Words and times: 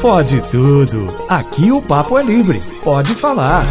Pode 0.00 0.40
tudo. 0.50 1.06
Aqui 1.28 1.70
o 1.70 1.80
papo 1.80 2.18
é 2.18 2.22
livre. 2.22 2.60
Pode 2.82 3.14
falar. 3.14 3.64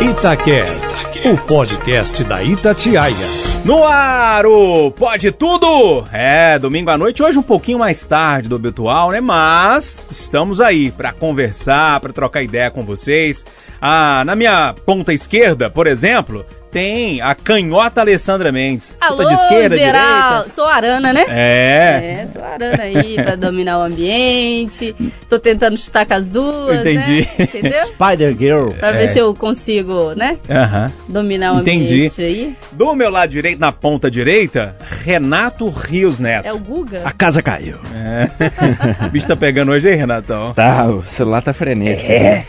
Itacast, 0.00 1.28
o 1.28 1.36
podcast 1.46 2.24
da 2.24 2.42
Itatiaia. 2.42 3.44
No 3.64 3.82
ar, 3.84 4.44
o 4.44 4.90
Pode 4.90 5.32
Tudo! 5.32 6.06
É, 6.12 6.58
domingo 6.58 6.90
à 6.90 6.98
noite, 6.98 7.22
hoje 7.22 7.38
um 7.38 7.42
pouquinho 7.42 7.78
mais 7.78 8.04
tarde 8.04 8.48
do 8.48 8.56
habitual, 8.56 9.10
né? 9.10 9.20
Mas 9.20 10.04
estamos 10.10 10.60
aí 10.60 10.90
para 10.90 11.12
conversar, 11.12 11.98
para 12.00 12.12
trocar 12.12 12.42
ideia 12.42 12.70
com 12.70 12.82
vocês. 12.82 13.46
Ah, 13.80 14.22
na 14.26 14.34
minha 14.34 14.74
ponta 14.84 15.14
esquerda, 15.14 15.70
por 15.70 15.86
exemplo, 15.86 16.44
tem 16.74 17.20
a 17.20 17.36
canhota 17.36 18.00
Alessandra 18.00 18.50
Mendes. 18.50 18.96
Alô, 19.00 19.18
Ponta 19.18 19.28
de 19.28 19.34
esquerda, 19.40 19.76
geral. 19.78 20.28
direita. 20.30 20.48
Sou 20.50 20.66
arana, 20.66 21.12
né? 21.12 21.24
É. 21.28 22.18
É, 22.22 22.26
sou 22.26 22.42
arana 22.44 22.82
aí 22.82 23.14
pra 23.14 23.36
dominar 23.46 23.78
o 23.78 23.82
ambiente. 23.82 24.92
Tô 25.28 25.38
tentando 25.38 25.76
chutar 25.78 26.04
com 26.04 26.14
as 26.14 26.28
duas, 26.28 26.80
Entendi. 26.80 27.20
né? 27.38 27.44
Entendeu? 27.44 27.86
Spider 27.94 28.36
Girl. 28.36 28.68
Pra 28.70 28.90
ver 28.90 29.06
se 29.06 29.20
eu 29.20 29.32
consigo, 29.36 30.14
né? 30.16 30.36
Aham. 30.50 30.90
Dominar 31.08 31.54
o 31.54 31.60
Entendi. 31.60 31.94
ambiente 31.94 32.22
aí. 32.22 32.56
Do 32.72 32.92
meu 32.96 33.08
lado 33.08 33.30
direito, 33.30 33.60
na 33.60 33.70
ponta 33.70 34.10
direita, 34.10 34.74
Renato 35.04 35.68
Rios 35.68 36.18
Neto. 36.18 36.46
É 36.46 36.52
o 36.52 36.58
Guga? 36.58 37.02
A 37.04 37.12
casa 37.12 37.40
caiu. 37.40 37.76
O 39.06 39.10
bicho 39.10 39.26
tá 39.28 39.36
pegando 39.36 39.70
hoje 39.70 39.88
aí, 39.88 39.94
Renatão. 39.94 40.52
Tá, 40.54 40.86
o 40.86 41.02
celular 41.04 41.40
tá 41.40 41.52
frenético. 41.52 42.10
É. 42.10 42.44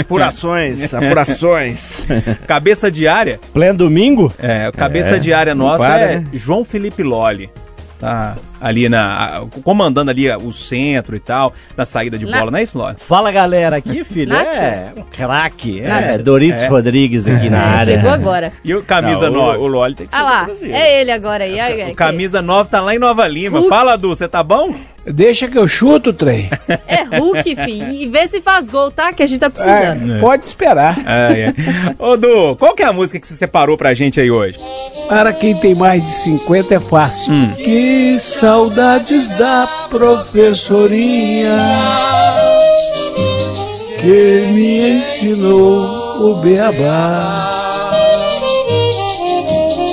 apurações, 0.00 0.92
apurações. 0.92 2.04
Cabeça 2.46 2.90
diária. 2.90 3.38
Pleno 3.52 3.78
domingo? 3.78 4.32
É, 4.38 4.68
o 4.68 4.72
cabeça 4.72 5.16
É, 5.16 5.18
nossa 5.54 5.84
para, 5.84 6.00
é 6.00 6.18
né? 6.18 6.26
João 6.32 6.64
Felipe 6.64 7.02
Lolli. 7.02 7.50
Tá 8.00 8.36
ali 8.62 8.88
na. 8.88 9.38
a- 9.38 9.46
comandando 9.62 10.10
ali 10.10 10.30
o 10.30 10.52
centro 10.52 11.16
e 11.16 11.20
tal, 11.20 11.52
na 11.76 11.84
saída 11.84 12.16
de 12.16 12.24
Na- 12.26 12.38
bola, 12.38 12.50
não 12.50 12.58
é 12.58 12.62
isso, 12.62 12.78
Lolli? 12.78 12.96
Fala 12.98 13.30
galera, 13.32 13.76
aqui, 13.76 14.04
filho. 14.04 14.32
É 14.34 14.92
um 14.96 15.02
craque. 15.02 15.80
É, 15.80 15.88
Nacho. 15.88 16.22
Doritos 16.22 16.62
É. 16.62 16.68
Rodrigues 16.68 17.26
aqui 17.28 17.50
na 17.50 17.58
É, 17.58 17.60
área. 17.78 17.96
chegou 17.96 18.10
agora. 18.10 18.52
E 18.64 18.74
o 18.74 18.82
camisa 18.82 19.28
Não, 19.28 19.36
9? 19.46 19.58
O, 19.58 19.62
o 19.62 19.66
Loli 19.66 19.94
tem 19.94 20.06
que 20.06 20.14
ser 20.14 20.20
Ah 20.20 20.24
lá, 20.24 20.48
é 20.62 21.00
ele 21.00 21.10
agora 21.10 21.44
aí. 21.44 21.58
ai, 21.58 21.90
O 21.90 21.94
camisa 21.94 22.40
9 22.40 22.70
tá 22.70 22.80
lá 22.80 22.94
em 22.94 22.98
Nova 22.98 23.26
Lima. 23.26 23.58
Hulk. 23.58 23.68
Fala, 23.68 23.96
Du, 23.98 24.08
você 24.10 24.28
tá 24.28 24.42
bom? 24.42 24.74
Deixa 25.04 25.48
que 25.48 25.58
eu 25.58 25.66
chuto 25.66 26.10
o 26.10 26.12
trem. 26.12 26.48
É 26.86 27.18
Hulk, 27.18 27.56
filho. 27.56 27.90
E 27.92 28.06
vê 28.06 28.28
se 28.28 28.40
faz 28.40 28.68
gol, 28.68 28.88
tá? 28.88 29.12
Que 29.12 29.24
a 29.24 29.26
gente 29.26 29.40
tá 29.40 29.50
precisando. 29.50 30.14
É, 30.14 30.20
pode 30.20 30.46
esperar. 30.46 30.96
É, 31.04 31.40
é. 31.40 31.54
Ô, 31.98 32.16
Du, 32.16 32.54
qual 32.56 32.72
que 32.72 32.84
é 32.84 32.86
a 32.86 32.92
música 32.92 33.18
que 33.18 33.26
você 33.26 33.34
separou 33.34 33.76
pra 33.76 33.94
gente 33.94 34.20
aí 34.20 34.30
hoje? 34.30 34.60
Para 35.08 35.32
quem 35.32 35.56
tem 35.56 35.74
mais 35.74 36.04
de 36.04 36.10
50 36.10 36.74
é 36.76 36.78
fácil. 36.80 37.32
Hum. 37.32 37.52
Que 37.56 38.16
saudades 38.52 39.28
da 39.38 39.66
professorinha 39.88 41.56
que 43.98 44.46
me 44.52 44.98
ensinou 44.98 45.80
o 46.20 46.34
beabá. 46.34 47.48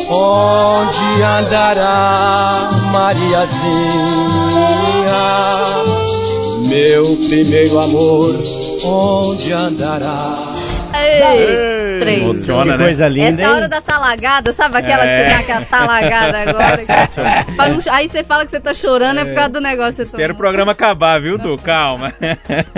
Onde 0.10 1.24
andará 1.24 2.70
Mariazinha? 2.92 3.70
Meu 6.68 7.16
primeiro 7.30 7.80
amor, 7.80 8.36
onde 8.84 9.54
andará? 9.54 10.49
Ei, 10.94 12.00
trem. 12.00 12.24
Emociona, 12.24 12.64
Que 12.74 12.78
né? 12.78 12.86
coisa 12.86 13.08
linda, 13.08 13.28
Essa 13.30 13.42
é 13.42 13.46
a 13.46 13.48
hein? 13.50 13.56
hora 13.56 13.68
da 13.68 13.82
talagada, 13.82 14.54
sabe 14.54 14.78
aquela 14.78 15.04
que 15.04 15.10
É. 15.10 15.28
você 15.28 15.34
dá 15.34 15.40
aquela 15.40 15.66
talagada 15.66 16.38
agora? 16.50 16.84
Não- 17.70 17.94
aí 17.94 18.08
você 18.08 18.24
fala 18.24 18.46
que 18.46 18.52
você 18.52 18.60
tá 18.60 18.74
chorando, 18.74 19.20
é, 19.20 19.26
por 19.26 19.34
causa 19.36 19.50
do 19.50 19.62
negócio. 19.62 19.92
que 19.92 19.96
Você 19.98 20.02
Espero 20.04 20.34
o 20.34 20.36
tomou. 20.36 20.38
programa 20.38 20.72
acabar, 20.72 21.20
viu, 21.22 21.38
Du? 21.38 21.58
Calma. 21.58 22.14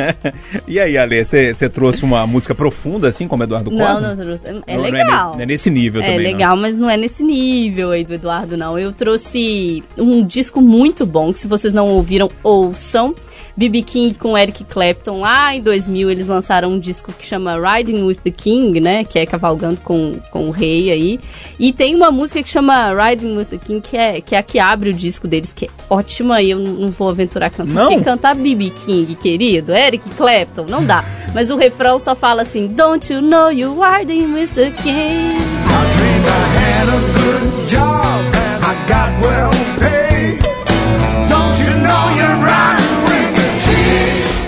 e 0.67 0.79
aí, 0.79 0.97
Ale, 0.97 1.23
você 1.23 1.53
você 1.53 1.69
trouxe 1.69 2.03
uma 2.03 2.25
música 2.27 2.53
profunda, 2.55 3.07
assim, 3.07 3.27
como 3.27 3.43
Eduardo 3.43 3.71
Não, 3.71 3.77
Costa? 3.85 4.15
não, 4.15 4.25
não, 4.25 4.33
é 4.33 4.51
Não, 4.51 4.75
não 4.77 4.83
legal. 4.83 5.25
nesse, 5.27 5.35
não 5.37 5.41
é 5.41 5.45
nesse 5.45 5.69
nível 5.69 6.01
É 6.01 6.05
também, 6.05 6.17
não. 6.19 6.31
legal, 6.31 6.57
mas 6.57 6.79
não 6.79 6.89
é 6.89 6.97
nesse 6.97 7.23
nível 7.23 7.91
aí 7.91 8.03
do 8.03 8.13
Eduardo, 8.13 8.57
não. 8.57 8.77
Eu 8.77 8.91
trouxe 8.91 9.83
um 9.97 10.25
disco 10.25 10.61
muito 10.61 11.05
bom, 11.05 11.31
que 11.31 11.39
se 11.39 11.47
vocês 11.47 11.73
não 11.73 11.87
ouviram, 11.87 12.29
ouçam. 12.43 13.13
B.B. 13.55 13.81
King 13.81 14.15
com 14.17 14.37
Eric 14.37 14.63
Clapton. 14.63 15.19
Lá 15.19 15.53
em 15.53 15.61
2000 15.61 16.09
eles 16.09 16.27
lançaram 16.27 16.69
um 16.71 16.79
disco 16.79 17.11
que 17.11 17.25
chama 17.25 17.57
Riding 17.59 18.00
with 18.05 18.17
the 18.23 18.31
King, 18.31 18.79
né? 18.79 19.03
Que 19.03 19.19
é 19.19 19.25
cavalgando 19.25 19.81
com, 19.81 20.15
com 20.31 20.47
o 20.47 20.51
rei 20.51 20.91
aí. 20.91 21.19
E 21.59 21.71
tem 21.73 21.95
uma 21.95 22.11
música 22.11 22.41
que 22.41 22.49
chama 22.49 22.93
Riding 22.93 23.37
with 23.37 23.45
the 23.45 23.57
King, 23.57 23.81
que 23.81 23.97
é, 23.97 24.21
que 24.21 24.35
é 24.35 24.37
a 24.39 24.43
que 24.43 24.59
abre 24.59 24.89
o 24.89 24.93
disco 24.93 25.27
deles, 25.27 25.53
que 25.53 25.65
é 25.65 25.69
ótima 25.89 26.41
e 26.41 26.51
eu 26.51 26.59
não, 26.59 26.89
vou 26.89 27.09
aventurar 27.09 27.47
a 27.47 27.49
cantar. 27.49 27.73
Não? 27.73 27.89
Porque 27.89 28.03
cantar 28.03 28.35
B.B. 28.35 28.71
King, 28.71 29.15
querido, 29.15 29.73
Eric 29.73 30.09
Clapton, 30.11 30.65
não 30.65 30.83
dá. 30.83 31.03
Mas 31.33 31.49
o 31.49 31.55
refrão 31.55 31.97
só 31.99 32.15
fala 32.15 32.41
assim, 32.41 32.67
Don't 32.67 33.11
you 33.11 33.21
know 33.21 33.51
you 33.51 33.77
riding 33.79 34.33
with 34.33 34.49
the 34.55 34.71
king? 34.71 35.37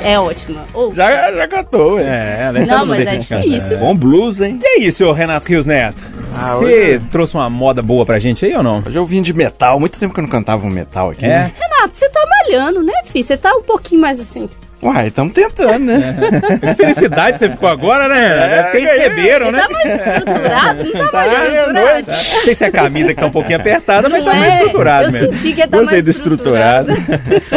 É 0.04 0.20
ótima. 0.20 0.66
Ouça. 0.74 0.96
Já, 0.96 1.32
já 1.34 1.48
cantou? 1.48 1.98
É, 2.00 2.38
ela 2.44 2.60
essa 2.60 2.72
Não, 2.74 2.80
não 2.80 2.86
mas 2.88 3.08
é 3.08 3.16
difícil. 3.16 3.78
Bom 3.78 3.96
blues, 3.96 4.42
hein? 4.42 4.60
E 4.62 4.68
aí, 4.84 4.92
senhor 4.92 5.14
Renato 5.14 5.48
Rios 5.48 5.66
Neto? 5.66 6.04
Ah, 6.36 6.56
Você 6.56 6.66
hoje- 6.66 7.02
trouxe 7.12 7.36
uma 7.36 7.50
moda 7.50 7.82
boa 7.82 8.06
pra 8.06 8.20
gente 8.20 8.46
aí 8.46 8.54
ou 8.56 8.64
não? 8.64 8.84
Hoje 8.86 8.96
eu 8.96 9.06
vim 9.06 9.22
de 9.22 9.34
metal. 9.34 9.80
Muito 9.80 10.00
tempo 10.00 10.14
que 10.14 10.20
eu 10.20 10.24
não 10.24 10.30
cantava 10.30 10.66
um 10.66 10.70
metal 10.70 11.12
aqui. 11.12 11.26
É? 11.26 11.52
Renato, 11.58 11.96
você 11.98 12.10
tá 12.10 12.20
malhando, 12.28 12.84
né, 12.84 12.94
filho? 13.06 13.24
Você 13.24 13.38
tá 13.38 13.54
um 13.56 13.64
pouquinho 13.64 14.02
mais 14.02 14.20
assim. 14.20 14.50
Uai, 14.84 15.08
estamos 15.08 15.34
tentando, 15.34 15.80
né? 15.86 16.16
Que 16.62 16.76
felicidade 16.76 17.40
você 17.40 17.50
ficou 17.50 17.70
agora, 17.70 18.08
né, 18.10 18.28
Renato? 18.28 18.54
É, 18.54 18.64
perceberam, 18.72 19.52
né? 19.52 19.60
Tá 19.62 19.70
mais 19.70 19.86
estruturado? 19.96 20.84
Não 20.84 20.92
tá 20.92 21.12
mais 21.12 21.12
Tá, 21.12 21.48
estruturado. 21.48 22.06
Não 22.08 22.14
sei 22.14 22.56
se 22.56 22.66
a 22.66 22.72
camisa 22.72 23.14
que 23.14 23.20
tá 23.20 23.26
um 23.28 23.32
pouquinho 23.32 23.60
apertada, 23.60 24.10
mas 24.10 24.24
tá 24.24 24.32
Não 24.34 24.40
mais 24.40 24.54
é? 24.54 24.58
estruturado 24.58 25.06
Eu 25.08 25.12
mesmo. 25.12 25.38
senti 25.38 25.54
que 25.54 25.68
tá 25.68 25.78
Gostei 25.78 25.94
mais 25.96 26.06
do 26.06 26.12
estruturado. 26.12 26.88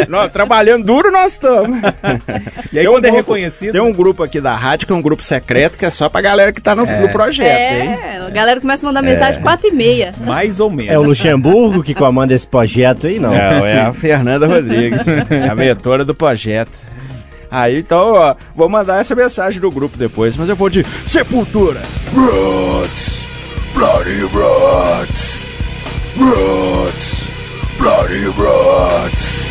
nós, 0.07 0.31
trabalhando 0.33 0.85
duro 0.85 1.11
nós 1.11 1.33
estamos. 1.33 1.77
E 2.73 2.79
aí, 2.79 2.83
Tem 2.85 2.87
um 2.89 2.93
quando 2.93 3.05
é 3.05 3.09
grupo- 3.11 3.17
reconhecido... 3.33 3.71
Tem 3.71 3.81
um 3.81 3.93
grupo 3.93 4.23
aqui 4.23 4.41
da 4.41 4.53
rádio 4.53 4.85
que 4.87 4.93
é 4.93 4.95
um 4.95 5.01
grupo 5.01 5.23
secreto 5.23 5.77
que 5.77 5.85
é 5.85 5.89
só 5.89 6.09
pra 6.09 6.19
galera 6.21 6.51
que 6.51 6.61
tá 6.61 6.75
no, 6.75 6.85
no 6.85 7.09
projeto, 7.09 7.47
hein? 7.73 7.97
É, 8.03 8.17
a 8.27 8.29
galera 8.29 8.59
começa 8.59 8.85
a 8.85 8.87
mandar 8.87 9.01
mensagem 9.01 9.41
4 9.41 9.67
e 9.69 9.71
meia. 9.71 10.13
Mais 10.25 10.59
ou 10.59 10.69
menos. 10.69 10.91
É 10.93 10.97
o 10.99 11.01
Luxemburgo 11.03 11.81
que 11.81 11.93
comanda 11.93 12.33
esse 12.33 12.45
projeto 12.45 13.07
aí, 13.07 13.19
não? 13.19 13.31
Não, 13.31 13.65
é 13.65 13.81
a 13.81 13.93
Fernanda 13.93 14.45
Rodrigues, 14.47 15.01
a 15.49 15.55
mentora 15.55 16.03
do 16.05 16.13
projeto. 16.13 16.71
Aí, 17.49 17.79
então, 17.79 18.13
ó, 18.13 18.35
vou 18.55 18.67
mandar 18.69 18.99
essa 18.99 19.15
mensagem 19.15 19.59
do 19.61 19.71
grupo 19.71 19.97
depois, 19.97 20.35
mas 20.35 20.49
eu 20.49 20.55
vou 20.55 20.69
de 20.69 20.83
Sepultura. 21.05 21.81
Roots, 22.13 23.27
Bloody 23.73 24.21
Roots, 24.23 25.53
Roots, 26.17 27.31
Bloody 27.77 28.25
Roots. 28.25 29.46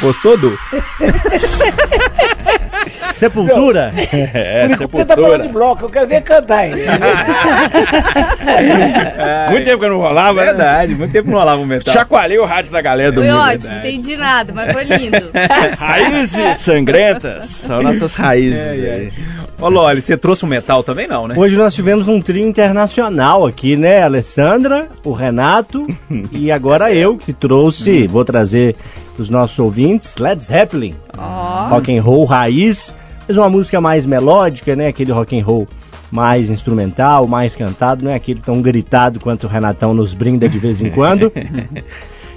Gostou, 0.00 0.36
Du? 0.38 0.58
Sepultura? 3.12 3.92
É, 4.32 4.68
Você 4.68 5.04
tá 5.04 5.14
falando 5.16 5.42
de 5.42 5.48
bloco, 5.48 5.84
eu 5.84 5.90
quero 5.90 6.06
ver 6.06 6.22
cantar 6.22 6.58
aí. 6.60 6.72
Muito 9.50 9.64
tempo 9.64 9.78
que 9.78 9.84
eu 9.84 9.90
não 9.90 9.98
rolava, 9.98 10.40
né? 10.40 10.46
Verdade, 10.46 10.94
muito 10.94 11.12
tempo 11.12 11.30
não 11.30 11.38
rolava 11.38 11.60
o 11.60 11.66
metal. 11.66 11.92
Chacoalhei 11.92 12.38
o 12.38 12.44
rádio 12.44 12.72
da 12.72 12.80
galera 12.80 13.12
do 13.12 13.20
Foi 13.20 13.30
mundo. 13.30 13.40
ótimo, 13.42 13.72
não 13.72 13.78
entendi 13.80 14.16
nada, 14.16 14.52
mas 14.54 14.72
foi 14.72 14.84
lindo. 14.84 15.30
Raízes 15.78 16.58
sangrentas 16.60 17.46
são 17.46 17.82
nossas 17.82 18.14
raízes. 18.14 18.60
aí. 18.60 19.12
Ô, 19.60 19.68
Loli, 19.68 20.00
você 20.00 20.16
trouxe 20.16 20.44
um 20.44 20.48
metal 20.48 20.82
também 20.82 21.06
não, 21.06 21.28
né? 21.28 21.34
Hoje 21.36 21.56
nós 21.56 21.74
tivemos 21.74 22.08
um 22.08 22.20
trio 22.22 22.46
internacional 22.46 23.46
aqui, 23.46 23.76
né? 23.76 24.00
A 24.02 24.06
Alessandra, 24.06 24.88
o 25.04 25.12
Renato 25.12 25.86
e 26.32 26.50
agora 26.50 26.92
eu 26.94 27.18
que 27.18 27.32
trouxe, 27.34 28.06
vou 28.06 28.24
trazer 28.24 28.74
os 29.18 29.28
nossos 29.28 29.58
ouvintes, 29.58 30.16
Led 30.16 30.42
Zeppelin, 30.42 30.94
Ó, 31.16 31.68
rock 31.68 31.96
and 31.96 32.02
roll 32.02 32.24
raiz, 32.24 32.94
mas 33.28 33.36
uma 33.36 33.48
música 33.48 33.80
mais 33.80 34.06
melódica, 34.06 34.74
né? 34.74 34.88
Aquele 34.88 35.12
rock 35.12 35.38
and 35.38 35.44
roll 35.44 35.68
mais 36.10 36.50
instrumental, 36.50 37.26
mais 37.26 37.54
cantado, 37.54 38.04
não 38.04 38.10
é 38.10 38.14
aquele 38.14 38.40
tão 38.40 38.60
gritado 38.60 39.20
quanto 39.20 39.44
o 39.44 39.48
Renatão 39.48 39.94
nos 39.94 40.14
brinda 40.14 40.48
de 40.48 40.58
vez 40.58 40.80
em 40.80 40.90
quando. 40.90 41.30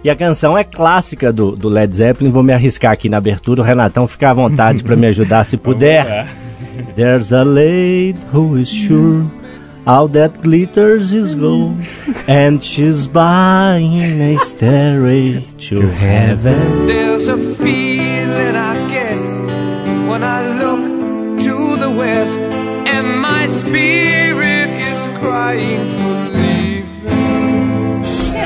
E 0.04 0.10
a 0.10 0.16
canção 0.16 0.58
é 0.58 0.64
clássica 0.64 1.32
do, 1.32 1.56
do 1.56 1.70
Led 1.70 1.96
Zeppelin, 1.96 2.30
vou 2.30 2.44
me 2.44 2.54
arriscar 2.54 2.92
aqui 2.92 3.08
na 3.10 3.18
abertura, 3.18 3.62
o 3.62 3.64
Renatão 3.64 4.08
fica 4.08 4.30
à 4.30 4.34
vontade 4.34 4.84
para 4.84 4.96
me 4.96 5.08
ajudar 5.08 5.46
se 5.46 5.56
puder. 5.58 6.28
There's 6.96 7.32
a 7.32 7.44
lady 7.44 8.18
who 8.34 8.58
is 8.60 8.68
sure 8.70 9.26
All 9.86 10.08
that 10.10 10.42
glitters 10.42 11.12
is 11.12 11.36
gold, 11.36 11.78
and 12.26 12.64
she's 12.64 13.06
buying 13.06 14.22
a 14.22 14.38
stairway 14.38 15.42
to 15.68 15.82
heaven. 15.82 16.88
There's 16.88 17.28
a 17.28 17.38
feeling 17.38 18.56
I 18.56 18.88
get 18.90 19.18
when 20.08 20.24
I 20.24 20.40
look 20.62 21.42
to 21.42 21.76
the 21.76 21.92
west, 21.92 22.40
and 22.40 23.20
my 23.20 23.48
spirit 23.48 24.70
is 24.70 25.02
crying 25.20 26.03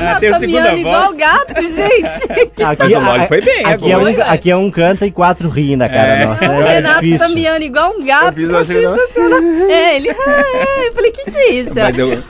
Renato 0.08 0.20
tem 0.20 0.30
tá 0.30 0.38
segunda 0.40 0.62
miando 0.62 0.78
igual 0.78 1.04
voz. 1.06 1.16
gato, 1.16 1.54
gente. 1.62 2.58
Mas 2.80 2.92
o 2.94 2.98
Loli 3.00 3.26
foi 3.28 3.40
bem 3.40 3.64
aqui 3.64 3.90
é, 3.90 3.94
agora. 3.94 4.10
um, 4.10 4.22
aqui 4.32 4.50
é 4.50 4.56
um 4.56 4.70
canta 4.70 5.06
e 5.06 5.10
quatro 5.10 5.48
riem 5.48 5.76
na 5.76 5.88
cara 5.88 6.08
É. 6.08 6.26
nossa. 6.26 6.48
o 6.50 6.62
É, 6.62 6.74
Renato 6.74 7.00
difícil. 7.00 7.28
tá 7.28 7.34
miando 7.34 7.64
igual 7.64 7.92
um 7.98 8.04
gato. 8.04 8.34
fiz 8.34 8.50
assim, 8.50 8.80
não? 8.82 8.96
sensacional. 8.96 9.38
É, 9.70 9.96
ele. 9.96 10.08
É, 10.10 10.88
eu 10.88 10.92
falei, 10.92 11.10
que 11.12 11.30
que 11.30 11.36
é 11.36 11.50
isso? 11.52 11.72
Mas 11.74 11.98
eu, 11.98 12.12
eu 12.12 12.22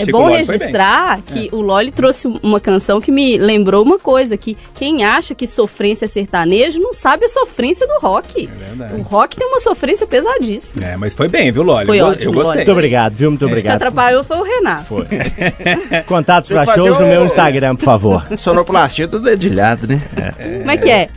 É 0.00 0.06
bom 0.10 0.28
foi 0.28 0.36
registrar 0.38 1.20
que 1.26 1.48
o 1.52 1.60
Loli 1.60 1.90
trouxe 1.90 2.26
uma 2.42 2.60
canção 2.60 3.00
que 3.00 3.10
me 3.10 3.36
lembrou 3.36 3.82
uma 3.84 3.98
coisa, 3.98 4.36
que 4.36 4.56
quem 4.74 5.04
acha 5.04 5.34
que 5.34 5.46
sofrência 5.46 6.04
é 6.04 6.08
sertanejo 6.08 6.80
não 6.80 6.92
sabe 6.92 7.24
a 7.26 7.28
sofrência 7.28 7.86
do 7.86 7.98
rock. 8.00 8.48
É 8.52 8.64
verdade. 8.64 8.94
O 9.00 9.02
rock 9.02 9.36
tem 9.36 9.46
uma 9.46 9.60
sofrência 9.60 10.06
pesadíssima. 10.06 10.86
É, 10.86 10.96
mas 10.96 11.14
foi 11.14 11.28
bem, 11.28 11.50
viu, 11.52 11.62
Loli? 11.62 11.86
Foi 11.86 11.98
eu, 12.00 12.06
ótimo, 12.06 12.30
eu 12.30 12.34
gostei. 12.34 12.56
Muito 12.56 12.72
obrigado, 12.72 13.14
viu? 13.14 13.30
Muito 13.30 13.42
O 13.44 13.48
que 13.48 13.54
te 13.54 13.58
obrigado. 13.58 13.76
atrapalhou 13.76 14.24
foi 14.24 14.36
o 14.38 14.42
Renato. 14.42 15.06
Contatos 16.06 16.48
pra 16.48 16.64
Deixa 16.64 16.80
eu 16.80 16.86
shows 16.86 16.98
no 17.00 17.06
meu 17.06 17.24
Instagram, 17.24 17.76
por 17.76 17.84
favor. 17.84 18.26
Sonoplastia 18.36 19.08
tudo 19.08 19.24
dedilhado, 19.24 19.86
né? 19.86 20.00
Como 20.60 20.70
é 20.70 20.76
que 20.76 20.90
é? 20.90 21.08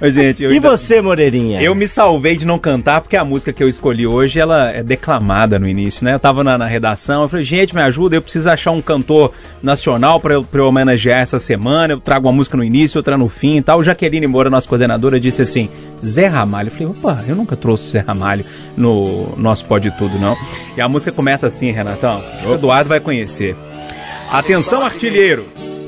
Ô, 0.00 0.10
Gente, 0.10 0.42
eu, 0.44 0.50
E 0.50 0.54
ainda- 0.54 0.70
você, 0.70 1.00
Moreirinha? 1.00 1.60
eu 1.62 1.74
me 1.74 1.86
salvei 1.86 2.36
de 2.36 2.46
não 2.46 2.58
cantar, 2.58 3.00
porque 3.00 3.16
a 3.16 3.24
música 3.24 3.52
que 3.52 3.62
eu 3.62 3.68
escolhi 3.68 4.06
hoje, 4.06 4.40
ela 4.40 4.70
é 4.70 4.82
declamada 4.82 5.58
no 5.60 5.68
início, 5.68 6.04
né? 6.04 6.14
Eu 6.14 6.20
tava 6.20 6.42
na, 6.42 6.56
na 6.56 6.66
redação, 6.66 7.22
eu 7.22 7.28
falei, 7.28 7.44
gente, 7.44 7.74
me 7.74 7.82
ajuda, 7.82 8.16
eu 8.16 8.22
preciso 8.22 8.48
achar 8.50 8.70
um 8.70 8.80
cantor 8.80 9.32
nacional 9.62 10.18
pra 10.18 10.34
eu, 10.34 10.44
pra 10.44 10.60
eu 10.60 10.66
homenagear 10.66 11.20
essa 11.20 11.38
semana, 11.38 11.92
eu 11.92 12.00
trago 12.00 12.26
uma 12.26 12.32
música 12.32 12.56
no 12.56 12.64
início, 12.64 12.98
outra 12.98 13.16
no 13.16 13.28
fim 13.28 13.58
e 13.58 13.62
tal. 13.62 13.82
Jaqueline 13.82 14.26
Moura, 14.26 14.50
nossa 14.50 14.66
coordenadora, 14.66 15.20
disse 15.20 15.42
assim, 15.42 15.68
Zé 16.04 16.26
Ramalho. 16.26 16.68
Eu 16.68 16.72
falei, 16.72 16.86
opa, 16.88 17.24
eu 17.28 17.36
nunca 17.36 17.56
trouxe 17.56 17.90
Zé 17.90 18.00
Ramalho 18.00 18.44
no 18.76 19.34
nosso 19.36 19.64
Pode 19.66 19.90
Tudo, 19.92 20.18
não. 20.18 20.36
E 20.76 20.80
a 20.80 20.88
música 20.88 21.12
começa 21.12 21.46
assim, 21.46 21.70
Renatão, 21.70 22.22
o 22.46 22.54
Eduardo 22.54 22.88
vai 22.88 23.00
conhecer. 23.00 23.54
Atenção, 24.32 24.84
artilheiro! 24.84 25.46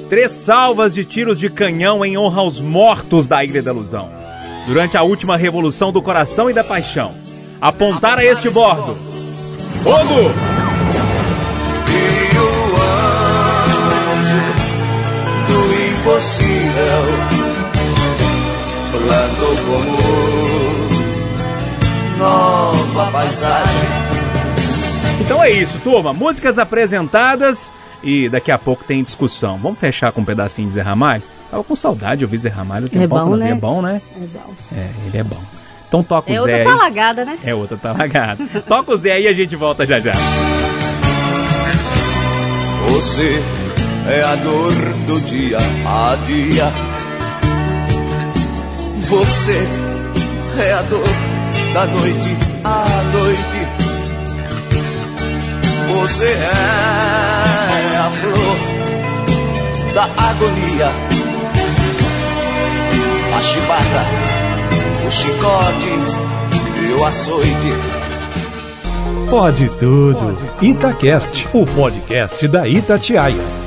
Três 0.08 0.30
salvas 0.30 0.94
de 0.94 1.06
tiros 1.06 1.38
de 1.38 1.48
canhão 1.48 2.04
em 2.04 2.18
honra 2.18 2.42
aos 2.42 2.60
mortos 2.60 3.26
da 3.26 3.42
Ilha 3.42 3.62
da 3.62 3.70
Ilusão. 3.70 4.10
Durante 4.66 4.96
a 4.96 5.02
última 5.02 5.38
revolução 5.38 5.90
do 5.90 6.02
coração 6.02 6.50
e 6.50 6.52
da 6.52 6.62
paixão. 6.62 7.14
Apontar 7.60 8.18
a 8.18 8.24
este 8.24 8.50
bordo. 8.50 8.96
Fogo! 9.82 10.30
E 11.88 12.38
o 12.38 12.48
anjo 14.14 14.44
do 15.48 15.60
impossível 15.90 17.02
plantou 18.92 19.54
como 19.66 19.96
nova 22.18 23.10
paisagem. 23.10 23.82
Então 25.20 25.42
é 25.42 25.50
isso, 25.50 25.78
turma. 25.80 26.12
Músicas 26.12 26.58
apresentadas 26.58 27.72
e 28.02 28.28
daqui 28.28 28.52
a 28.52 28.58
pouco 28.58 28.84
tem 28.84 29.02
discussão. 29.02 29.58
Vamos 29.58 29.78
fechar 29.78 30.12
com 30.12 30.20
um 30.20 30.24
pedacinho 30.24 30.68
de 30.68 30.74
Zé 30.74 30.82
Ramalho? 30.82 31.22
Tava 31.50 31.64
com 31.64 31.74
saudade 31.74 32.20
de 32.20 32.24
ouvir 32.24 32.38
Zé 32.38 32.48
Ramalho. 32.48 32.88
tem 32.88 33.02
É 33.02 33.04
um 33.04 33.08
bom, 33.08 33.36
né? 33.36 33.50
É 33.50 33.54
bom, 33.54 33.82
né? 33.82 34.00
É 34.16 34.26
bom. 34.26 34.54
É, 34.72 34.88
ele 35.06 35.18
é 35.18 35.24
bom. 35.24 35.40
Então 35.92 36.02
toca 36.02 36.30
o 36.30 36.32
É 36.32 36.36
Zé 36.36 36.40
outra 36.40 36.56
aí. 36.56 36.64
talagada, 36.64 37.24
né? 37.26 37.38
É 37.44 37.54
outra 37.54 37.76
talagada. 37.76 38.38
toca 38.66 38.92
o 38.94 38.96
Zé 38.96 39.12
aí 39.12 39.24
e 39.24 39.28
a 39.28 39.32
gente 39.34 39.54
volta 39.54 39.84
já 39.84 40.00
já. 40.00 40.12
Você 42.88 43.42
é 44.08 44.22
a 44.22 44.34
dor 44.36 44.72
do 45.06 45.20
dia 45.26 45.58
a 45.58 46.16
dia. 46.24 46.72
Você 49.06 49.68
é 50.66 50.72
a 50.72 50.80
dor 50.82 51.04
da 51.74 51.86
noite 51.86 52.36
à 52.64 52.84
noite. 53.12 53.68
Você 56.00 56.24
é 56.24 57.96
a 57.98 58.10
flor 58.18 58.56
da 59.94 60.04
agonia. 60.04 60.90
A 63.36 63.42
chibata, 63.42 64.04
chicote 65.12 65.86
e 66.88 66.92
o 66.94 67.04
açoite. 67.04 67.72
Pode 69.28 69.68
tudo. 69.78 70.34
Itacast, 70.60 71.46
o 71.52 71.66
podcast 71.66 72.48
da 72.48 72.66
Itatiaia. 72.66 73.62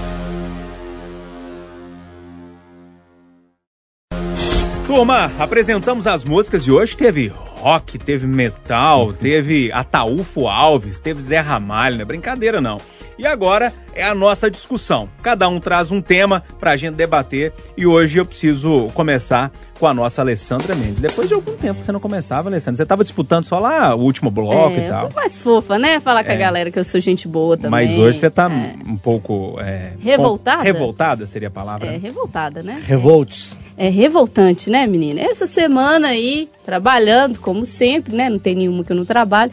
Turma, 4.87 5.31
apresentamos 5.37 6.07
as 6.07 6.25
músicas 6.25 6.63
de 6.63 6.71
hoje. 6.71 6.97
Teve 6.97 7.27
rock, 7.27 7.99
teve 7.99 8.25
metal, 8.25 9.13
teve 9.13 9.71
Ataúfo 9.71 10.47
Alves, 10.47 10.99
teve 10.99 11.21
Zé 11.21 11.39
Ramalho, 11.39 11.95
não 11.95 12.01
é 12.01 12.05
brincadeira 12.05 12.59
não. 12.59 12.79
E 13.17 13.25
agora 13.25 13.71
é 13.95 14.03
a 14.03 14.13
nossa 14.13 14.51
discussão. 14.51 15.07
Cada 15.23 15.47
um 15.47 15.59
traz 15.59 15.91
um 15.91 16.01
tema 16.01 16.43
pra 16.59 16.75
gente 16.75 16.95
debater 16.95 17.53
e 17.77 17.87
hoje 17.87 18.17
eu 18.19 18.25
preciso 18.25 18.89
começar 18.93 19.51
com 19.79 19.87
a 19.87 19.93
nossa 19.93 20.21
Alessandra 20.21 20.73
Mendes. 20.75 21.01
Depois 21.01 21.27
de 21.27 21.33
algum 21.33 21.53
tempo 21.53 21.79
que 21.79 21.85
você 21.85 21.91
não 21.91 21.99
começava, 21.99 22.47
Alessandra, 22.49 22.77
você 22.77 22.85
tava 22.85 23.03
disputando 23.03 23.43
só 23.45 23.59
lá 23.59 23.93
o 23.95 23.99
último 24.01 24.29
bloco 24.31 24.73
é, 24.75 24.79
e 24.79 24.83
eu 24.83 24.87
tal. 24.89 25.09
mais 25.13 25.41
fofa, 25.41 25.77
né? 25.79 25.99
Falar 25.99 26.23
com 26.23 26.31
a 26.31 26.35
galera 26.35 26.71
que 26.71 26.79
eu 26.79 26.83
sou 26.83 26.99
gente 27.01 27.27
boa 27.27 27.57
também. 27.57 27.71
Mas 27.71 27.97
hoje 27.97 28.19
você 28.19 28.29
tá 28.29 28.49
É, 28.51 28.75
um 28.89 28.95
pouco... 28.97 29.55
é, 29.59 29.91
Revoltada? 29.99 30.57
com- 30.57 30.63
Revoltada 30.63 31.25
seria 31.25 31.47
a 31.49 31.51
palavra? 31.51 31.87
é 31.87 31.97
revoltada, 31.97 32.61
né? 32.63 32.81
Revoltos. 32.85 33.57
É 33.77 33.89
revoltante, 33.89 34.69
né, 34.69 34.85
menina? 34.87 35.19
Essa 35.21 35.45
semana 35.47 36.09
aí, 36.09 36.47
trabalhando, 36.65 37.39
como 37.39 37.65
sempre, 37.65 38.15
né? 38.15 38.29
Não 38.29 38.39
tem 38.39 38.55
nenhuma 38.55 38.83
que 38.83 38.91
eu 38.93 38.95
não 38.95 39.05
trabalho. 39.05 39.51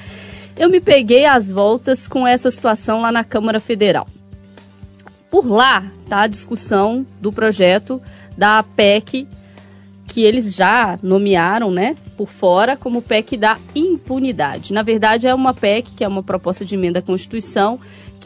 Eu 0.56 0.68
me 0.68 0.80
peguei 0.80 1.24
às 1.26 1.50
voltas 1.50 2.06
com 2.06 2.26
essa 2.26 2.48
situação 2.50 3.00
lá 3.00 3.10
na 3.10 3.24
Câmara 3.24 3.58
Federal. 3.58 4.06
Por 5.32 5.50
lá 5.50 5.90
tá 6.10 6.20
a 6.20 6.26
discussão 6.26 7.06
do 7.18 7.32
projeto 7.32 8.02
da 8.36 8.62
PEC 8.62 9.26
que 10.06 10.20
eles 10.20 10.54
já 10.54 10.98
nomearam, 11.02 11.70
né, 11.70 11.96
por 12.18 12.28
fora 12.28 12.76
como 12.76 13.00
PEC 13.00 13.38
da 13.38 13.56
impunidade. 13.74 14.74
Na 14.74 14.82
verdade, 14.82 15.26
é 15.26 15.34
uma 15.34 15.54
PEC 15.54 15.92
que 15.96 16.04
é 16.04 16.08
uma 16.08 16.22
proposta 16.22 16.66
de 16.66 16.74
emenda 16.74 16.98
à 16.98 17.02
Constituição 17.02 17.80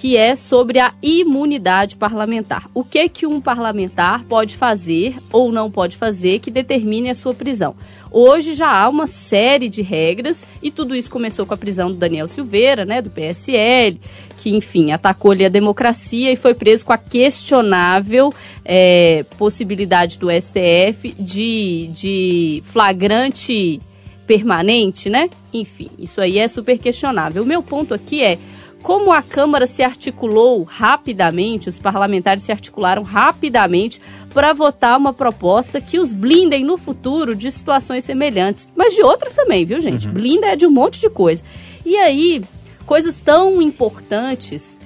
que 0.07 0.17
é 0.17 0.37
sobre 0.37 0.79
a 0.79 0.93
imunidade 1.03 1.97
parlamentar. 1.97 2.71
O 2.73 2.85
que 2.85 3.09
que 3.09 3.27
um 3.27 3.41
parlamentar 3.41 4.23
pode 4.23 4.57
fazer 4.57 5.17
ou 5.33 5.51
não 5.51 5.69
pode 5.69 5.97
fazer 5.97 6.39
que 6.39 6.49
determine 6.49 7.11
a 7.11 7.15
sua 7.17 7.35
prisão? 7.35 7.75
Hoje 8.09 8.55
já 8.55 8.71
há 8.71 8.89
uma 8.89 9.09
série 9.09 9.69
de 9.69 9.83
regras 9.83 10.47
e 10.63 10.71
tudo 10.71 10.95
isso 10.95 11.11
começou 11.11 11.45
com 11.45 11.55
a 11.55 11.57
prisão 11.57 11.91
do 11.91 11.97
Daniel 11.97 12.29
Silveira, 12.29 12.85
né, 12.85 13.03
do 13.03 13.11
PSL, 13.11 14.01
que 14.39 14.51
enfim 14.51 14.93
atacou 14.93 15.33
ali 15.33 15.45
a 15.45 15.49
democracia 15.49 16.31
e 16.31 16.37
foi 16.37 16.55
preso 16.55 16.87
com 16.87 16.93
a 16.93 16.99
questionável 16.99 18.33
é, 18.65 19.25
possibilidade 19.37 20.21
do 20.21 20.29
STF 20.31 21.17
de, 21.19 21.91
de 21.93 22.63
flagrante 22.65 23.81
permanente, 24.25 25.11
né? 25.11 25.29
Enfim, 25.53 25.91
isso 25.99 26.21
aí 26.21 26.39
é 26.39 26.47
super 26.47 26.79
questionável. 26.79 27.43
O 27.43 27.47
meu 27.47 27.63
ponto 27.63 27.93
aqui 27.93 28.23
é 28.23 28.39
como 28.87 29.13
a 29.13 29.21
Câmara 29.21 29.67
se 29.67 29.83
articulou 29.83 30.63
rapidamente, 30.63 31.69
os 31.69 31.77
parlamentares 31.77 32.45
se 32.45 32.53
articularam 32.53 33.03
rapidamente 33.03 34.01
para 34.33 34.53
votar 34.53 34.97
uma 34.97 35.13
proposta 35.13 35.81
que 35.81 35.99
os 35.99 36.15
blindem 36.15 36.65
no 36.65 36.79
futuro 36.79 37.35
de 37.35 37.51
situações 37.51 38.05
semelhantes, 38.05 38.69
mas 38.77 38.95
de 38.95 39.03
outras 39.03 39.35
também, 39.35 39.65
viu, 39.65 39.81
gente? 39.81 40.07
Blinda 40.07 40.47
é 40.47 40.55
de 40.55 40.65
um 40.65 40.71
monte 40.71 41.01
de 41.01 41.11
coisa. 41.11 41.43
E 41.85 41.97
aí, 41.97 42.41
coisas 42.87 43.21
tão 43.21 43.61
importantes, 43.61 44.81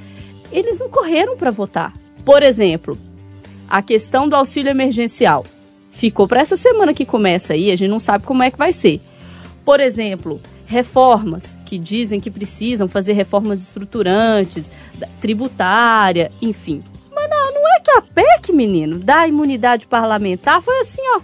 eles 0.50 0.78
não 0.78 0.88
correram 0.88 1.36
para 1.36 1.50
votar. 1.50 1.92
Por 2.24 2.42
exemplo, 2.42 2.96
a 3.68 3.82
questão 3.82 4.26
do 4.26 4.34
auxílio 4.34 4.70
emergencial 4.70 5.44
ficou 5.90 6.26
para 6.26 6.40
essa 6.40 6.56
semana 6.56 6.94
que 6.94 7.04
começa 7.04 7.52
aí, 7.52 7.70
a 7.70 7.76
gente 7.76 7.90
não 7.90 8.00
sabe 8.00 8.24
como 8.24 8.42
é 8.42 8.50
que 8.50 8.56
vai 8.56 8.72
ser. 8.72 8.98
Por 9.62 9.78
exemplo, 9.78 10.40
reformas 10.70 11.58
que 11.66 11.76
dizem 11.76 12.20
que 12.20 12.30
precisam 12.30 12.86
fazer 12.86 13.12
reformas 13.12 13.60
estruturantes, 13.60 14.70
tributária, 15.20 16.30
enfim. 16.40 16.80
Mas 17.12 17.28
não, 17.28 17.54
não 17.54 17.74
é 17.74 17.80
que 17.80 17.90
a 17.90 18.00
PEC, 18.00 18.52
menino, 18.52 19.00
da 19.00 19.26
imunidade 19.26 19.88
parlamentar 19.88 20.62
foi 20.62 20.78
assim, 20.78 21.02
ó. 21.16 21.20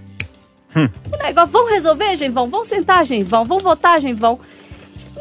O 1.15 1.23
negócio, 1.23 1.53
vão 1.53 1.71
resolver, 1.71 2.17
gente? 2.17 2.33
Vão, 2.33 2.49
vão 2.49 2.65
sentar, 2.65 3.07
gente? 3.07 3.23
Vão, 3.23 3.45
vão 3.45 3.61
votar, 3.61 4.01
gente? 4.01 4.19
Vão. 4.19 4.41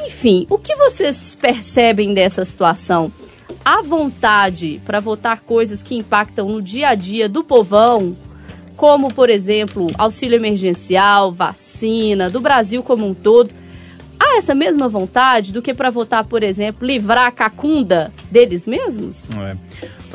Enfim, 0.03 0.47
o 0.49 0.57
que 0.57 0.75
vocês 0.75 1.37
percebem 1.39 2.11
dessa 2.11 2.43
situação? 2.43 3.11
A 3.63 3.83
vontade 3.83 4.81
para 4.87 4.99
votar 4.99 5.41
coisas 5.41 5.83
que 5.83 5.95
impactam 5.95 6.49
no 6.49 6.63
dia 6.63 6.89
a 6.89 6.95
dia 6.95 7.29
do 7.29 7.43
povão, 7.43 8.17
como, 8.75 9.13
por 9.13 9.29
exemplo, 9.29 9.87
auxílio 9.99 10.35
emergencial, 10.35 11.31
vacina, 11.31 12.27
do 12.27 12.41
Brasil 12.41 12.81
como 12.81 13.07
um 13.07 13.13
todo, 13.13 13.53
há 14.19 14.37
essa 14.37 14.55
mesma 14.55 14.87
vontade 14.87 15.51
do 15.53 15.61
que 15.61 15.73
para 15.73 15.89
votar, 15.89 16.25
por 16.25 16.43
exemplo, 16.43 16.85
livrar 16.85 17.27
a 17.27 17.31
cacunda 17.31 18.11
deles 18.31 18.67
mesmos? 18.67 19.29
É. 19.37 19.55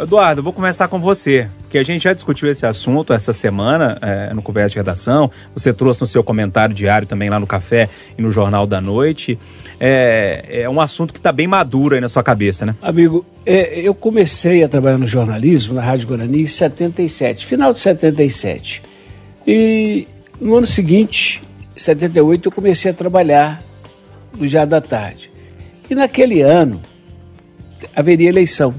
Eduardo, 0.03 0.41
eu 0.41 0.45
vou 0.45 0.53
começar 0.53 0.89
com 0.89 0.99
você. 0.99 1.49
que 1.69 1.79
a 1.79 1.83
gente 1.83 2.03
já 2.03 2.13
discutiu 2.13 2.51
esse 2.51 2.67
assunto 2.67 3.13
essa 3.13 3.33
semana 3.33 3.99
é, 4.01 4.35
no 4.35 4.43
Conversa 4.43 4.71
de 4.71 4.77
Redação. 4.77 5.31
Você 5.55 5.73
trouxe 5.73 6.01
no 6.01 6.07
seu 6.07 6.25
comentário 6.25 6.75
diário 6.75 7.07
também 7.07 7.29
lá 7.29 7.39
no 7.39 7.47
Café 7.47 7.89
e 8.19 8.23
no 8.23 8.31
Jornal 8.31 8.67
da 8.67 8.81
Noite. 8.81 9.39
É, 9.79 10.63
é 10.63 10.71
um 10.71 10.81
assunto 10.81 11.13
que 11.13 11.19
está 11.19 11.31
bem 11.31 11.47
maduro 11.47 11.95
aí 11.95 12.01
na 12.01 12.09
sua 12.09 12.23
cabeça, 12.23 12.67
né? 12.67 12.75
Amigo, 12.83 13.25
é, 13.47 13.81
eu 13.81 13.95
comecei 13.95 14.65
a 14.65 14.69
trabalhar 14.69 14.99
no 14.99 15.07
jornalismo, 15.07 15.75
na 15.75 15.83
Rádio 15.83 16.09
Guarani, 16.09 16.43
em 16.43 16.47
77, 16.47 17.47
final 17.47 17.73
de 17.73 17.81
77. 17.81 18.83
E 19.47 20.09
no 20.41 20.57
ano 20.57 20.67
seguinte, 20.67 21.43
78, 21.77 22.49
eu 22.49 22.53
comecei 22.53 22.91
a 22.91 22.95
trabalhar 22.95 23.63
no 24.37 24.47
Diário 24.47 24.71
da 24.71 24.81
Tarde. 24.81 25.31
E 25.89 25.95
naquele 25.95 26.41
ano 26.43 26.81
haveria 27.95 28.29
eleição. 28.29 28.75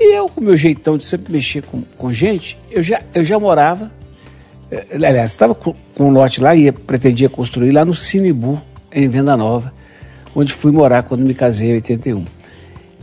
E 0.00 0.14
eu, 0.16 0.28
com 0.28 0.40
meu 0.40 0.56
jeitão 0.56 0.96
de 0.98 1.04
sempre 1.04 1.32
mexer 1.32 1.62
com, 1.62 1.82
com 1.96 2.12
gente, 2.12 2.58
eu 2.70 2.82
já, 2.82 3.02
eu 3.14 3.24
já 3.24 3.38
morava. 3.38 3.92
eh, 4.70 4.86
Aliás, 4.94 5.30
estava 5.30 5.54
com, 5.54 5.74
um 6.00 6.10
lote 6.10 6.40
lá 6.40 6.56
e 6.56 6.72
pretendia 6.72 7.28
construir 7.28 7.70
lá 7.72 7.84
no 7.84 7.94
Cinebu, 7.94 8.60
em 8.90 9.08
Venda 9.08 9.36
Nova, 9.36 9.72
onde 10.34 10.52
fui 10.52 10.72
morar 10.72 11.02
quando 11.02 11.24
me 11.26 11.34
casei 11.34 11.70
em 11.70 11.74
81. 11.74 12.24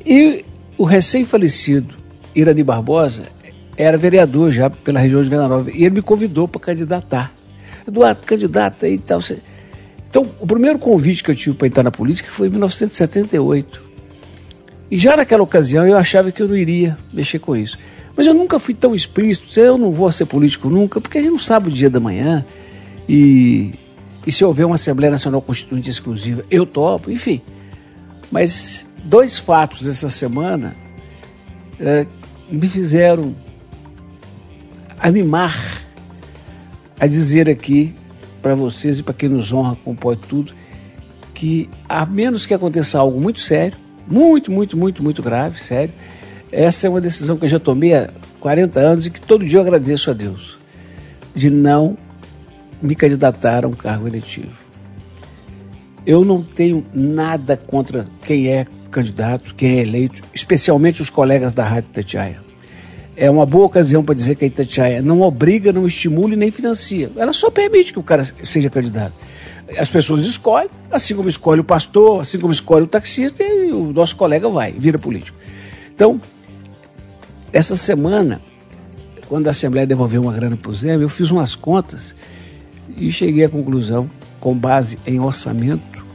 E 0.06 0.44
o 0.78 0.84
recém-falecido 0.84 1.96
Irani 2.36 2.64
Barbosa 2.64 3.24
era 3.78 3.98
vereador 3.98 4.52
já 4.52 4.70
pela 4.70 5.00
região 5.00 5.22
de 5.24 5.30
Venda 5.30 5.48
Nova. 5.48 5.72
E 5.72 5.86
ele 5.86 5.96
me 5.96 6.02
convidou 6.02 6.48
para 6.48 6.60
candidatar. 6.62 7.32
Eduardo, 7.88 8.22
candidata 8.22 8.88
e 8.88 8.98
tal. 8.98 9.22
Você- 9.22 9.40
Então, 10.10 10.26
o 10.40 10.48
primeiro 10.48 10.80
convite 10.80 11.24
que 11.24 11.30
eu 11.30 11.36
tive 11.36 11.56
para 11.56 11.68
entrar 11.68 11.84
na 11.84 11.92
política 11.92 12.32
foi 12.32 12.48
em 12.48 12.50
1978. 12.50 13.90
E 14.90 14.98
já 14.98 15.16
naquela 15.16 15.44
ocasião 15.44 15.88
eu 15.88 15.96
achava 15.96 16.32
que 16.32 16.42
eu 16.42 16.48
não 16.48 16.56
iria 16.56 16.98
mexer 17.14 17.38
com 17.38 17.56
isso. 17.56 17.78
Mas 18.18 18.26
eu 18.26 18.34
nunca 18.34 18.60
fui 18.60 18.74
tão 18.74 18.96
explícito, 18.96 19.60
eu 19.60 19.78
não 19.78 19.92
vou 19.92 20.12
ser 20.12 20.26
político 20.26 20.68
nunca, 20.68 21.00
porque 21.00 21.20
a 21.20 21.22
gente 21.22 21.32
não 21.32 21.40
sabe 21.40 21.70
o 21.70 21.72
dia 21.72 21.90
da 21.90 22.00
manhã. 22.00 22.44
E, 23.08 23.74
e 24.26 24.32
se 24.32 24.44
houver 24.44 24.66
uma 24.66 24.76
Assembleia 24.76 25.12
Nacional 25.12 25.42
Constituinte 25.42 25.90
exclusiva, 25.90 26.44
eu 26.50 26.66
topo, 26.66 27.12
enfim. 27.12 27.42
Mas 28.32 28.86
dois 29.04 29.38
fatos 29.38 29.88
essa 29.88 30.10
semana 30.10 30.76
eh, 31.80 32.06
me 32.50 32.68
fizeram 32.68 33.36
animar 35.00 35.56
a 37.00 37.08
dizer 37.08 37.50
aqui 37.50 37.96
para 38.42 38.56
vocês 38.56 39.00
e 39.00 39.04
para 39.04 39.14
quem 39.14 39.30
nos 39.30 39.52
honra 39.54 39.78
com 39.84 39.96
Pode 39.96 40.22
Tudo 40.22 40.54
que 41.40 41.70
a 41.88 42.06
menos 42.06 42.46
que 42.46 42.54
aconteça 42.54 43.00
algo 43.00 43.22
muito 43.22 43.40
sério, 43.40 43.78
muito, 44.06 44.52
muito, 44.52 44.76
muito, 44.76 45.02
muito 45.02 45.24
grave, 45.24 45.58
sério, 45.58 45.94
essa 46.52 46.86
é 46.86 46.90
uma 46.90 47.00
decisão 47.00 47.38
que 47.38 47.46
eu 47.46 47.50
já 47.50 47.60
tomei 47.60 47.94
há 47.94 48.10
40 48.42 48.78
anos 48.78 49.06
e 49.06 49.10
que 49.10 49.22
todo 49.22 49.46
dia 49.46 49.58
eu 49.58 49.62
agradeço 49.62 50.12
a 50.12 50.14
Deus 50.14 50.60
de 51.34 51.50
não 51.50 51.98
me 52.82 52.94
candidatar 52.94 53.64
a 53.64 53.70
um 53.70 53.72
cargo 53.72 54.06
eletivo. 54.06 54.52
Eu 56.06 56.26
não 56.26 56.44
tenho 56.44 56.86
nada 56.94 57.56
contra 57.56 58.06
quem 58.24 58.50
é 58.50 58.66
candidato, 58.92 59.56
quem 59.56 59.78
é 59.78 59.82
eleito, 59.82 60.22
especialmente 60.34 61.02
os 61.02 61.10
colegas 61.10 61.54
da 61.54 61.64
Rádio 61.64 61.90
Tatiaia. 61.94 62.49
É 63.22 63.30
uma 63.30 63.46
boa 63.46 63.66
ocasião 63.66 64.02
para 64.02 64.16
dizer 64.16 64.36
que 64.36 64.46
a 64.46 64.48
Itatiaia 64.48 65.02
não 65.02 65.20
obriga, 65.20 65.74
não 65.74 65.86
estimula 65.86 66.36
e 66.36 66.38
nem 66.38 66.50
financia. 66.52 67.12
Ela 67.18 67.34
só 67.34 67.52
permite 67.52 67.92
que 67.92 68.00
o 68.00 68.04
cara 68.04 68.24
seja 68.24 68.70
candidato. 68.70 69.14
As 69.78 69.92
pessoas 69.92 70.24
escolhem, 70.24 70.70
assim 70.90 71.14
como 71.14 71.28
escolhe 71.28 71.60
o 71.60 71.64
pastor, 71.66 72.22
assim 72.22 72.40
como 72.40 72.54
escolhe 72.54 72.86
o 72.86 72.88
taxista, 72.88 73.44
e 73.44 73.74
o 73.74 73.92
nosso 73.92 74.16
colega 74.16 74.48
vai, 74.48 74.72
vira 74.72 74.98
político. 74.98 75.38
Então, 75.94 76.22
essa 77.52 77.76
semana, 77.76 78.42
quando 79.28 79.48
a 79.48 79.52
Assembleia 79.52 79.86
devolveu 79.86 80.22
uma 80.22 80.32
grana 80.32 80.56
para 80.56 80.72
o 80.72 80.74
Zé, 80.74 80.96
eu 80.96 81.10
fiz 81.10 81.30
umas 81.30 81.56
contas 81.56 82.16
e 82.96 83.12
cheguei 83.12 83.44
à 83.44 83.50
conclusão, 83.50 84.10
com 84.40 84.56
base 84.56 84.98
em 85.06 85.20
orçamento 85.20 86.06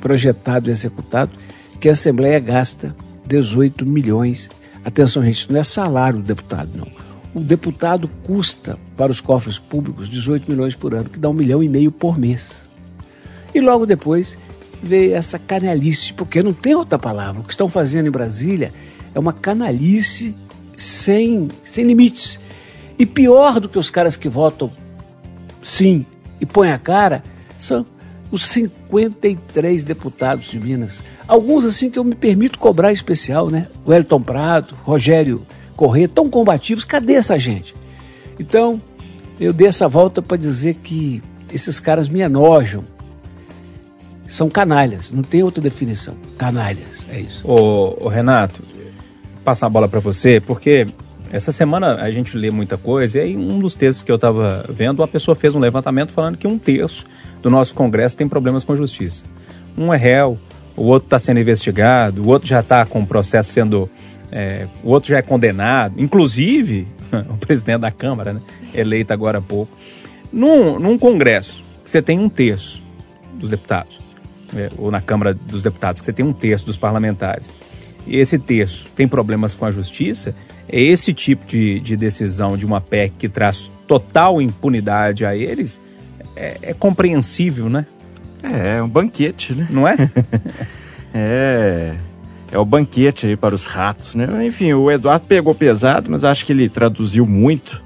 projetado 0.00 0.70
e 0.70 0.72
executado, 0.72 1.32
que 1.80 1.88
a 1.88 1.92
Assembleia 1.92 2.38
gasta 2.38 2.94
18 3.26 3.84
milhões. 3.84 4.48
Atenção, 4.86 5.20
gente, 5.24 5.52
não 5.52 5.58
é 5.58 5.64
salário 5.64 6.20
do 6.20 6.24
deputado, 6.24 6.70
não. 6.72 6.86
O 7.34 7.40
deputado 7.40 8.08
custa 8.22 8.78
para 8.96 9.10
os 9.10 9.20
cofres 9.20 9.58
públicos 9.58 10.08
18 10.08 10.48
milhões 10.48 10.76
por 10.76 10.94
ano, 10.94 11.10
que 11.10 11.18
dá 11.18 11.28
um 11.28 11.32
milhão 11.32 11.60
e 11.60 11.68
meio 11.68 11.90
por 11.90 12.16
mês. 12.16 12.68
E 13.52 13.60
logo 13.60 13.84
depois 13.84 14.38
veio 14.80 15.12
essa 15.12 15.40
canalice, 15.40 16.12
porque 16.12 16.40
não 16.40 16.52
tem 16.52 16.76
outra 16.76 17.00
palavra. 17.00 17.40
O 17.40 17.44
que 17.44 17.52
estão 17.52 17.68
fazendo 17.68 18.06
em 18.06 18.12
Brasília 18.12 18.72
é 19.12 19.18
uma 19.18 19.32
canalice 19.32 20.36
sem, 20.76 21.48
sem 21.64 21.84
limites. 21.84 22.38
E 22.96 23.04
pior 23.04 23.58
do 23.58 23.68
que 23.68 23.80
os 23.80 23.90
caras 23.90 24.14
que 24.14 24.28
votam 24.28 24.70
sim 25.60 26.06
e 26.40 26.46
põem 26.46 26.70
a 26.70 26.78
cara 26.78 27.24
são 27.58 27.84
os 28.30 28.46
53 28.46 29.84
deputados 29.84 30.46
de 30.46 30.58
Minas. 30.58 31.02
Alguns 31.26 31.64
assim 31.64 31.90
que 31.90 31.98
eu 31.98 32.04
me 32.04 32.14
permito 32.14 32.58
cobrar 32.58 32.92
especial, 32.92 33.50
né? 33.50 33.68
O 33.84 33.92
Elton 33.92 34.20
Prado, 34.20 34.76
Rogério 34.82 35.42
Corrêa, 35.76 36.08
tão 36.08 36.28
combativos. 36.28 36.84
Cadê 36.84 37.14
essa 37.14 37.38
gente? 37.38 37.74
Então, 38.38 38.80
eu 39.38 39.52
dei 39.52 39.68
essa 39.68 39.86
volta 39.86 40.22
para 40.22 40.36
dizer 40.36 40.74
que 40.76 41.22
esses 41.52 41.78
caras 41.78 42.08
me 42.08 42.20
enojam. 42.20 42.84
São 44.26 44.48
canalhas, 44.48 45.12
não 45.12 45.22
tem 45.22 45.42
outra 45.42 45.62
definição. 45.62 46.16
Canalhas, 46.36 47.06
é 47.10 47.20
isso. 47.20 47.46
Ô, 47.46 47.96
ô, 48.04 48.08
Renato, 48.08 48.62
passar 49.44 49.66
a 49.66 49.70
bola 49.70 49.88
para 49.88 50.00
você, 50.00 50.40
porque 50.40 50.88
essa 51.32 51.52
semana 51.52 51.96
a 51.96 52.10
gente 52.10 52.36
lê 52.36 52.50
muita 52.50 52.76
coisa 52.76 53.18
e 53.18 53.20
aí 53.22 53.36
um 53.36 53.58
dos 53.58 53.74
textos 53.74 54.02
que 54.02 54.10
eu 54.10 54.16
estava 54.16 54.64
vendo, 54.68 55.00
uma 55.00 55.08
pessoa 55.08 55.34
fez 55.34 55.54
um 55.54 55.58
levantamento 55.58 56.12
falando 56.12 56.36
que 56.36 56.46
um 56.46 56.58
terço 56.58 57.04
do 57.42 57.50
nosso 57.50 57.74
Congresso 57.74 58.16
tem 58.16 58.28
problemas 58.28 58.64
com 58.64 58.72
a 58.72 58.76
justiça. 58.76 59.24
Um 59.76 59.92
é 59.92 59.96
réu, 59.96 60.38
o 60.76 60.84
outro 60.84 61.06
está 61.06 61.18
sendo 61.18 61.40
investigado, 61.40 62.22
o 62.22 62.28
outro 62.28 62.48
já 62.48 62.60
está 62.60 62.84
com 62.84 63.00
o 63.00 63.06
processo 63.06 63.52
sendo. 63.52 63.88
é, 64.30 64.68
o 64.82 64.90
outro 64.90 65.10
já 65.10 65.18
é 65.18 65.22
condenado, 65.22 65.94
inclusive 66.00 66.86
o 67.30 67.36
presidente 67.36 67.80
da 67.80 67.90
Câmara, 67.90 68.32
né, 68.34 68.40
eleito 68.74 69.12
agora 69.12 69.38
há 69.38 69.42
pouco. 69.42 69.76
Num, 70.32 70.78
num 70.78 70.98
Congresso 70.98 71.64
que 71.84 71.90
você 71.90 72.02
tem 72.02 72.18
um 72.18 72.28
terço 72.28 72.82
dos 73.34 73.50
deputados, 73.50 73.98
é, 74.54 74.70
ou 74.78 74.90
na 74.90 75.00
Câmara 75.00 75.34
dos 75.34 75.62
Deputados, 75.62 76.00
que 76.00 76.04
você 76.04 76.12
tem 76.12 76.24
um 76.24 76.32
terço 76.32 76.66
dos 76.66 76.76
parlamentares, 76.76 77.50
esse 78.06 78.38
terço 78.38 78.86
tem 78.94 79.08
problemas 79.08 79.54
com 79.54 79.64
a 79.64 79.70
justiça, 79.70 80.34
é 80.68 80.80
esse 80.80 81.12
tipo 81.12 81.46
de, 81.46 81.80
de 81.80 81.96
decisão 81.96 82.56
de 82.56 82.66
uma 82.66 82.80
PEC 82.80 83.14
que 83.18 83.28
traz 83.28 83.72
total 83.86 84.40
impunidade 84.40 85.24
a 85.24 85.36
eles, 85.36 85.80
é, 86.34 86.58
é 86.62 86.74
compreensível, 86.74 87.68
né? 87.68 87.86
É, 88.42 88.78
é 88.78 88.82
um 88.82 88.88
banquete, 88.88 89.54
né? 89.54 89.66
Não 89.70 89.86
é? 89.86 89.96
É. 91.18 91.96
É 92.52 92.58
o 92.58 92.64
banquete 92.64 93.26
aí 93.26 93.36
para 93.36 93.54
os 93.54 93.66
ratos, 93.66 94.14
né? 94.14 94.46
Enfim, 94.46 94.72
o 94.74 94.90
Eduardo 94.90 95.24
pegou 95.26 95.54
pesado, 95.54 96.10
mas 96.10 96.24
acho 96.24 96.44
que 96.44 96.52
ele 96.52 96.68
traduziu 96.68 97.26
muito 97.26 97.82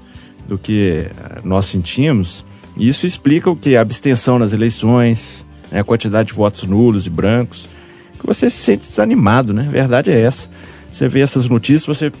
do 0.47 0.57
que 0.57 1.07
eh, 1.07 1.39
nós 1.43 1.65
sentimos. 1.65 2.45
Isso 2.77 3.05
explica 3.05 3.49
o 3.49 3.55
que? 3.55 3.75
A 3.75 3.81
abstenção 3.81 4.37
nas 4.37 4.53
eleições, 4.53 5.45
né? 5.71 5.79
a 5.79 5.83
quantidade 5.83 6.27
de 6.27 6.33
votos 6.33 6.63
nulos 6.63 7.07
e 7.07 7.09
brancos. 7.09 7.67
Que 8.21 8.27
você 8.27 8.51
se 8.51 8.57
sente 8.57 8.87
desanimado, 8.87 9.51
né? 9.51 9.67
Verdade 9.69 10.11
é 10.11 10.21
essa. 10.21 10.47
Você 10.91 11.07
vê 11.07 11.21
essas 11.21 11.49
notícias, 11.49 11.87
você 11.87 12.11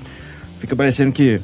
fica 0.59 0.75
parecendo 0.75 1.11
que 1.11 1.39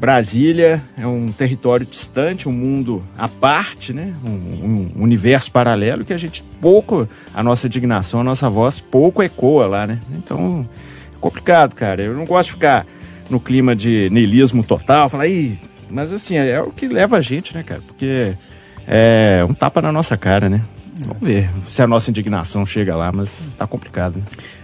Brasília 0.00 0.82
é 0.96 1.06
um 1.06 1.30
território 1.30 1.84
distante, 1.84 2.48
um 2.48 2.52
mundo 2.52 3.04
à 3.18 3.28
parte, 3.28 3.92
né? 3.92 4.14
Um, 4.24 4.90
um 4.96 5.02
universo 5.02 5.52
paralelo 5.52 6.02
que 6.02 6.14
a 6.14 6.16
gente 6.16 6.42
pouco, 6.62 7.06
a 7.34 7.42
nossa 7.42 7.66
indignação, 7.66 8.20
a 8.20 8.24
nossa 8.24 8.48
voz 8.48 8.80
pouco 8.80 9.22
ecoa 9.22 9.66
lá, 9.66 9.86
né? 9.86 10.00
Então, 10.16 10.66
é 11.14 11.18
complicado, 11.20 11.74
cara. 11.74 12.02
Eu 12.02 12.14
não 12.14 12.24
gosto 12.24 12.48
de 12.48 12.52
ficar 12.54 12.86
no 13.28 13.38
clima 13.38 13.76
de 13.76 14.08
niilismo 14.10 14.64
total, 14.64 15.10
falar, 15.10 15.26
Ih, 15.26 15.58
mas 15.90 16.10
assim, 16.10 16.36
é 16.36 16.60
o 16.60 16.70
que 16.70 16.88
leva 16.88 17.18
a 17.18 17.20
gente, 17.20 17.54
né, 17.54 17.62
cara? 17.62 17.82
Porque 17.86 18.32
é 18.86 19.44
um 19.46 19.52
tapa 19.54 19.82
na 19.82 19.92
nossa 19.92 20.16
cara, 20.16 20.48
né? 20.48 20.62
Vamos 21.00 21.22
ver 21.22 21.50
se 21.68 21.82
a 21.82 21.86
nossa 21.86 22.10
indignação 22.10 22.64
chega 22.64 22.94
lá, 22.94 23.10
mas 23.10 23.52
tá 23.58 23.66
complicado. 23.66 24.16
Né? 24.16 24.22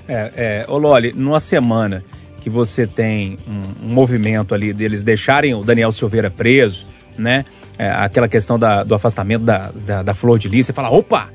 É, 0.08 0.32
é, 0.36 0.70
ô 0.70 0.78
Loli, 0.78 1.12
numa 1.12 1.40
semana 1.40 2.04
que 2.40 2.48
você 2.48 2.86
tem 2.86 3.36
um, 3.46 3.86
um 3.86 3.92
movimento 3.92 4.54
ali 4.54 4.72
deles 4.72 5.02
deixarem 5.02 5.54
o 5.54 5.62
Daniel 5.62 5.92
Silveira 5.92 6.30
preso, 6.30 6.86
né? 7.18 7.44
É, 7.76 7.90
aquela 7.90 8.28
questão 8.28 8.58
da- 8.58 8.82
do 8.84 8.94
afastamento 8.94 9.44
da, 9.44 9.70
da, 9.74 10.02
da 10.02 10.14
Flor 10.14 10.38
de 10.38 10.48
Lis, 10.48 10.66
você 10.66 10.72
fala, 10.72 10.90
opa! 10.90 11.28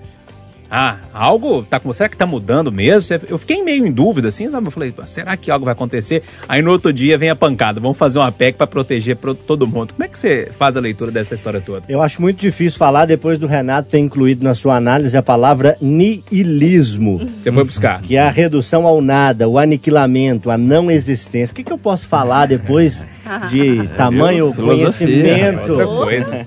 Ah, 0.77 0.97
algo 1.13 1.63
tá 1.63 1.79
com 1.79 1.93
será 1.93 2.09
que 2.09 2.17
tá 2.17 2.25
mudando 2.25 2.69
mesmo? 2.69 3.17
Eu 3.29 3.37
fiquei 3.37 3.63
meio 3.63 3.87
em 3.87 3.91
dúvida 3.93 4.27
assim, 4.27 4.49
sabe? 4.49 4.67
Eu 4.67 4.71
falei, 4.71 4.93
será 5.07 5.37
que 5.37 5.49
algo 5.49 5.63
vai 5.63 5.71
acontecer? 5.71 6.21
Aí 6.49 6.61
no 6.61 6.69
outro 6.69 6.91
dia 6.91 7.17
vem 7.17 7.29
a 7.29 7.35
pancada, 7.35 7.79
vamos 7.79 7.97
fazer 7.97 8.19
uma 8.19 8.29
PEC 8.29 8.57
para 8.57 8.67
proteger 8.67 9.15
pro, 9.15 9.33
todo 9.33 9.65
mundo. 9.65 9.93
Como 9.93 10.03
é 10.03 10.09
que 10.09 10.19
você 10.19 10.51
faz 10.51 10.75
a 10.75 10.81
leitura 10.81 11.11
dessa 11.11 11.33
história 11.33 11.61
toda? 11.61 11.85
Eu 11.87 12.01
acho 12.01 12.21
muito 12.21 12.41
difícil 12.41 12.77
falar 12.77 13.05
depois 13.05 13.39
do 13.39 13.47
Renato 13.47 13.87
ter 13.87 13.99
incluído 13.99 14.43
na 14.43 14.53
sua 14.53 14.75
análise 14.75 15.15
a 15.15 15.23
palavra 15.23 15.77
niilismo. 15.79 17.25
Você 17.39 17.53
foi 17.53 17.63
buscar. 17.63 18.01
Que 18.01 18.17
é 18.17 18.21
a 18.21 18.29
redução 18.29 18.85
ao 18.85 19.01
nada, 19.01 19.47
o 19.47 19.57
aniquilamento, 19.57 20.51
a 20.51 20.57
não 20.57 20.91
existência. 20.91 21.53
O 21.53 21.55
que, 21.55 21.63
que 21.63 21.71
eu 21.71 21.77
posso 21.77 22.05
falar 22.05 22.47
depois 22.47 23.05
de 23.49 23.87
tamanho 23.95 24.53
conhecimento 24.53 25.77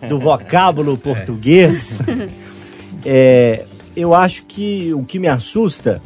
do 0.07 0.19
vocábulo 0.19 0.99
português? 0.99 2.03
É, 3.05 3.65
eu 3.99 4.15
acho 4.15 4.45
que 4.45 4.95
o 4.95 5.03
que 5.03 5.19
me 5.19 5.27
assusta, 5.27 6.01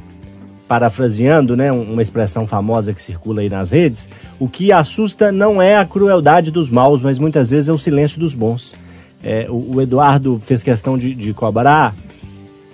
parafraseando 0.66 1.54
né, 1.54 1.70
uma 1.70 2.00
expressão 2.00 2.46
famosa 2.46 2.94
que 2.94 3.02
circula 3.02 3.42
aí 3.42 3.50
nas 3.50 3.70
redes, 3.70 4.08
o 4.38 4.48
que 4.48 4.72
assusta 4.72 5.30
não 5.30 5.60
é 5.60 5.76
a 5.76 5.84
crueldade 5.84 6.50
dos 6.50 6.70
maus, 6.70 7.02
mas 7.02 7.18
muitas 7.18 7.50
vezes 7.50 7.68
é 7.68 7.72
o 7.72 7.76
silêncio 7.76 8.18
dos 8.18 8.32
bons. 8.34 8.74
É, 9.22 9.46
o, 9.50 9.76
o, 9.76 9.80
Eduardo 9.82 10.40
fez 10.42 10.62
questão 10.62 10.96
de, 10.96 11.14
de 11.14 11.34
cobrar 11.34 11.94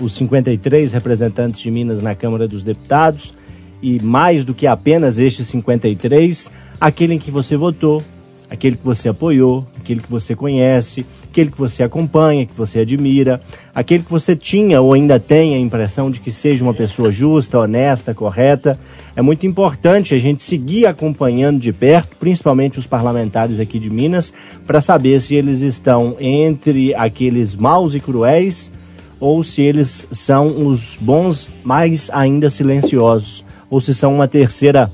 os 0.00 0.14
53 0.14 0.92
representantes 0.92 1.60
de 1.60 1.70
Minas 1.70 2.00
na 2.00 2.14
Câmara 2.14 2.46
dos 2.46 2.62
Deputados 2.62 3.34
e 3.82 4.00
mais 4.00 4.44
do 4.44 4.54
que 4.54 4.68
apenas 4.68 5.18
estes 5.18 5.48
53, 5.48 6.48
aquele 6.80 7.14
em 7.14 7.18
que 7.18 7.32
você 7.32 7.56
votou, 7.56 8.04
aquele 8.48 8.76
que 8.76 8.84
você 8.84 9.08
apoiou, 9.08 9.66
aquele 9.76 10.00
que 10.00 10.10
você 10.10 10.36
conhece, 10.36 11.04
aquele 11.38 11.52
que 11.52 11.58
você 11.58 11.84
acompanha, 11.84 12.44
que 12.44 12.52
você 12.52 12.80
admira, 12.80 13.40
aquele 13.72 14.02
que 14.02 14.10
você 14.10 14.34
tinha 14.34 14.80
ou 14.80 14.92
ainda 14.92 15.20
tem 15.20 15.54
a 15.54 15.58
impressão 15.58 16.10
de 16.10 16.18
que 16.18 16.32
seja 16.32 16.64
uma 16.64 16.74
pessoa 16.74 17.12
justa, 17.12 17.60
honesta, 17.60 18.12
correta. 18.12 18.76
É 19.14 19.22
muito 19.22 19.46
importante 19.46 20.16
a 20.16 20.18
gente 20.18 20.42
seguir 20.42 20.86
acompanhando 20.86 21.60
de 21.60 21.72
perto, 21.72 22.16
principalmente 22.18 22.76
os 22.76 22.86
parlamentares 22.86 23.60
aqui 23.60 23.78
de 23.78 23.88
Minas, 23.88 24.32
para 24.66 24.80
saber 24.80 25.20
se 25.20 25.36
eles 25.36 25.60
estão 25.60 26.16
entre 26.18 26.92
aqueles 26.94 27.54
maus 27.54 27.94
e 27.94 28.00
cruéis 28.00 28.72
ou 29.20 29.44
se 29.44 29.62
eles 29.62 30.08
são 30.10 30.66
os 30.66 30.96
bons, 31.00 31.52
mais 31.64 32.08
ainda 32.12 32.50
silenciosos, 32.50 33.44
ou 33.68 33.80
se 33.80 33.92
são 33.92 34.14
uma 34.14 34.28
terceira 34.28 34.90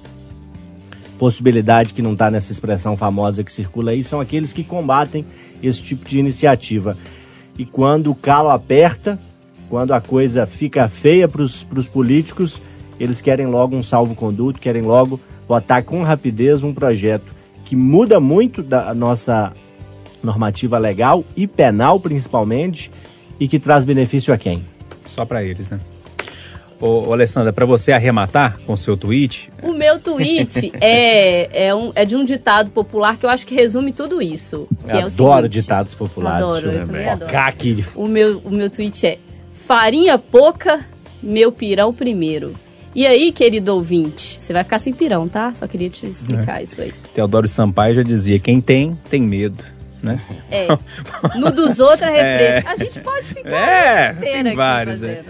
possibilidade 1.24 1.94
que 1.94 2.02
não 2.02 2.12
está 2.12 2.30
nessa 2.30 2.52
expressão 2.52 2.98
famosa 2.98 3.42
que 3.42 3.50
circula 3.50 3.92
aí, 3.92 4.04
são 4.04 4.20
aqueles 4.20 4.52
que 4.52 4.62
combatem 4.62 5.24
esse 5.62 5.82
tipo 5.82 6.06
de 6.06 6.18
iniciativa. 6.18 6.98
E 7.58 7.64
quando 7.64 8.10
o 8.10 8.14
calo 8.14 8.50
aperta, 8.50 9.18
quando 9.70 9.94
a 9.94 10.02
coisa 10.02 10.44
fica 10.44 10.86
feia 10.86 11.26
para 11.26 11.40
os 11.40 11.88
políticos, 11.90 12.60
eles 13.00 13.22
querem 13.22 13.46
logo 13.46 13.74
um 13.74 13.82
salvo-conduto, 13.82 14.60
querem 14.60 14.82
logo 14.82 15.18
votar 15.48 15.82
com 15.82 16.02
rapidez 16.02 16.62
um 16.62 16.74
projeto 16.74 17.34
que 17.64 17.74
muda 17.74 18.20
muito 18.20 18.62
da 18.62 18.92
nossa 18.92 19.50
normativa 20.22 20.76
legal 20.76 21.24
e 21.34 21.46
penal, 21.46 21.98
principalmente, 21.98 22.90
e 23.40 23.48
que 23.48 23.58
traz 23.58 23.82
benefício 23.82 24.34
a 24.34 24.36
quem? 24.36 24.62
Só 25.08 25.24
para 25.24 25.42
eles, 25.42 25.70
né? 25.70 25.80
Ô, 26.84 27.14
Alessandra, 27.14 27.50
para 27.50 27.64
você 27.64 27.92
arrematar 27.92 28.58
com 28.66 28.74
o 28.74 28.76
seu 28.76 28.94
tweet. 28.94 29.50
O 29.62 29.72
meu 29.72 29.98
tweet 29.98 30.70
é, 30.82 31.68
é, 31.68 31.74
um, 31.74 31.90
é 31.94 32.04
de 32.04 32.14
um 32.14 32.22
ditado 32.22 32.70
popular 32.72 33.16
que 33.16 33.24
eu 33.24 33.30
acho 33.30 33.46
que 33.46 33.54
resume 33.54 33.90
tudo 33.90 34.20
isso. 34.20 34.68
Que 34.86 34.92
eu 34.92 34.96
é 34.96 35.02
adoro 35.04 35.44
seguinte, 35.44 35.62
ditados 35.62 35.94
populares. 35.94 36.42
Adoro, 36.42 36.70
eu 36.70 36.84
também 36.84 37.08
adoro. 37.08 37.34
Aqui. 37.38 37.82
O 37.94 38.06
meu, 38.06 38.38
o 38.44 38.50
meu 38.50 38.68
tweet 38.68 39.06
é: 39.06 39.18
farinha 39.50 40.18
pouca, 40.18 40.84
meu 41.22 41.50
pirão 41.50 41.90
primeiro. 41.90 42.52
E 42.94 43.06
aí, 43.06 43.32
querido 43.32 43.74
ouvinte, 43.74 44.42
você 44.42 44.52
vai 44.52 44.62
ficar 44.62 44.78
sem 44.78 44.92
pirão, 44.92 45.26
tá? 45.26 45.54
Só 45.54 45.66
queria 45.66 45.88
te 45.88 46.04
explicar 46.04 46.60
é. 46.60 46.64
isso 46.64 46.82
aí. 46.82 46.92
Teodoro 47.14 47.48
Sampaio 47.48 47.94
já 47.94 48.02
dizia: 48.02 48.38
quem 48.38 48.60
tem, 48.60 48.94
tem 49.08 49.22
medo. 49.22 49.64
Né? 50.02 50.20
É. 50.50 50.68
No 51.38 51.50
dos 51.50 51.80
outros 51.80 52.02
é 52.02 52.10
refresco. 52.60 52.68
É. 52.68 52.72
A 52.72 52.76
gente 52.76 53.00
pode 53.00 53.28
ficar 53.28 53.50
é, 53.50 54.12
tem 54.12 54.54
vários, 54.54 55.02
é. 55.02 55.24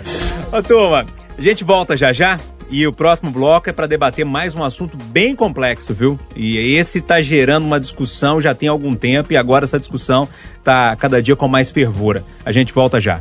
Ô, 0.52 0.60
turma, 0.60 1.06
a 1.36 1.42
gente 1.42 1.64
volta 1.64 1.96
já 1.96 2.12
já. 2.12 2.38
E 2.70 2.86
o 2.86 2.92
próximo 2.92 3.30
bloco 3.30 3.68
é 3.68 3.72
para 3.72 3.86
debater 3.86 4.24
mais 4.24 4.54
um 4.54 4.64
assunto 4.64 4.96
bem 4.96 5.36
complexo, 5.36 5.92
viu? 5.92 6.18
E 6.34 6.76
esse 6.76 7.00
tá 7.00 7.20
gerando 7.20 7.66
uma 7.66 7.78
discussão 7.78 8.40
já 8.40 8.54
tem 8.54 8.68
algum 8.68 8.94
tempo 8.94 9.32
e 9.32 9.36
agora 9.36 9.64
essa 9.64 9.78
discussão 9.78 10.26
tá 10.62 10.96
cada 10.96 11.22
dia 11.22 11.36
com 11.36 11.46
mais 11.46 11.70
fervura. 11.70 12.24
A 12.44 12.50
gente 12.50 12.72
volta 12.72 12.98
já. 12.98 13.20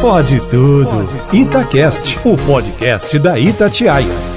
Pode 0.00 0.38
tudo. 0.48 0.88
Pode. 0.88 1.36
Itacast, 1.36 2.18
o 2.24 2.36
podcast 2.36 3.18
da 3.18 3.38
Itatiaia. 3.38 4.33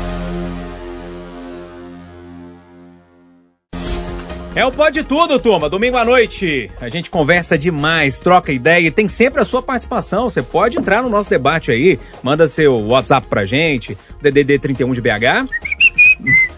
É 4.58 4.65
o 4.65 4.72
Pode 4.72 5.04
Tudo, 5.04 5.39
turma. 5.39 5.70
Domingo 5.70 5.98
à 5.98 6.04
noite. 6.04 6.72
A 6.82 6.89
gente 6.89 7.12
conversa 7.12 7.56
demais, 7.56 8.20
troca 8.20 8.52
ideia 8.52 8.88
e 8.88 8.89
tem 8.89 9.08
sempre 9.08 9.39
a 9.39 9.46
sua 9.46 9.62
participação. 9.62 10.28
Você 10.28 10.41
pode 10.41 10.80
entrar 10.80 11.04
no 11.04 11.10
nosso 11.10 11.30
debate 11.30 11.70
aí. 11.70 12.00
Manda 12.24 12.48
seu 12.48 12.76
WhatsApp 12.88 13.28
pra 13.28 13.46
gente, 13.46 13.96
DDD 14.20 14.58
31 14.58 14.93
de 14.93 15.02
BH. 15.02 15.46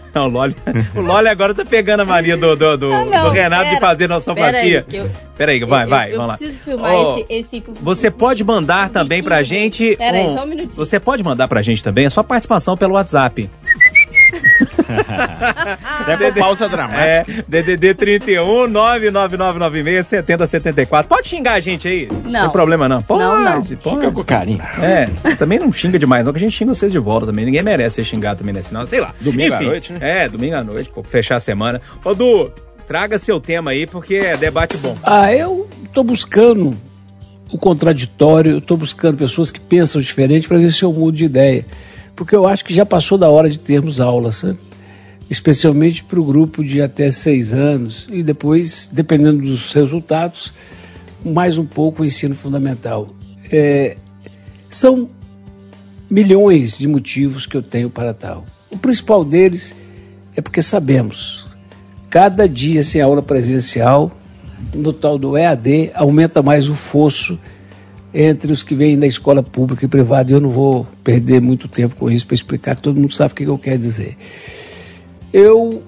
Não, 0.14 0.24
o 0.24 0.28
Loli, 0.28 0.56
o 0.96 1.00
Loli 1.00 1.28
agora 1.28 1.54
tá 1.54 1.64
pegando 1.64 2.00
a 2.00 2.04
mania 2.04 2.36
do, 2.36 2.56
do, 2.56 2.76
do, 2.76 2.92
ah, 2.92 3.04
não, 3.04 3.24
do 3.26 3.30
Renato 3.30 3.62
pera, 3.62 3.74
de 3.76 3.80
fazer 3.80 4.08
nossa 4.08 4.24
sonoplastia. 4.24 4.84
Peraí, 5.36 5.60
vai, 5.60 5.84
eu, 5.84 5.88
vai, 5.88 6.10
eu, 6.10 6.16
vamos 6.16 6.28
lá. 6.32 6.36
Preciso 6.36 6.64
filmar 6.64 6.92
oh, 6.92 7.18
esse, 7.18 7.26
esse, 7.56 7.64
Você 7.80 8.10
pode 8.10 8.42
mandar 8.42 8.88
também 8.88 9.22
pra 9.22 9.44
gente... 9.44 9.96
Peraí, 9.96 10.26
um, 10.26 10.36
só 10.36 10.42
um 10.42 10.46
minutinho. 10.46 10.76
Você 10.76 10.98
pode 10.98 11.22
mandar 11.22 11.46
pra 11.46 11.62
gente 11.62 11.80
também 11.80 12.06
a 12.06 12.10
sua 12.10 12.24
participação 12.24 12.76
pelo 12.76 12.94
WhatsApp. 12.94 13.48
Até 16.06 16.32
com 16.32 16.40
pausa 16.40 16.68
dramática. 16.68 17.04
É, 17.04 17.24
DDD 17.46 17.94
31 17.94 18.66
99996 18.68 20.06
7074. 20.06 21.08
Pode 21.08 21.28
xingar 21.28 21.54
a 21.54 21.60
gente 21.60 21.88
aí? 21.88 22.08
Não. 22.10 22.30
Não 22.30 22.40
tem 22.42 22.50
problema 22.50 22.88
não. 22.88 23.02
Pode, 23.02 23.22
não, 23.22 23.40
não. 23.40 23.62
Pode. 23.62 23.78
Xinga 23.82 24.12
com 24.12 24.24
carinho. 24.24 24.62
É, 24.80 25.08
também 25.36 25.58
não 25.58 25.72
xinga 25.72 25.98
demais, 25.98 26.26
não, 26.26 26.32
que 26.32 26.38
a 26.38 26.40
gente 26.40 26.56
xinga 26.56 26.74
vocês 26.74 26.92
de 26.92 26.98
volta 26.98 27.26
também. 27.26 27.44
Ninguém 27.44 27.62
merece 27.62 27.96
ser 27.96 28.04
xingado 28.04 28.38
também 28.40 28.54
nesse 28.54 28.68
final, 28.68 28.86
sei 28.86 29.00
lá. 29.00 29.14
Domingo 29.20 29.54
Enfim, 29.54 29.64
à 29.64 29.68
noite, 29.68 29.92
né? 29.92 30.24
É, 30.24 30.28
domingo 30.28 30.56
à 30.56 30.64
noite, 30.64 30.90
pô, 30.90 31.02
fechar 31.02 31.36
a 31.36 31.40
semana. 31.40 31.80
Ô, 32.04 32.14
Du, 32.14 32.50
traga 32.86 33.18
seu 33.18 33.40
tema 33.40 33.70
aí, 33.70 33.86
porque 33.86 34.16
é 34.16 34.36
debate 34.36 34.76
bom. 34.76 34.96
Ah, 35.02 35.32
eu 35.34 35.68
tô 35.92 36.02
buscando 36.02 36.76
o 37.52 37.58
contraditório, 37.58 38.52
eu 38.52 38.60
tô 38.60 38.76
buscando 38.76 39.16
pessoas 39.16 39.50
que 39.50 39.60
pensam 39.60 40.00
diferente 40.00 40.46
para 40.46 40.58
ver 40.58 40.70
se 40.70 40.84
eu 40.84 40.92
mudo 40.92 41.16
de 41.16 41.24
ideia 41.24 41.64
porque 42.20 42.36
eu 42.36 42.46
acho 42.46 42.66
que 42.66 42.74
já 42.74 42.84
passou 42.84 43.16
da 43.16 43.30
hora 43.30 43.48
de 43.48 43.58
termos 43.58 43.98
aulas, 43.98 44.36
sabe? 44.36 44.58
especialmente 45.30 46.04
para 46.04 46.20
o 46.20 46.24
grupo 46.24 46.62
de 46.62 46.82
até 46.82 47.10
seis 47.10 47.50
anos 47.50 48.06
e 48.12 48.22
depois, 48.22 48.90
dependendo 48.92 49.40
dos 49.40 49.72
resultados, 49.72 50.52
mais 51.24 51.56
um 51.56 51.64
pouco 51.64 52.02
o 52.02 52.04
ensino 52.04 52.34
fundamental. 52.34 53.08
É, 53.50 53.96
são 54.68 55.08
milhões 56.10 56.76
de 56.76 56.86
motivos 56.86 57.46
que 57.46 57.56
eu 57.56 57.62
tenho 57.62 57.88
para 57.88 58.12
tal. 58.12 58.44
O 58.70 58.76
principal 58.76 59.24
deles 59.24 59.74
é 60.36 60.42
porque 60.42 60.60
sabemos, 60.60 61.48
cada 62.10 62.46
dia 62.46 62.84
sem 62.84 63.00
aula 63.00 63.22
presencial, 63.22 64.12
no 64.74 64.92
tal 64.92 65.16
do 65.16 65.38
EAD, 65.38 65.90
aumenta 65.94 66.42
mais 66.42 66.68
o 66.68 66.74
fosso 66.74 67.38
entre 68.12 68.52
os 68.52 68.62
que 68.62 68.74
vêm 68.74 68.98
da 68.98 69.06
escola 69.06 69.42
pública 69.42 69.84
e 69.84 69.88
privada. 69.88 70.32
Eu 70.32 70.40
não 70.40 70.50
vou 70.50 70.86
perder 71.04 71.40
muito 71.40 71.68
tempo 71.68 71.96
com 71.96 72.10
isso 72.10 72.26
para 72.26 72.34
explicar, 72.34 72.78
todo 72.78 73.00
mundo 73.00 73.12
sabe 73.12 73.32
o 73.32 73.36
que 73.36 73.44
eu 73.44 73.58
quero 73.58 73.78
dizer. 73.78 74.16
Eu 75.32 75.82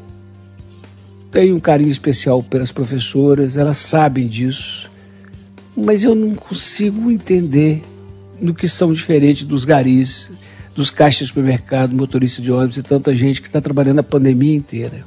tenho 1.30 1.56
um 1.56 1.60
carinho 1.60 1.90
especial 1.90 2.42
pelas 2.42 2.70
professoras, 2.70 3.56
elas 3.56 3.78
sabem 3.78 4.28
disso, 4.28 4.90
mas 5.76 6.04
eu 6.04 6.14
não 6.14 6.34
consigo 6.34 7.10
entender 7.10 7.82
no 8.40 8.54
que 8.54 8.68
são 8.68 8.92
diferentes 8.92 9.44
dos 9.44 9.64
garis, 9.64 10.30
dos 10.74 10.90
caixas 10.90 11.20
de 11.20 11.26
supermercado, 11.28 11.94
motorista 11.94 12.42
de 12.42 12.52
ônibus 12.52 12.76
e 12.76 12.82
tanta 12.82 13.14
gente 13.14 13.40
que 13.40 13.46
está 13.46 13.60
trabalhando 13.60 14.00
a 14.00 14.02
pandemia 14.02 14.54
inteira. 14.54 15.04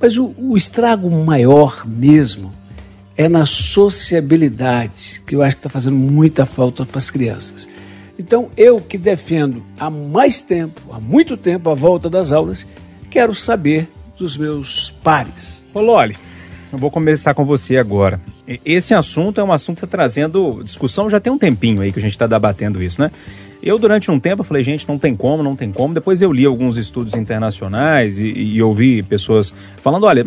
Mas 0.00 0.16
o, 0.16 0.34
o 0.38 0.56
estrago 0.56 1.10
maior 1.10 1.86
mesmo 1.86 2.52
é 3.16 3.28
na 3.28 3.46
sociabilidade, 3.46 5.22
que 5.26 5.34
eu 5.34 5.42
acho 5.42 5.56
que 5.56 5.60
está 5.60 5.70
fazendo 5.70 5.96
muita 5.96 6.44
falta 6.44 6.84
para 6.84 6.98
as 6.98 7.10
crianças. 7.10 7.68
Então, 8.18 8.50
eu 8.56 8.80
que 8.80 8.98
defendo 8.98 9.62
há 9.78 9.90
mais 9.90 10.40
tempo, 10.40 10.80
há 10.90 11.00
muito 11.00 11.36
tempo, 11.36 11.70
a 11.70 11.74
volta 11.74 12.08
das 12.08 12.32
aulas, 12.32 12.66
quero 13.10 13.34
saber 13.34 13.88
dos 14.18 14.36
meus 14.36 14.90
pares. 15.02 15.66
Ô 15.72 15.80
Loli, 15.80 16.16
eu 16.72 16.78
vou 16.78 16.90
começar 16.90 17.34
com 17.34 17.44
você 17.44 17.76
agora. 17.76 18.20
Esse 18.64 18.94
assunto 18.94 19.40
é 19.40 19.44
um 19.44 19.52
assunto 19.52 19.78
que 19.78 19.84
está 19.84 19.96
trazendo 19.96 20.62
discussão 20.64 21.10
já 21.10 21.20
tem 21.20 21.32
um 21.32 21.38
tempinho 21.38 21.82
aí 21.82 21.92
que 21.92 21.98
a 21.98 22.02
gente 22.02 22.12
está 22.12 22.26
debatendo 22.26 22.82
isso, 22.82 23.00
né? 23.00 23.10
Eu, 23.66 23.80
durante 23.80 24.12
um 24.12 24.20
tempo, 24.20 24.44
falei, 24.44 24.62
gente, 24.62 24.88
não 24.88 24.96
tem 24.96 25.16
como, 25.16 25.42
não 25.42 25.56
tem 25.56 25.72
como. 25.72 25.92
Depois 25.92 26.22
eu 26.22 26.32
li 26.32 26.46
alguns 26.46 26.76
estudos 26.76 27.14
internacionais 27.14 28.20
e, 28.20 28.26
e 28.26 28.62
ouvi 28.62 29.02
pessoas 29.02 29.52
falando, 29.78 30.06
olha, 30.06 30.24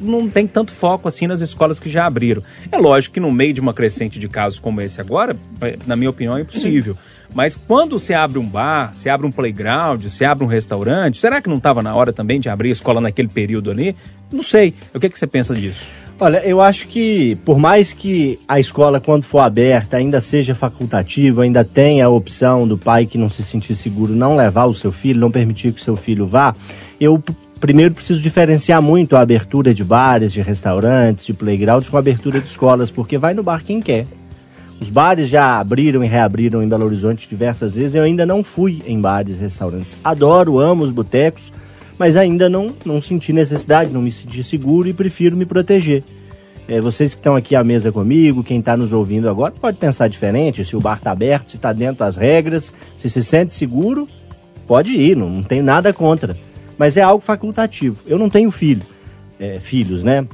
não 0.00 0.28
tem 0.28 0.46
tanto 0.46 0.70
foco 0.70 1.08
assim 1.08 1.26
nas 1.26 1.40
escolas 1.40 1.80
que 1.80 1.88
já 1.88 2.06
abriram. 2.06 2.44
É 2.70 2.78
lógico 2.78 3.14
que 3.14 3.18
no 3.18 3.32
meio 3.32 3.52
de 3.52 3.60
uma 3.60 3.74
crescente 3.74 4.20
de 4.20 4.28
casos 4.28 4.60
como 4.60 4.80
esse 4.80 5.00
agora, 5.00 5.36
é, 5.60 5.76
na 5.84 5.96
minha 5.96 6.10
opinião, 6.10 6.36
é 6.36 6.42
impossível. 6.42 6.96
Mas 7.34 7.56
quando 7.56 7.98
se 7.98 8.14
abre 8.14 8.38
um 8.38 8.46
bar, 8.46 8.94
se 8.94 9.08
abre 9.08 9.26
um 9.26 9.32
playground, 9.32 10.06
se 10.06 10.24
abre 10.24 10.44
um 10.44 10.48
restaurante, 10.48 11.20
será 11.20 11.42
que 11.42 11.48
não 11.48 11.56
estava 11.56 11.82
na 11.82 11.92
hora 11.92 12.12
também 12.12 12.38
de 12.38 12.48
abrir 12.48 12.68
a 12.68 12.72
escola 12.72 13.00
naquele 13.00 13.26
período 13.26 13.72
ali? 13.72 13.96
Não 14.30 14.44
sei. 14.44 14.74
O 14.94 15.00
que, 15.00 15.08
que 15.08 15.18
você 15.18 15.26
pensa 15.26 15.56
disso? 15.56 15.90
Olha, 16.22 16.44
eu 16.44 16.60
acho 16.60 16.86
que 16.86 17.34
por 17.46 17.58
mais 17.58 17.94
que 17.94 18.38
a 18.46 18.60
escola, 18.60 19.00
quando 19.00 19.22
for 19.22 19.38
aberta, 19.38 19.96
ainda 19.96 20.20
seja 20.20 20.54
facultativa, 20.54 21.42
ainda 21.42 21.64
tenha 21.64 22.04
a 22.04 22.10
opção 22.10 22.68
do 22.68 22.76
pai 22.76 23.06
que 23.06 23.16
não 23.16 23.30
se 23.30 23.42
sentir 23.42 23.74
seguro 23.74 24.14
não 24.14 24.36
levar 24.36 24.66
o 24.66 24.74
seu 24.74 24.92
filho, 24.92 25.18
não 25.18 25.30
permitir 25.30 25.72
que 25.72 25.80
o 25.80 25.84
seu 25.84 25.96
filho 25.96 26.26
vá, 26.26 26.54
eu 27.00 27.22
primeiro 27.58 27.94
preciso 27.94 28.20
diferenciar 28.20 28.82
muito 28.82 29.16
a 29.16 29.20
abertura 29.20 29.72
de 29.72 29.82
bares, 29.82 30.30
de 30.30 30.42
restaurantes, 30.42 31.24
de 31.24 31.32
playgrounds 31.32 31.88
com 31.88 31.96
a 31.96 32.00
abertura 32.00 32.38
de 32.38 32.48
escolas, 32.48 32.90
porque 32.90 33.16
vai 33.16 33.32
no 33.32 33.42
bar 33.42 33.64
quem 33.64 33.80
quer. 33.80 34.06
Os 34.78 34.90
bares 34.90 35.26
já 35.26 35.58
abriram 35.58 36.04
e 36.04 36.06
reabriram 36.06 36.62
em 36.62 36.68
Belo 36.68 36.84
Horizonte 36.84 37.26
diversas 37.30 37.76
vezes. 37.76 37.94
Eu 37.94 38.02
ainda 38.02 38.26
não 38.26 38.44
fui 38.44 38.82
em 38.86 39.00
bares 39.00 39.36
e 39.36 39.40
restaurantes. 39.40 39.96
Adoro, 40.04 40.58
amo 40.58 40.84
os 40.84 40.90
botecos, 40.90 41.50
mas 42.00 42.16
ainda 42.16 42.48
não, 42.48 42.74
não 42.82 42.98
senti 42.98 43.30
necessidade, 43.30 43.92
não 43.92 44.00
me 44.00 44.10
senti 44.10 44.42
seguro 44.42 44.88
e 44.88 44.92
prefiro 44.94 45.36
me 45.36 45.44
proteger. 45.44 46.02
É, 46.66 46.80
vocês 46.80 47.12
que 47.12 47.20
estão 47.20 47.36
aqui 47.36 47.54
à 47.54 47.62
mesa 47.62 47.92
comigo, 47.92 48.42
quem 48.42 48.58
está 48.58 48.74
nos 48.74 48.94
ouvindo 48.94 49.28
agora, 49.28 49.52
pode 49.52 49.76
pensar 49.76 50.08
diferente, 50.08 50.64
se 50.64 50.74
o 50.74 50.80
bar 50.80 50.96
está 50.96 51.10
aberto, 51.10 51.50
se 51.50 51.56
está 51.56 51.74
dentro 51.74 51.98
das 51.98 52.16
regras, 52.16 52.72
se 52.96 53.10
se 53.10 53.22
sente 53.22 53.52
seguro, 53.52 54.08
pode 54.66 54.96
ir, 54.96 55.14
não, 55.14 55.28
não 55.28 55.42
tem 55.42 55.60
nada 55.60 55.92
contra. 55.92 56.34
Mas 56.78 56.96
é 56.96 57.02
algo 57.02 57.22
facultativo. 57.22 58.00
Eu 58.06 58.18
não 58.18 58.30
tenho 58.30 58.50
filho, 58.50 58.82
é, 59.38 59.60
filhos, 59.60 60.02
né? 60.02 60.26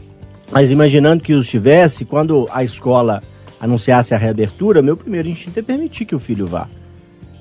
Mas 0.52 0.70
imaginando 0.70 1.20
que 1.20 1.34
os 1.34 1.48
tivesse, 1.48 2.04
quando 2.04 2.48
a 2.52 2.62
escola 2.62 3.20
anunciasse 3.58 4.14
a 4.14 4.18
reabertura, 4.18 4.80
meu 4.80 4.96
primeiro 4.96 5.28
instinto 5.28 5.58
é 5.58 5.62
permitir 5.62 6.04
que 6.04 6.14
o 6.14 6.20
filho 6.20 6.46
vá. 6.46 6.68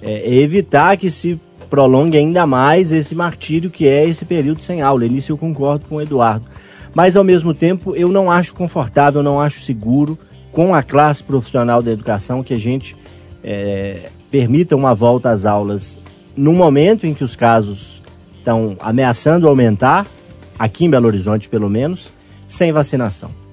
É, 0.01 0.13
é 0.13 0.33
evitar 0.33 0.97
que 0.97 1.11
se 1.11 1.39
prolongue 1.69 2.17
ainda 2.17 2.45
mais 2.45 2.91
esse 2.91 3.15
martírio 3.15 3.69
que 3.69 3.87
é 3.87 4.07
esse 4.07 4.25
período 4.25 4.61
sem 4.61 4.81
aula. 4.81 5.05
Nisso 5.05 5.31
eu 5.31 5.37
concordo 5.37 5.85
com 5.87 5.95
o 5.95 6.01
Eduardo. 6.01 6.45
Mas 6.93 7.15
ao 7.15 7.23
mesmo 7.23 7.53
tempo 7.53 7.95
eu 7.95 8.09
não 8.09 8.31
acho 8.31 8.53
confortável, 8.53 9.21
não 9.21 9.41
acho 9.41 9.61
seguro 9.61 10.17
com 10.51 10.73
a 10.73 10.81
classe 10.81 11.23
profissional 11.23 11.81
da 11.81 11.91
educação 11.91 12.41
que 12.41 12.53
a 12.53 12.57
gente 12.57 12.95
é, 13.43 14.09
permita 14.31 14.75
uma 14.75 14.95
volta 14.95 15.29
às 15.29 15.45
aulas 15.45 15.99
no 16.35 16.53
momento 16.53 17.05
em 17.05 17.13
que 17.13 17.23
os 17.23 17.35
casos 17.35 18.01
estão 18.37 18.77
ameaçando 18.79 19.47
aumentar, 19.47 20.05
aqui 20.57 20.85
em 20.85 20.89
Belo 20.89 21.07
Horizonte 21.07 21.49
pelo 21.49 21.69
menos, 21.69 22.11
sem 22.47 22.71
vacinação. 22.71 23.44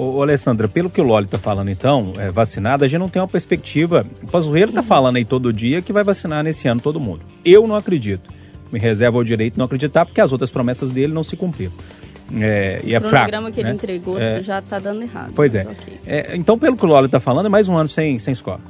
Ô, 0.00 0.22
Alessandra, 0.22 0.68
pelo 0.68 0.88
que 0.88 1.00
o 1.00 1.04
Loli 1.04 1.24
está 1.24 1.38
falando 1.38 1.70
então, 1.70 2.12
é, 2.18 2.30
vacinada, 2.30 2.84
a 2.84 2.88
gente 2.88 3.00
não 3.00 3.08
tem 3.08 3.20
uma 3.20 3.26
perspectiva. 3.26 4.06
O 4.22 4.28
Pazuello 4.28 4.70
está 4.70 4.80
falando 4.80 5.16
aí 5.16 5.24
todo 5.24 5.52
dia 5.52 5.82
que 5.82 5.92
vai 5.92 6.04
vacinar 6.04 6.44
nesse 6.44 6.68
ano 6.68 6.80
todo 6.80 7.00
mundo. 7.00 7.22
Eu 7.44 7.66
não 7.66 7.74
acredito. 7.74 8.30
Me 8.70 8.78
reservo 8.78 9.18
o 9.18 9.24
direito 9.24 9.54
de 9.54 9.58
não 9.58 9.66
acreditar, 9.66 10.06
porque 10.06 10.20
as 10.20 10.30
outras 10.30 10.52
promessas 10.52 10.92
dele 10.92 11.12
não 11.12 11.24
se 11.24 11.36
cumpriram. 11.36 11.72
É, 12.32 12.80
e 12.84 12.94
é 12.94 12.98
o 12.98 13.00
fraco. 13.00 13.16
O 13.16 13.18
programa 13.22 13.50
que 13.50 13.60
né? 13.60 13.70
ele 13.70 13.74
entregou 13.74 14.20
é, 14.20 14.40
já 14.40 14.60
está 14.60 14.78
dando 14.78 15.02
errado. 15.02 15.32
Pois 15.34 15.56
é. 15.56 15.62
Okay. 15.62 15.98
é. 16.06 16.36
Então, 16.36 16.56
pelo 16.56 16.76
que 16.76 16.84
o 16.84 16.88
Loli 16.88 17.06
está 17.06 17.18
falando, 17.18 17.46
é 17.46 17.48
mais 17.48 17.66
um 17.66 17.76
ano 17.76 17.88
sem, 17.88 18.20
sem 18.20 18.30
escola. 18.30 18.60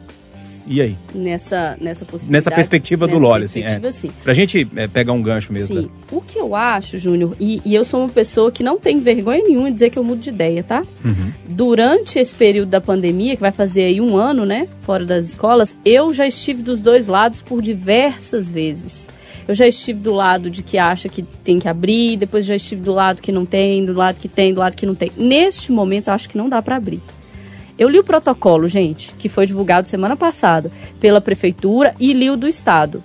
E 0.66 0.80
aí? 0.80 0.96
Nessa, 1.14 1.76
nessa 1.80 2.04
possibilidade. 2.04 2.32
Nessa 2.32 2.50
perspectiva 2.50 3.06
nessa 3.06 3.18
do 3.18 3.22
Loli, 3.22 3.44
assim. 3.44 3.62
É. 3.62 3.90
Sim. 3.90 4.10
Pra 4.22 4.34
gente 4.34 4.68
é, 4.76 4.86
pegar 4.88 5.12
um 5.12 5.22
gancho 5.22 5.52
mesmo. 5.52 5.76
Sim. 5.76 5.82
Né? 5.82 5.88
O 6.10 6.20
que 6.20 6.38
eu 6.38 6.54
acho, 6.54 6.98
Júnior, 6.98 7.36
e, 7.38 7.60
e, 7.64 7.74
eu 7.74 7.84
sou 7.84 8.00
uma 8.00 8.08
pessoa 8.08 8.50
que 8.50 8.62
não 8.62 8.78
tem 8.78 9.00
vergonha 9.00 9.42
nenhuma 9.42 9.68
de 9.68 9.74
dizer 9.74 9.90
que 9.90 9.98
eu 9.98 10.04
mudo 10.04 10.20
de 10.20 10.30
ideia, 10.30 10.62
tá? 10.62 10.84
Uhum. 11.04 11.32
Durante 11.48 12.18
esse 12.18 12.34
período 12.34 12.68
da 12.68 12.80
pandemia, 12.80 13.34
que 13.34 13.40
vai 13.40 13.52
fazer 13.52 13.84
aí 13.84 14.00
um 14.00 14.16
ano, 14.16 14.44
né? 14.44 14.68
Fora 14.82 15.04
das 15.04 15.26
escolas, 15.26 15.76
eu 15.84 16.12
já 16.12 16.26
estive 16.26 16.62
dos 16.62 16.80
dois 16.80 17.06
lados 17.06 17.42
por 17.42 17.62
diversas 17.62 18.50
vezes. 18.50 19.08
Eu 19.48 19.54
já 19.54 19.66
estive 19.66 19.98
do 20.00 20.12
lado 20.12 20.50
de 20.50 20.62
que 20.62 20.76
acha 20.76 21.08
que 21.08 21.22
tem 21.22 21.58
que 21.58 21.66
abrir, 21.66 22.18
depois 22.18 22.44
já 22.44 22.54
estive 22.54 22.82
do 22.82 22.92
lado 22.92 23.22
que 23.22 23.32
não 23.32 23.46
tem, 23.46 23.82
do 23.82 23.94
lado 23.94 24.20
que 24.20 24.28
tem, 24.28 24.52
do 24.52 24.60
lado 24.60 24.76
que 24.76 24.84
não 24.84 24.94
tem. 24.94 25.10
Neste 25.16 25.72
momento, 25.72 26.08
eu 26.08 26.12
acho 26.14 26.28
que 26.28 26.36
não 26.36 26.50
dá 26.50 26.60
para 26.60 26.76
abrir. 26.76 27.00
Eu 27.78 27.88
li 27.88 27.98
o 27.98 28.04
protocolo, 28.04 28.66
gente, 28.66 29.14
que 29.18 29.28
foi 29.28 29.46
divulgado 29.46 29.88
semana 29.88 30.16
passada 30.16 30.70
pela 30.98 31.20
prefeitura 31.20 31.94
e 32.00 32.12
li 32.12 32.28
o 32.28 32.36
do 32.36 32.48
estado. 32.48 33.04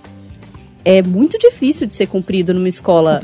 É 0.84 1.00
muito 1.00 1.38
difícil 1.38 1.86
de 1.86 1.94
ser 1.94 2.06
cumprido 2.06 2.52
numa 2.52 2.68
escola 2.68 3.18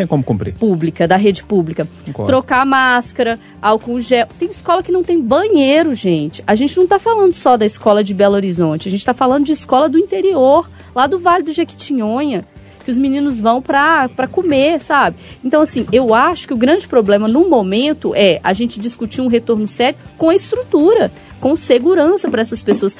pública, 0.58 1.06
da 1.06 1.16
rede 1.16 1.44
pública. 1.44 1.86
Concordo. 2.06 2.30
Trocar 2.30 2.64
máscara, 2.64 3.38
álcool 3.60 4.00
gel. 4.00 4.28
Tem 4.38 4.48
escola 4.48 4.82
que 4.82 4.90
não 4.90 5.04
tem 5.04 5.20
banheiro, 5.20 5.94
gente. 5.94 6.42
A 6.46 6.54
gente 6.54 6.74
não 6.76 6.84
está 6.84 6.98
falando 6.98 7.34
só 7.34 7.58
da 7.58 7.66
escola 7.66 8.02
de 8.02 8.14
Belo 8.14 8.36
Horizonte, 8.36 8.88
a 8.88 8.90
gente 8.90 9.00
está 9.00 9.12
falando 9.12 9.44
de 9.44 9.52
escola 9.52 9.90
do 9.90 9.98
interior, 9.98 10.70
lá 10.94 11.06
do 11.06 11.18
Vale 11.18 11.42
do 11.42 11.52
Jequitinhonha 11.52 12.46
que 12.82 12.90
os 12.90 12.96
meninos 12.96 13.38
vão 13.38 13.60
para 13.60 14.08
comer, 14.30 14.80
sabe? 14.80 15.16
Então, 15.44 15.60
assim, 15.60 15.86
eu 15.92 16.14
acho 16.14 16.48
que 16.48 16.54
o 16.54 16.56
grande 16.56 16.88
problema 16.88 17.28
no 17.28 17.46
momento 17.46 18.14
é 18.14 18.40
a 18.42 18.54
gente 18.54 18.80
discutir 18.80 19.20
um 19.20 19.26
retorno 19.26 19.68
sério 19.68 19.98
com 20.16 20.30
a 20.30 20.34
estrutura 20.34 21.12
com 21.40 21.56
segurança 21.56 22.28
para 22.28 22.42
essas 22.42 22.62
pessoas. 22.62 22.96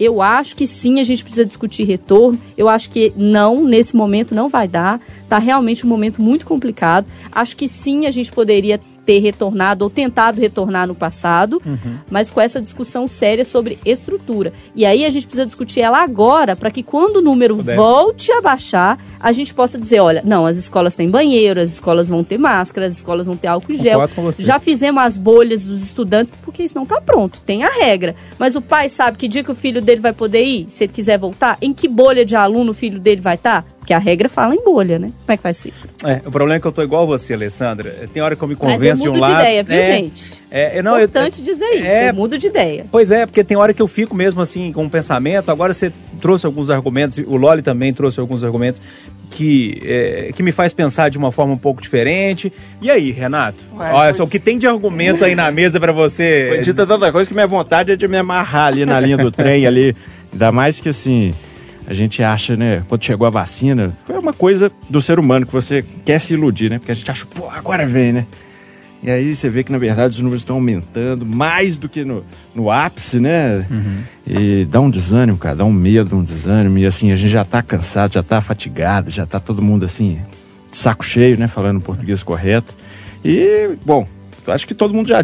Eu 0.00 0.20
acho 0.20 0.56
que 0.56 0.66
sim, 0.66 0.98
a 0.98 1.04
gente 1.04 1.22
precisa 1.22 1.44
discutir 1.44 1.84
retorno. 1.84 2.38
Eu 2.56 2.68
acho 2.68 2.90
que 2.90 3.12
não, 3.16 3.62
nesse 3.62 3.94
momento 3.94 4.34
não 4.34 4.48
vai 4.48 4.66
dar. 4.66 5.00
Tá 5.28 5.38
realmente 5.38 5.86
um 5.86 5.88
momento 5.88 6.20
muito 6.20 6.44
complicado. 6.44 7.06
Acho 7.30 7.56
que 7.56 7.68
sim, 7.68 8.06
a 8.06 8.10
gente 8.10 8.32
poderia 8.32 8.80
ter 9.04 9.18
retornado 9.18 9.84
ou 9.84 9.90
tentado 9.90 10.40
retornar 10.40 10.86
no 10.86 10.94
passado, 10.94 11.60
uhum. 11.64 11.98
mas 12.10 12.30
com 12.30 12.40
essa 12.40 12.60
discussão 12.60 13.06
séria 13.06 13.44
sobre 13.44 13.78
estrutura. 13.84 14.52
E 14.74 14.86
aí 14.86 15.04
a 15.04 15.10
gente 15.10 15.26
precisa 15.26 15.46
discutir 15.46 15.80
ela 15.80 16.02
agora 16.02 16.54
para 16.54 16.70
que 16.70 16.82
quando 16.82 17.16
o 17.16 17.20
número 17.20 17.56
Puder. 17.56 17.76
volte 17.76 18.32
a 18.32 18.40
baixar, 18.40 18.98
a 19.18 19.32
gente 19.32 19.52
possa 19.52 19.78
dizer, 19.78 20.00
olha, 20.00 20.22
não, 20.24 20.46
as 20.46 20.56
escolas 20.56 20.94
têm 20.94 21.08
banheiro, 21.08 21.60
as 21.60 21.70
escolas 21.70 22.08
vão 22.08 22.22
ter 22.22 22.38
máscara, 22.38 22.86
as 22.86 22.94
escolas 22.94 23.26
vão 23.26 23.36
ter 23.36 23.48
álcool 23.48 23.74
gel. 23.74 24.00
Já 24.38 24.58
fizemos 24.58 25.02
as 25.02 25.18
bolhas 25.18 25.62
dos 25.62 25.82
estudantes, 25.82 26.32
porque 26.42 26.62
isso 26.62 26.76
não 26.76 26.84
está 26.84 27.00
pronto, 27.00 27.40
tem 27.40 27.64
a 27.64 27.70
regra. 27.70 28.14
Mas 28.38 28.54
o 28.54 28.62
pai 28.62 28.88
sabe 28.88 29.18
que 29.18 29.28
dia 29.28 29.42
que 29.42 29.50
o 29.50 29.54
filho 29.54 29.80
dele 29.80 30.00
vai 30.00 30.12
poder 30.12 30.44
ir, 30.44 30.66
se 30.68 30.84
ele 30.84 30.92
quiser 30.92 31.18
voltar, 31.18 31.58
em 31.60 31.72
que 31.72 31.88
bolha 31.88 32.24
de 32.24 32.36
aluno 32.36 32.70
o 32.70 32.74
filho 32.74 32.98
dele 32.98 33.20
vai 33.20 33.34
estar? 33.34 33.62
Tá? 33.62 33.81
Porque 33.92 33.94
a 33.94 33.98
regra 33.98 34.28
fala 34.28 34.54
em 34.54 34.64
bolha, 34.64 34.98
né? 34.98 35.08
Como 35.08 35.32
é 35.32 35.36
que 35.36 35.42
vai 35.42 35.52
ser? 35.52 35.72
É, 36.04 36.22
o 36.26 36.30
problema 36.30 36.56
é 36.56 36.60
que 36.60 36.66
eu 36.66 36.72
tô 36.72 36.82
igual 36.82 37.06
você, 37.06 37.34
Alessandra. 37.34 38.08
Tem 38.12 38.22
hora 38.22 38.34
que 38.34 38.42
eu 38.42 38.48
me 38.48 38.56
convenço 38.56 38.84
Mas 38.84 39.00
eu 39.00 39.12
mudo 39.12 39.20
de, 39.20 39.20
um 39.20 39.34
de 39.34 39.40
ideia, 39.40 39.64
viu, 39.64 39.78
é, 39.78 39.92
gente? 39.92 40.42
É, 40.50 40.82
não, 40.82 40.96
Importante 40.96 41.40
eu, 41.40 41.44
dizer 41.44 41.70
isso, 41.74 41.84
é, 41.84 42.08
eu 42.10 42.14
mudo 42.14 42.38
de 42.38 42.46
ideia. 42.46 42.86
Pois 42.90 43.10
é, 43.10 43.26
porque 43.26 43.44
tem 43.44 43.56
hora 43.56 43.74
que 43.74 43.82
eu 43.82 43.88
fico 43.88 44.14
mesmo 44.14 44.40
assim 44.40 44.72
com 44.72 44.84
um 44.84 44.88
pensamento. 44.88 45.50
Agora 45.50 45.74
você 45.74 45.92
trouxe 46.20 46.46
alguns 46.46 46.70
argumentos, 46.70 47.18
o 47.18 47.36
Loli 47.36 47.60
também 47.60 47.92
trouxe 47.92 48.18
alguns 48.18 48.42
argumentos 48.42 48.80
que, 49.30 49.82
é, 49.84 50.30
que 50.34 50.42
me 50.42 50.52
faz 50.52 50.72
pensar 50.72 51.10
de 51.10 51.18
uma 51.18 51.30
forma 51.30 51.52
um 51.52 51.58
pouco 51.58 51.82
diferente. 51.82 52.52
E 52.80 52.90
aí, 52.90 53.10
Renato? 53.10 53.58
Ué, 53.76 53.92
Olha 53.92 54.12
só, 54.14 54.24
o 54.24 54.28
que 54.28 54.38
tem 54.38 54.56
de 54.56 54.66
argumento 54.66 55.24
aí 55.24 55.34
na 55.34 55.50
mesa 55.50 55.78
para 55.78 55.92
você? 55.92 56.46
Foi 56.48 56.58
dita 56.60 56.86
tanta 56.86 57.12
coisa 57.12 57.28
que 57.28 57.34
minha 57.34 57.46
vontade 57.46 57.92
é 57.92 57.96
de 57.96 58.08
me 58.08 58.16
amarrar 58.16 58.68
ali 58.68 58.86
na 58.86 58.98
linha 58.98 59.18
do 59.18 59.30
trem 59.30 59.66
ali. 59.66 59.94
Ainda 60.32 60.50
mais 60.50 60.80
que 60.80 60.88
assim 60.88 61.34
a 61.86 61.94
gente 61.94 62.22
acha, 62.22 62.56
né, 62.56 62.82
quando 62.88 63.04
chegou 63.04 63.26
a 63.26 63.30
vacina, 63.30 63.96
foi 64.06 64.18
uma 64.18 64.32
coisa 64.32 64.70
do 64.88 65.00
ser 65.00 65.18
humano 65.18 65.46
que 65.46 65.52
você 65.52 65.84
quer 66.04 66.20
se 66.20 66.34
iludir, 66.34 66.70
né? 66.70 66.78
Porque 66.78 66.92
a 66.92 66.94
gente 66.94 67.10
acha, 67.10 67.26
pô, 67.26 67.48
agora 67.48 67.86
vem, 67.86 68.12
né? 68.12 68.26
E 69.02 69.10
aí 69.10 69.34
você 69.34 69.50
vê 69.50 69.64
que, 69.64 69.72
na 69.72 69.78
verdade, 69.78 70.14
os 70.14 70.20
números 70.20 70.42
estão 70.42 70.56
aumentando 70.56 71.26
mais 71.26 71.76
do 71.76 71.88
que 71.88 72.04
no, 72.04 72.24
no 72.54 72.70
ápice, 72.70 73.18
né? 73.18 73.66
Uhum. 73.68 74.02
E 74.24 74.64
dá 74.64 74.80
um 74.80 74.88
desânimo, 74.88 75.36
cara, 75.36 75.56
dá 75.56 75.64
um 75.64 75.72
medo, 75.72 76.16
um 76.16 76.22
desânimo. 76.22 76.78
E 76.78 76.86
assim, 76.86 77.10
a 77.10 77.16
gente 77.16 77.30
já 77.30 77.44
tá 77.44 77.60
cansado, 77.62 78.12
já 78.12 78.22
tá 78.22 78.40
fatigado, 78.40 79.10
já 79.10 79.26
tá 79.26 79.40
todo 79.40 79.60
mundo 79.60 79.84
assim, 79.84 80.20
de 80.70 80.76
saco 80.76 81.04
cheio, 81.04 81.36
né? 81.36 81.48
Falando 81.48 81.80
português 81.80 82.22
correto. 82.22 82.76
E, 83.24 83.70
bom, 83.84 84.06
acho 84.46 84.68
que 84.68 84.74
todo 84.74 84.94
mundo 84.94 85.08
já 85.08 85.20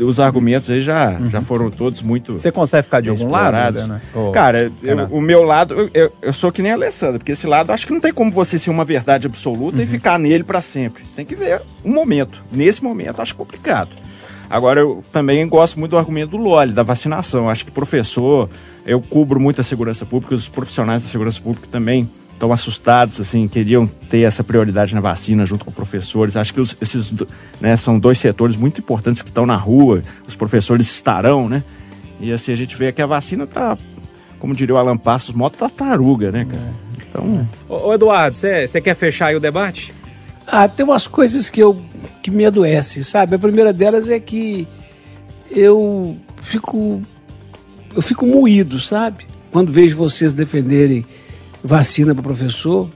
os 0.00 0.18
argumentos 0.18 0.70
aí 0.70 0.80
já, 0.82 1.10
uhum. 1.10 1.30
já 1.30 1.40
foram 1.40 1.70
todos 1.70 2.02
muito. 2.02 2.32
Você 2.32 2.50
consegue 2.50 2.84
ficar 2.84 3.00
de 3.00 3.10
algum 3.10 3.30
lado? 3.30 3.86
Né? 3.86 4.00
Oh, 4.14 4.32
Cara, 4.32 4.72
eu, 4.82 4.98
o 5.06 5.20
meu 5.20 5.42
lado, 5.42 5.90
eu, 5.94 6.12
eu, 6.20 6.32
sou 6.32 6.50
que 6.50 6.62
nem 6.62 6.72
a 6.72 6.74
Alessandra, 6.74 7.18
porque 7.18 7.32
esse 7.32 7.46
lado 7.46 7.70
acho 7.70 7.86
que 7.86 7.92
não 7.92 8.00
tem 8.00 8.12
como 8.12 8.30
você 8.30 8.58
ser 8.58 8.70
uma 8.70 8.84
verdade 8.84 9.26
absoluta 9.26 9.78
uhum. 9.78 9.84
e 9.84 9.86
ficar 9.86 10.18
nele 10.18 10.44
para 10.44 10.60
sempre. 10.60 11.04
Tem 11.14 11.24
que 11.24 11.34
ver 11.34 11.62
um 11.84 11.92
momento. 11.92 12.42
Nesse 12.50 12.82
momento 12.82 13.20
acho 13.20 13.34
complicado. 13.34 13.90
Agora, 14.48 14.80
eu 14.80 15.02
também 15.10 15.46
gosto 15.48 15.78
muito 15.78 15.92
do 15.92 15.98
argumento 15.98 16.30
do 16.30 16.36
Loli, 16.36 16.72
da 16.72 16.82
vacinação. 16.82 17.48
Acho 17.48 17.64
que 17.64 17.70
professor, 17.70 18.48
eu 18.86 19.00
cubro 19.00 19.40
muito 19.40 19.60
a 19.60 19.64
segurança 19.64 20.04
pública, 20.04 20.34
os 20.34 20.48
profissionais 20.48 21.02
da 21.02 21.08
segurança 21.08 21.40
pública 21.40 21.66
também 21.70 22.08
estão 22.44 22.52
assustados, 22.52 23.20
assim, 23.20 23.48
queriam 23.48 23.86
ter 23.86 24.20
essa 24.20 24.44
prioridade 24.44 24.94
na 24.94 25.00
vacina 25.00 25.46
junto 25.46 25.64
com 25.64 25.72
professores. 25.72 26.36
Acho 26.36 26.52
que 26.52 26.60
os, 26.60 26.76
esses 26.80 27.12
né, 27.60 27.76
são 27.76 27.98
dois 27.98 28.18
setores 28.18 28.54
muito 28.54 28.80
importantes 28.80 29.22
que 29.22 29.30
estão 29.30 29.46
na 29.46 29.56
rua, 29.56 30.02
os 30.28 30.36
professores 30.36 30.86
estarão, 30.86 31.48
né? 31.48 31.64
E 32.20 32.32
assim, 32.32 32.52
a 32.52 32.56
gente 32.56 32.76
vê 32.76 32.92
que 32.92 33.02
a 33.02 33.06
vacina 33.06 33.44
está 33.44 33.76
como 34.38 34.54
diria 34.54 34.74
o 34.74 34.78
Alan 34.78 34.98
Passos, 34.98 35.34
mó 35.34 35.48
tartaruga, 35.48 36.30
né, 36.30 36.44
cara? 36.44 36.74
Então, 37.08 37.48
Ô, 37.66 37.88
ô, 37.88 37.94
Eduardo, 37.94 38.36
você 38.36 38.80
quer 38.80 38.94
fechar 38.94 39.28
aí 39.28 39.36
o 39.36 39.40
debate? 39.40 39.94
Ah, 40.46 40.68
tem 40.68 40.84
umas 40.84 41.06
coisas 41.06 41.48
que 41.48 41.60
eu 41.60 41.80
que 42.22 42.30
me 42.30 42.44
adoecem, 42.44 43.02
sabe? 43.02 43.36
A 43.36 43.38
primeira 43.38 43.72
delas 43.72 44.10
é 44.10 44.20
que 44.20 44.68
eu 45.50 46.18
fico 46.42 47.00
eu 47.96 48.02
fico 48.02 48.26
moído, 48.26 48.78
sabe? 48.78 49.26
Quando 49.50 49.72
vejo 49.72 49.96
vocês 49.96 50.34
defenderem 50.34 51.06
vacina 51.64 52.14
para 52.14 52.22
professor, 52.22 52.90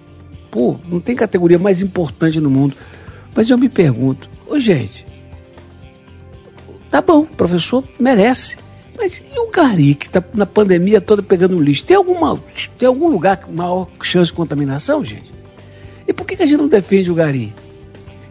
pô, 0.50 0.76
não 0.86 1.00
tem 1.00 1.16
categoria 1.16 1.58
mais 1.58 1.80
importante 1.80 2.38
no 2.38 2.50
mundo. 2.50 2.76
Mas 3.34 3.48
eu 3.48 3.56
me 3.56 3.68
pergunto, 3.68 4.28
ô 4.46 4.58
gente, 4.58 5.06
tá 6.90 7.00
bom, 7.00 7.24
professor 7.24 7.82
merece. 7.98 8.58
Mas 8.96 9.18
e 9.18 9.38
o 9.38 9.50
Gari, 9.50 9.94
que 9.94 10.10
tá 10.10 10.22
na 10.34 10.44
pandemia 10.44 11.00
toda 11.00 11.22
pegando 11.22 11.60
lixo? 11.60 11.84
Tem, 11.84 11.96
alguma, 11.96 12.38
tem 12.76 12.86
algum 12.86 13.08
lugar 13.08 13.38
com 13.38 13.52
maior 13.52 13.88
chance 14.02 14.30
de 14.30 14.36
contaminação, 14.36 15.02
gente? 15.02 15.32
E 16.06 16.12
por 16.12 16.26
que, 16.26 16.36
que 16.36 16.42
a 16.42 16.46
gente 16.46 16.58
não 16.58 16.68
defende 16.68 17.10
o 17.10 17.14
Gari? 17.14 17.54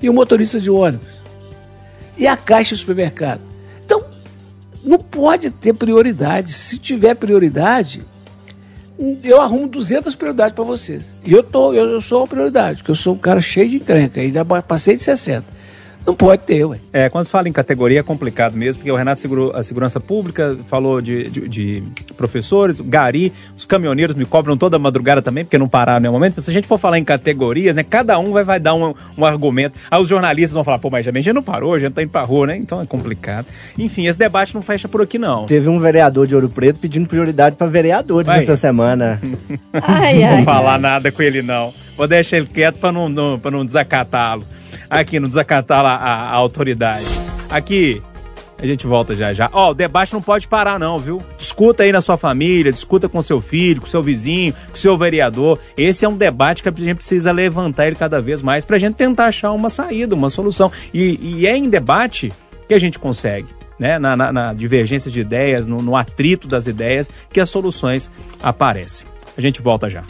E 0.02 0.10
o 0.10 0.14
motorista 0.14 0.60
de 0.60 0.70
ônibus? 0.70 1.08
E 2.18 2.28
a 2.28 2.36
caixa 2.36 2.76
do 2.76 2.80
supermercado? 2.80 3.42
Então, 3.84 4.04
não 4.84 5.00
pode 5.00 5.50
ter 5.52 5.74
prioridade. 5.74 6.52
Se 6.52 6.78
tiver 6.78 7.16
prioridade, 7.16 8.06
eu 9.24 9.42
arrumo 9.42 9.68
200 9.68 10.16
prioridades 10.16 10.54
para 10.54 10.64
vocês. 10.64 11.16
E 11.26 11.32
eu, 11.32 11.44
tô, 11.44 11.74
eu, 11.74 11.90
eu 11.90 12.02
sou 12.02 12.22
uma 12.22 12.28
prioridade, 12.28 12.78
porque 12.78 12.92
eu 12.92 12.96
sou 12.96 13.14
um 13.14 13.18
cara 13.18 13.40
cheio 13.40 13.70
de 13.70 13.78
encrenca. 13.78 14.28
Já 14.30 14.44
passei 14.46 14.96
de 14.96 15.04
60. 15.04 15.57
Não 16.08 16.16
pode 16.16 16.44
ter, 16.44 16.64
ué. 16.64 16.78
É, 16.94 17.10
quando 17.10 17.28
fala 17.28 17.50
em 17.50 17.52
categoria 17.52 18.00
é 18.00 18.04
complicado 18.04 18.56
mesmo, 18.56 18.80
porque 18.80 18.90
o 18.90 18.96
Renato 18.96 19.20
segurou 19.20 19.52
a 19.54 19.62
segurança 19.62 20.00
pública, 20.00 20.58
falou 20.66 21.02
de, 21.02 21.26
de, 21.30 21.50
de 21.50 21.84
professores, 22.16 22.80
o 22.80 22.84
Gari, 22.86 23.34
os 23.58 23.66
caminhoneiros 23.66 24.16
me 24.16 24.24
cobram 24.24 24.56
toda 24.56 24.80
madrugada 24.80 25.22
também, 25.22 25.44
porque 25.44 25.58
não 25.58 25.68
pararam 25.68 26.00
em 26.00 26.02
nenhum 26.04 26.14
momento. 26.14 26.40
Se 26.40 26.50
a 26.50 26.54
gente 26.54 26.66
for 26.66 26.78
falar 26.78 26.98
em 26.98 27.04
categorias, 27.04 27.76
né, 27.76 27.84
cada 27.84 28.18
um 28.20 28.32
vai, 28.32 28.46
vai 28.46 28.58
dar 28.58 28.74
um, 28.74 28.96
um 29.18 29.26
argumento. 29.26 29.78
Aí 29.92 30.02
os 30.02 30.08
jornalistas 30.08 30.54
vão 30.54 30.64
falar, 30.64 30.80
pô, 30.80 30.90
mas 30.90 31.06
a 31.06 31.12
gente 31.12 31.34
não 31.34 31.44
parou, 31.44 31.74
a 31.74 31.80
gente 31.80 31.92
tá 31.92 32.02
indo 32.02 32.10
pra 32.10 32.22
rua, 32.22 32.48
né? 32.48 32.56
Então 32.56 32.82
é 32.82 32.86
complicado. 32.86 33.46
Enfim, 33.78 34.08
esse 34.08 34.18
debate 34.18 34.56
não 34.56 34.62
fecha 34.62 34.88
por 34.88 35.02
aqui, 35.02 35.20
não. 35.20 35.46
Teve 35.46 35.68
um 35.68 35.78
vereador 35.78 36.26
de 36.26 36.34
Ouro 36.34 36.48
Preto 36.48 36.80
pedindo 36.80 37.06
prioridade 37.10 37.58
para 37.58 37.68
vereadores 37.68 38.28
Vai. 38.28 38.44
essa 38.44 38.56
semana. 38.56 39.20
Ai, 39.74 40.22
Não 40.22 40.28
ai. 40.30 40.36
vou 40.38 40.46
falar 40.46 40.80
nada 40.80 41.12
com 41.12 41.22
ele, 41.22 41.42
não. 41.42 41.74
Vou 41.98 42.08
deixar 42.08 42.38
ele 42.38 42.48
quieto 42.48 42.78
pra 42.78 42.92
não, 42.92 43.10
não, 43.10 43.38
não 43.38 43.66
desacatá-lo. 43.66 44.46
Aqui, 44.90 45.20
não 45.20 45.28
desacatar 45.28 45.84
a, 45.84 45.96
a, 45.96 46.14
a 46.30 46.34
autoridade. 46.34 47.06
Aqui, 47.50 48.02
a 48.60 48.66
gente 48.66 48.88
volta 48.88 49.16
já 49.16 49.34
já. 49.34 49.50
Ó, 49.54 49.72
o 49.72 49.74
debate 49.74 50.14
não 50.14 50.22
pode 50.22 50.48
parar, 50.48 50.80
não, 50.80 50.98
viu? 50.98 51.22
Discuta 51.38 51.84
aí 51.84 51.92
na 51.92 52.02
sua 52.02 52.18
família, 52.18 52.72
discuta 52.72 53.08
com 53.08 53.22
seu 53.22 53.40
filho, 53.40 53.82
com 53.82 53.88
seu 53.88 54.02
vizinho, 54.02 54.54
com 54.70 54.76
seu 54.76 54.98
vereador. 54.98 55.60
Esse 55.78 56.06
é 56.06 56.10
um 56.10 56.18
debate 56.18 56.64
que 56.64 56.70
a 56.70 56.72
gente 56.72 56.98
precisa 56.98 57.32
levantar 57.32 57.88
ele 57.88 57.96
cada 57.96 58.20
vez 58.20 58.42
mais 58.42 58.66
pra 58.66 58.78
gente 58.78 58.96
tentar 58.96 59.26
achar 59.26 59.52
uma 59.52 59.70
saída, 59.70 60.16
uma 60.16 60.30
solução. 60.30 60.72
E, 60.94 61.20
e 61.22 61.48
é 61.48 61.56
em 61.56 61.70
debate 61.70 62.32
que 62.68 62.74
a 62.74 62.80
gente 62.80 63.00
consegue. 63.00 63.48
Né, 63.80 64.00
na, 64.00 64.18
na, 64.18 64.34
na 64.34 64.54
divergência 64.56 65.12
de 65.12 65.22
ideias, 65.22 65.68
no, 65.68 65.78
no 65.84 65.96
atrito 65.96 66.48
das 66.48 66.66
ideias, 66.66 67.12
que 67.32 67.40
as 67.40 67.48
soluções 67.48 68.10
aparecem. 68.42 69.06
A 69.38 69.42
gente 69.42 69.62
volta 69.62 69.90
já. 69.90 70.04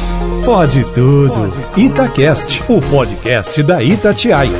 Pode 0.45 0.83
tudo. 0.93 1.51
Itacast, 1.75 2.63
o 2.69 2.79
podcast 2.81 3.61
da 3.63 3.83
Itatiaia. 3.83 4.57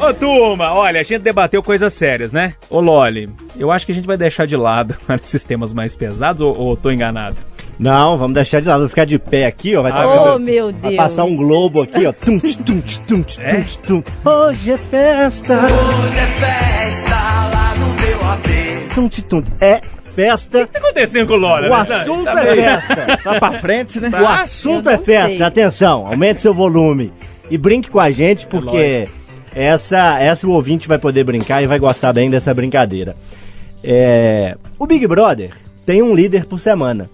Ô 0.00 0.12
turma, 0.12 0.72
olha, 0.74 1.00
a 1.00 1.02
gente 1.02 1.22
debateu 1.22 1.62
coisas 1.62 1.92
sérias, 1.94 2.32
né? 2.32 2.54
Ô 2.68 2.78
Loli, 2.78 3.28
eu 3.56 3.70
acho 3.72 3.86
que 3.86 3.92
a 3.92 3.94
gente 3.94 4.06
vai 4.06 4.16
deixar 4.18 4.46
de 4.46 4.54
lado 4.56 4.94
esses 5.22 5.42
temas 5.42 5.72
mais 5.72 5.96
pesados 5.96 6.42
ou, 6.42 6.56
ou 6.56 6.76
tô 6.76 6.90
enganado? 6.90 7.36
Não, 7.78 8.16
vamos 8.16 8.34
deixar 8.34 8.60
de 8.60 8.68
lado. 8.68 8.80
Vou 8.80 8.88
ficar 8.88 9.04
de 9.06 9.18
pé 9.18 9.46
aqui, 9.46 9.74
ó. 9.74 9.82
Vai, 9.82 9.92
tá- 9.92 10.06
Oh, 10.34 10.38
meu 10.38 10.70
Deus. 10.70 10.82
vai 10.82 10.94
passar 10.96 11.24
um 11.24 11.34
globo 11.34 11.82
aqui, 11.82 12.06
ó. 12.06 12.12
Tum, 12.12 12.38
tum, 12.38 12.52
tum, 12.62 12.80
tch, 12.82 12.96
tum, 12.98 13.22
tch, 13.22 13.76
tum. 13.78 14.02
Hoje 14.24 14.72
é 14.72 14.78
festa. 14.78 15.54
Hoje 15.54 16.18
é 16.18 16.26
festa 16.38 17.14
lá 17.52 17.74
no 17.78 17.86
meu 17.94 18.30
AP. 18.30 18.94
Tum, 18.94 19.08
tch, 19.08 19.22
tum. 19.22 19.42
É 19.60 19.80
festa. 20.14 20.62
O 20.62 20.66
que 20.66 20.72
tá 20.72 20.78
acontecendo 20.78 21.26
com 21.26 21.32
o 21.34 21.36
Loli? 21.36 21.68
O 21.68 21.74
Alexandre? 21.74 22.00
assunto 22.02 22.24
Tá 22.24 22.44
é 22.44 22.54
festa. 22.56 23.18
tá 23.22 23.38
pra 23.40 23.52
frente, 23.52 24.00
né? 24.00 24.10
O 24.20 24.26
assunto 24.26 24.88
é 24.90 24.98
festa. 24.98 25.36
sei. 25.38 25.42
Atenção, 25.46 26.06
aumente 26.06 26.40
seu 26.40 26.54
volume. 26.54 27.12
E 27.50 27.58
brinque 27.58 27.90
com 27.90 28.00
a 28.00 28.10
gente, 28.10 28.46
porque 28.46 29.06
essa, 29.54 30.18
essa 30.20 30.46
o 30.46 30.50
ouvinte 30.50 30.88
vai 30.88 30.98
poder 30.98 31.24
brincar 31.24 31.62
e 31.62 31.66
vai 31.66 31.78
gostar 31.78 32.12
bem 32.12 32.30
dessa 32.30 32.52
brincadeira. 32.54 33.14
É, 33.82 34.56
o 34.78 34.86
Big 34.86 35.06
Brother 35.06 35.50
tem 35.84 36.02
um 36.02 36.14
líder 36.14 36.46
por 36.46 36.58
semana. 36.58 37.10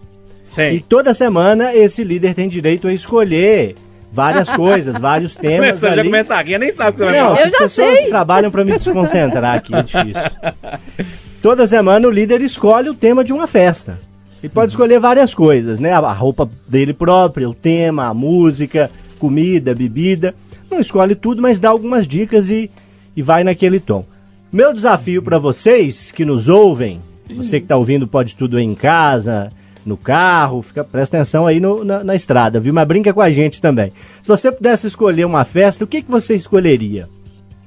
E 0.52 0.54
Tem. 0.56 0.78
toda 0.80 1.14
semana 1.14 1.74
esse 1.74 2.02
líder 2.04 2.34
tem 2.34 2.48
direito 2.48 2.86
a 2.88 2.92
escolher 2.92 3.74
várias 4.12 4.52
coisas, 4.52 4.98
vários 4.98 5.34
temas. 5.36 5.78
Começa, 5.80 5.86
já 5.94 6.00
ali. 6.00 6.10
começa 6.10 6.34
a 6.34 6.42
rir, 6.42 6.58
nem 6.58 6.72
sabe 6.72 6.90
o 6.90 6.92
que 6.92 6.98
você 6.98 7.04
vai 7.04 7.18
Não, 7.18 7.26
falar. 7.26 7.40
Eu 7.40 7.46
as 7.46 7.52
já 7.52 7.58
pessoas 7.58 7.98
sei. 8.00 8.08
trabalham 8.08 8.50
para 8.50 8.64
me 8.64 8.72
desconcentrar 8.72 9.56
aqui, 9.56 9.74
é 9.74 9.82
difícil. 9.82 10.30
Toda 11.42 11.66
semana 11.66 12.06
o 12.06 12.10
líder 12.10 12.42
escolhe 12.42 12.88
o 12.90 12.94
tema 12.94 13.24
de 13.24 13.32
uma 13.32 13.46
festa. 13.46 13.98
Ele 14.42 14.52
pode 14.52 14.72
escolher 14.72 14.98
várias 14.98 15.34
coisas, 15.34 15.80
né? 15.80 15.92
A 15.92 16.12
roupa 16.12 16.48
dele 16.66 16.92
própria, 16.92 17.48
o 17.48 17.54
tema, 17.54 18.06
a 18.06 18.14
música, 18.14 18.90
comida, 19.18 19.74
bebida. 19.74 20.34
Não 20.70 20.80
escolhe 20.80 21.14
tudo, 21.14 21.42
mas 21.42 21.60
dá 21.60 21.68
algumas 21.68 22.06
dicas 22.06 22.48
e, 22.50 22.70
e 23.16 23.22
vai 23.22 23.44
naquele 23.44 23.78
tom. 23.80 24.04
Meu 24.52 24.72
desafio 24.72 25.22
para 25.22 25.38
vocês 25.38 26.10
que 26.10 26.24
nos 26.24 26.48
ouvem, 26.48 27.00
você 27.30 27.58
que 27.60 27.64
está 27.64 27.76
ouvindo 27.76 28.06
pode 28.06 28.34
tudo 28.34 28.56
aí 28.56 28.64
em 28.64 28.74
casa, 28.74 29.52
no 29.84 29.96
carro, 29.96 30.62
fica, 30.62 30.84
presta 30.84 31.16
atenção 31.16 31.46
aí 31.46 31.58
no- 31.60 31.84
na, 31.84 32.04
na 32.04 32.14
estrada, 32.14 32.60
viu? 32.60 32.72
Mas 32.72 32.86
brinca 32.86 33.12
com 33.14 33.20
a 33.20 33.30
gente 33.30 33.60
também. 33.60 33.92
Se 34.22 34.28
você 34.28 34.52
pudesse 34.52 34.86
escolher 34.86 35.24
uma 35.24 35.44
festa, 35.44 35.84
o 35.84 35.86
que, 35.86 36.02
que 36.02 36.10
você 36.10 36.34
escolheria? 36.34 37.08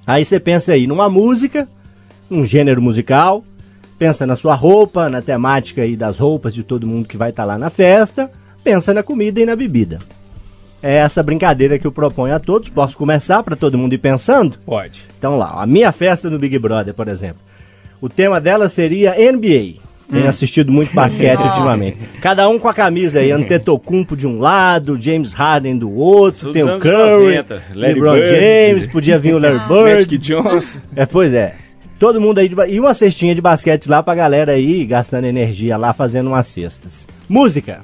Aí 0.06 0.24
você 0.24 0.40
pensa 0.40 0.74
aí 0.74 0.86
numa 0.86 1.10
música, 1.10 1.68
num 2.30 2.46
gênero 2.46 2.82
musical, 2.82 3.44
pensa 3.98 4.26
na 4.26 4.36
sua 4.36 4.54
roupa, 4.56 5.10
na 5.10 5.22
temática 5.22 5.82
aí 5.82 5.96
das 5.96 6.18
roupas 6.18 6.54
de 6.54 6.64
todo 6.64 6.86
mundo 6.88 7.08
que 7.08 7.18
vai 7.18 7.30
estar 7.30 7.46
lá 7.46 7.58
na 7.58 7.70
festa, 7.70 8.30
pensa 8.64 8.94
na 8.94 9.02
comida 9.02 9.40
e 9.42 9.46
na 9.46 9.56
bebida. 9.56 10.00
É 10.82 10.96
essa 10.98 11.24
brincadeira 11.24 11.80
que 11.80 11.88
eu 11.88 11.92
proponho 11.94 12.36
a 12.36 12.40
todos. 12.40 12.68
Posso 12.68 12.98
começar 12.98 13.42
para 13.42 13.56
todo 13.56 13.78
mundo 13.78 13.94
ir 13.94 13.98
pensando? 14.00 14.58
Pode. 14.66 15.06
Então 15.18 15.38
lá, 15.38 15.62
a 15.62 15.66
minha 15.66 15.92
festa 15.94 16.30
no 16.30 16.38
Big 16.38 16.60
Brother, 16.60 16.94
por 16.94 17.08
exemplo. 17.08 17.42
O 18.02 18.10
tema 18.10 18.42
dela 18.42 18.68
seria 18.68 19.16
NBA. 19.16 19.76
Tenho 20.10 20.28
assistido 20.28 20.72
muito 20.72 20.94
basquete 20.94 21.40
ultimamente. 21.42 21.98
Cada 22.22 22.48
um 22.48 22.60
com 22.60 22.68
a 22.68 22.74
camisa 22.74 23.20
aí, 23.20 23.32
Antetokounmpo 23.32 24.16
de 24.16 24.28
um 24.28 24.38
lado, 24.40 24.98
James 25.02 25.34
Harden 25.34 25.78
do 25.78 25.92
outro, 25.92 26.52
tem 26.54 26.62
o 26.64 26.78
Curry, 26.80 27.36
90, 27.38 27.54
Larry 27.54 27.94
LeBron 27.94 28.14
Bird. 28.14 28.28
James, 28.30 28.88
podia 28.88 29.18
vir 29.18 29.34
o 29.34 29.40
Larry 29.40 29.58
Magic 29.70 30.10
Bird. 30.10 30.18
Johnson. 30.18 30.80
É, 30.96 31.06
pois 31.06 31.34
é. 31.34 31.56
Todo 31.98 32.20
mundo 32.20 32.40
aí 32.40 32.50
de 32.50 32.56
ba- 32.56 32.68
E 32.68 32.80
uma 32.80 32.94
cestinha 32.94 33.34
de 33.34 33.42
basquete 33.42 33.88
lá 33.88 34.04
pra 34.04 34.14
galera 34.14 34.52
aí 34.52 34.86
gastando 34.86 35.26
energia 35.26 35.78
lá 35.78 35.94
fazendo 35.94 36.28
umas 36.28 36.48
cestas. 36.48 37.08
Música. 37.30 37.80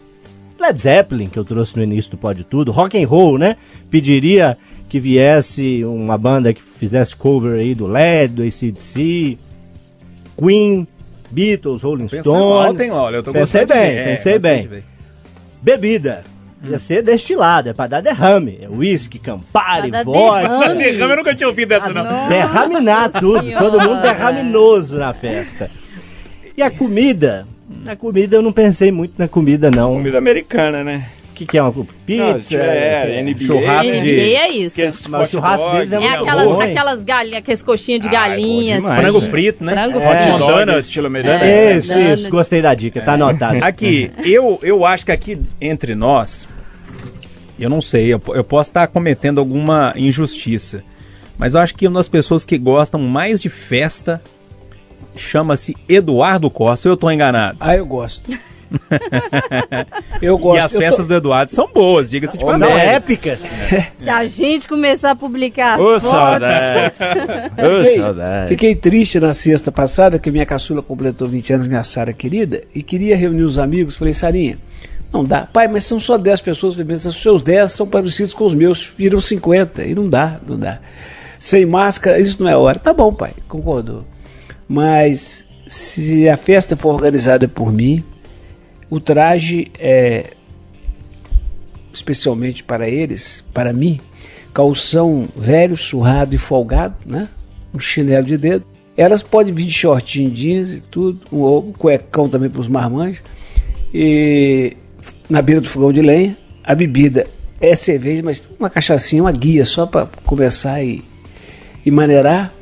Led 0.60 0.79
Zeppelin, 0.79 1.27
que 1.29 1.39
eu 1.39 1.45
trouxe 1.45 1.77
no 1.77 1.84
início 1.84 2.12
do 2.12 2.17
Pode 2.17 2.43
Tudo. 2.43 2.69
Rock 2.71 3.01
and 3.01 3.08
roll, 3.08 3.38
né? 3.38 3.55
Pediria 3.89 4.58
que 4.89 4.99
viesse 4.99 5.86
uma 5.86 6.17
banda 6.17 6.53
que 6.53 6.62
fizesse 6.62 7.15
cover 7.15 7.60
aí 7.60 7.73
do 7.73 7.88
Led, 7.88 8.34
do 8.34 8.43
ACDC, 8.43 9.38
Queen, 10.38 10.86
Beatles, 11.31 11.81
Rolling 11.81 12.07
Stones. 12.09 12.79
hein, 12.81 12.91
Loli? 12.91 13.15
Eu 13.17 13.23
tô 13.23 13.31
pensei 13.31 13.65
bem. 13.65 13.77
É, 13.97 14.03
pensei 14.15 14.33
gostei 14.33 14.51
bem. 14.57 14.67
ver. 14.67 14.83
Bebida. 15.61 16.23
Ia 16.61 16.77
ser 16.77 17.01
destilado, 17.01 17.69
é 17.69 17.73
pra 17.73 17.87
dar 17.87 18.01
derrame. 18.01 18.59
É 18.61 18.67
whisky, 18.67 19.17
Campari, 19.17 19.89
Pra 19.89 19.99
dar 19.99 20.03
vodka. 20.03 20.41
derrame. 20.49 20.83
Derrame, 20.83 21.11
eu 21.11 21.17
nunca 21.17 21.33
tinha 21.35 21.47
ouvido 21.47 21.71
essa, 21.73 21.87
não. 21.93 22.03
Nossa 22.03 22.29
Derraminar 22.29 23.09
tudo, 23.11 23.41
Senhora. 23.45 23.63
todo 23.65 23.79
mundo 23.81 24.01
derraminoso 24.01 24.97
na 24.97 25.13
festa. 25.13 25.71
E 26.57 26.61
a 26.61 26.69
comida? 26.69 27.47
A 27.87 27.95
comida 27.95 28.35
eu 28.35 28.41
não 28.41 28.51
pensei 28.51 28.91
muito 28.91 29.13
na 29.17 29.27
comida, 29.27 29.71
não. 29.71 29.93
Comida 29.93 30.17
americana, 30.17 30.83
né? 30.83 31.05
Que, 31.39 31.45
que 31.45 31.58
é 31.58 31.63
uma 31.63 31.71
pizza? 32.06 32.34
Não, 32.34 32.39
tiver- 32.39 33.17
é, 33.17 33.21
NBA. 33.23 33.43
churrasco 33.45 33.91
NBA 33.93 34.02
de. 34.02 34.19
é 34.36 34.49
isso. 34.52 34.75
Aqueles 34.75 35.08
Mas 35.08 35.28
o 35.28 35.32
churrasco 35.32 35.71
deles 35.71 35.91
é 35.91 35.95
É 35.95 35.99
muito 35.99 36.13
aquelas, 36.21 36.45
bom, 36.45 36.62
aquelas 36.62 37.04
galinhas, 37.04 37.38
aquelas 37.39 37.63
coxinhas 37.63 38.02
de 38.02 38.08
Ah, 38.10 38.12
é 38.30 38.34
assim. 38.73 38.82
Frango 38.82 39.21
frito, 39.21 39.63
né? 39.63 39.73
Frango 39.73 39.97
Hot 39.99 40.21
frito. 40.23 40.38
dog. 40.38 40.65
Donuts, 40.65 40.86
estilo 40.88 41.08
americano. 41.08 41.43
É. 41.43 41.78
Isso, 41.78 41.93
Donuts. 41.93 42.21
isso, 42.21 42.30
gostei 42.30 42.62
da 42.62 42.73
dica, 42.73 43.02
tá 43.02 43.13
anotado. 43.13 43.63
Aqui, 43.63 44.12
eu, 44.23 44.60
eu 44.62 44.86
acho 44.86 45.06
que 45.06 45.12
aqui 45.12 45.39
entre 45.62 45.95
nós, 45.95 46.47
eu 47.60 47.69
não 47.69 47.82
sei, 47.82 48.13
eu, 48.13 48.21
eu 48.30 48.43
posso 48.43 48.69
estar 48.69 48.88
cometendo 48.88 49.39
alguma 49.39 49.93
injustiça, 49.95 50.84
mas 51.38 51.56
eu 51.56 51.62
acho 51.62 51.75
que 51.75 51.88
uma 51.88 51.99
das 51.99 52.08
pessoas 52.08 52.43
que 52.43 52.58
gostam 52.58 52.99
mais 53.02 53.41
de 53.41 53.49
festa 53.49 54.21
chama-se 55.15 55.75
Eduardo 55.88 56.49
Costa. 56.49 56.88
Eu 56.88 56.95
tô 56.97 57.10
enganado. 57.10 57.58
Ah, 57.60 57.75
eu 57.75 57.86
gosto. 57.86 58.30
Eu 60.21 60.38
gosto. 60.38 60.58
E 60.58 60.60
as 60.65 60.73
eu 60.73 60.79
tô- 60.79 60.86
festas 60.86 61.08
do 61.08 61.15
Eduardo 61.15 61.51
são 61.51 61.67
boas, 61.73 62.10
diga-se 62.10 62.38
de 62.38 62.43
São 62.43 62.51
passagem. 62.53 62.77
épicas. 62.77 63.39
Se 63.95 64.10
a 64.10 64.25
gente 64.25 64.67
começar 64.67 65.12
a 65.12 65.15
publicar 65.15 65.75
as 65.75 65.79
Ô, 65.79 65.99
fotos... 65.99 66.10
saudade. 66.10 66.95
Ô, 67.58 67.77
Fiquei, 67.84 67.97
saudade. 67.97 68.49
fiquei 68.49 68.75
triste 68.75 69.19
na 69.19 69.34
sexta 69.34 69.71
passada, 69.71 70.19
que 70.19 70.29
minha 70.32 70.45
caçula 70.45 70.82
completou 70.82 71.27
20 71.27 71.53
anos, 71.53 71.67
minha 71.67 71.84
Sara 71.84 72.13
querida, 72.13 72.63
e 72.73 72.82
queria 72.84 73.15
reunir 73.15 73.43
os 73.43 73.58
amigos. 73.58 73.95
Falei, 73.95 74.13
Sarinha, 74.13 74.58
não 75.12 75.23
dá. 75.23 75.45
Pai, 75.45 75.67
mas 75.67 75.84
são 75.86 75.99
só 75.99 76.17
10 76.17 76.41
pessoas. 76.41 76.75
Falei, 76.75 76.88
mas 76.89 77.05
os 77.05 77.15
seus 77.21 77.41
10 77.43 77.71
são 77.71 77.88
parecidos 77.88 78.34
com 78.34 78.45
os 78.45 78.53
meus, 78.53 78.91
viram 78.97 79.19
50. 79.21 79.88
E 79.88 79.95
não 79.95 80.08
dá, 80.10 80.39
não 80.47 80.58
dá. 80.58 80.79
Sem 81.39 81.65
máscara, 81.65 82.19
isso 82.19 82.41
não 82.43 82.49
é 82.49 82.55
hora. 82.58 82.77
Tá 82.79 82.93
bom, 82.93 83.13
pai, 83.13 83.32
concordou. 83.47 84.03
Mas 84.67 85.45
se 85.65 86.27
a 86.27 86.36
festa 86.36 86.75
for 86.75 86.93
organizada 86.93 87.47
por 87.47 87.71
mim, 87.71 88.03
o 88.89 88.99
traje 88.99 89.71
é 89.78 90.34
especialmente 91.93 92.63
para 92.63 92.88
eles, 92.89 93.43
para 93.54 93.73
mim, 93.73 93.99
calção 94.54 95.28
velho, 95.36 95.75
surrado 95.75 96.34
e 96.34 96.38
folgado, 96.38 96.95
né? 97.06 97.28
Um 97.73 97.80
chinelo 97.80 98.25
de 98.25 98.38
dedo. 98.38 98.65
Elas 98.97 99.23
podem 99.23 99.54
vir 99.54 99.65
de 99.65 99.71
shortinho, 99.71 100.30
jeans 100.30 100.73
e 100.73 100.82
tudo, 100.82 101.19
um, 101.32 101.71
cuecão 101.71 102.28
também 102.28 102.49
para 102.49 102.62
os 102.62 102.67
marmanjos. 102.67 103.21
E 103.93 104.75
na 105.30 105.41
beira 105.41 105.62
do 105.62 105.67
fogão 105.67 105.91
de 105.93 106.02
lenha, 106.02 106.38
a 106.63 106.75
bebida 106.75 107.28
é 107.62 107.75
cerveja, 107.75 108.21
mas 108.23 108.43
uma 108.60 108.69
cachaçinha, 108.69 109.23
uma 109.23 109.32
guia 109.32 109.65
só 109.65 109.86
para 109.86 110.08
começar 110.25 110.84
e, 110.84 111.04
e 111.86 111.91
maneirar. 111.91 112.54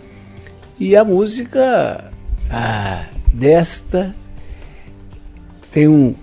E 0.80 0.96
a 0.96 1.04
música 1.04 2.12
ah, 2.50 3.06
desta 3.34 4.16
tem 5.78 5.88
um 5.88 6.16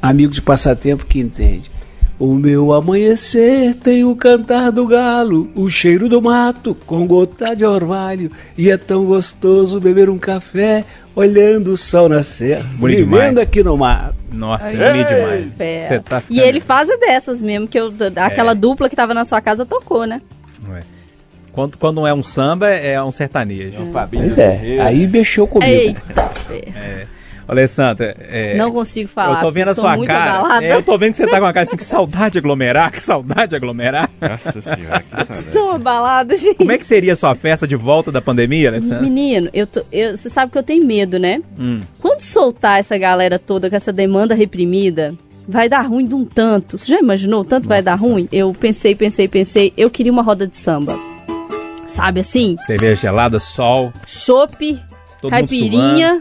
amigo 0.00 0.32
de 0.32 0.40
passatempo 0.40 1.04
que 1.04 1.20
entende. 1.20 1.70
O 2.18 2.32
meu 2.32 2.72
amanhecer 2.72 3.74
tem 3.74 4.04
o 4.04 4.16
cantar 4.16 4.72
do 4.72 4.86
galo, 4.86 5.50
o 5.54 5.68
cheiro 5.68 6.08
do 6.08 6.22
mato 6.22 6.74
com 6.86 7.06
gota 7.06 7.54
de 7.54 7.62
orvalho. 7.62 8.32
E 8.56 8.70
é 8.70 8.78
tão 8.78 9.04
gostoso 9.04 9.78
beber 9.78 10.08
um 10.08 10.16
café 10.16 10.82
olhando 11.14 11.72
o 11.72 11.76
sol 11.76 12.08
nascer. 12.08 12.62
Bonito 12.78 13.00
vivendo 13.00 13.28
demais. 13.28 13.38
aqui 13.40 13.62
no 13.62 13.76
mato. 13.76 14.16
Nossa, 14.32 14.70
é 14.74 14.90
bonito 14.90 15.08
demais. 15.08 15.46
Você 15.86 16.00
tá 16.00 16.16
E 16.16 16.20
ficando- 16.22 16.40
ele 16.40 16.60
faz 16.60 16.88
dessas 16.98 17.42
mesmo, 17.42 17.68
que 17.68 17.78
eu, 17.78 17.92
aquela 18.16 18.54
dupla 18.54 18.88
que 18.88 18.96
tava 18.96 19.12
na 19.12 19.26
sua 19.26 19.42
casa 19.42 19.66
tocou, 19.66 20.06
né? 20.06 20.22
Ué. 20.70 20.80
Quando, 21.52 21.76
quando 21.76 21.96
não 21.96 22.06
é 22.06 22.14
um 22.14 22.22
samba, 22.22 22.70
é 22.70 23.02
um 23.02 23.12
sertanejo. 23.12 23.76
Pois 24.10 24.38
é, 24.38 24.78
aí 24.80 25.06
mexeu 25.06 25.46
comigo. 25.46 25.70
Eita, 25.70 26.28
fé. 26.48 27.06
Alessandra, 27.48 28.16
é, 28.18 28.56
Não 28.56 28.72
consigo 28.72 29.08
falar. 29.08 29.38
eu 29.38 29.40
tô 29.40 29.50
vendo 29.50 29.68
a 29.68 29.74
tô 29.74 29.80
sua 29.82 30.06
cara. 30.06 30.64
É, 30.64 30.74
eu 30.74 30.82
tô 30.82 30.98
vendo 30.98 31.12
que 31.12 31.18
você 31.18 31.26
tá 31.26 31.38
com 31.38 31.44
uma 31.44 31.52
cara 31.52 31.62
assim, 31.62 31.76
que 31.76 31.84
saudade 31.84 32.32
de 32.32 32.38
aglomerar, 32.38 32.90
que 32.90 33.00
saudade 33.00 33.50
de 33.50 33.56
aglomerar. 33.56 34.10
Nossa 34.20 34.60
senhora, 34.60 35.02
que 35.02 35.10
saudade. 35.10 35.46
Tô 35.52 35.70
abalada, 35.70 36.34
gente. 36.36 36.56
Como 36.56 36.72
é 36.72 36.78
que 36.78 36.86
seria 36.86 37.12
a 37.12 37.16
sua 37.16 37.34
festa 37.34 37.66
de 37.66 37.76
volta 37.76 38.10
da 38.10 38.20
pandemia, 38.20 38.70
Alessandra? 38.70 39.00
Menino, 39.00 39.48
eu 39.54 39.66
tô, 39.66 39.82
eu, 39.92 40.16
você 40.16 40.28
sabe 40.28 40.50
que 40.50 40.58
eu 40.58 40.62
tenho 40.62 40.84
medo, 40.84 41.18
né? 41.18 41.40
Hum. 41.58 41.80
Quando 42.00 42.20
soltar 42.20 42.80
essa 42.80 42.98
galera 42.98 43.38
toda 43.38 43.70
com 43.70 43.76
essa 43.76 43.92
demanda 43.92 44.34
reprimida, 44.34 45.14
vai 45.48 45.68
dar 45.68 45.82
ruim 45.82 46.06
de 46.06 46.14
um 46.14 46.24
tanto. 46.24 46.76
Você 46.76 46.90
já 46.90 46.98
imaginou 46.98 47.42
o 47.42 47.44
tanto 47.44 47.68
vai 47.68 47.80
dar 47.82 47.94
ruim? 47.94 48.28
Eu 48.32 48.52
pensei, 48.52 48.94
pensei, 48.94 49.28
pensei. 49.28 49.72
Eu 49.76 49.88
queria 49.88 50.10
uma 50.12 50.22
roda 50.22 50.46
de 50.46 50.56
samba. 50.56 50.98
Sabe 51.86 52.20
assim? 52.20 52.56
Cerveja 52.62 52.96
gelada, 53.02 53.38
sol, 53.38 53.92
Chope, 54.06 54.76
caipirinha, 55.30 56.20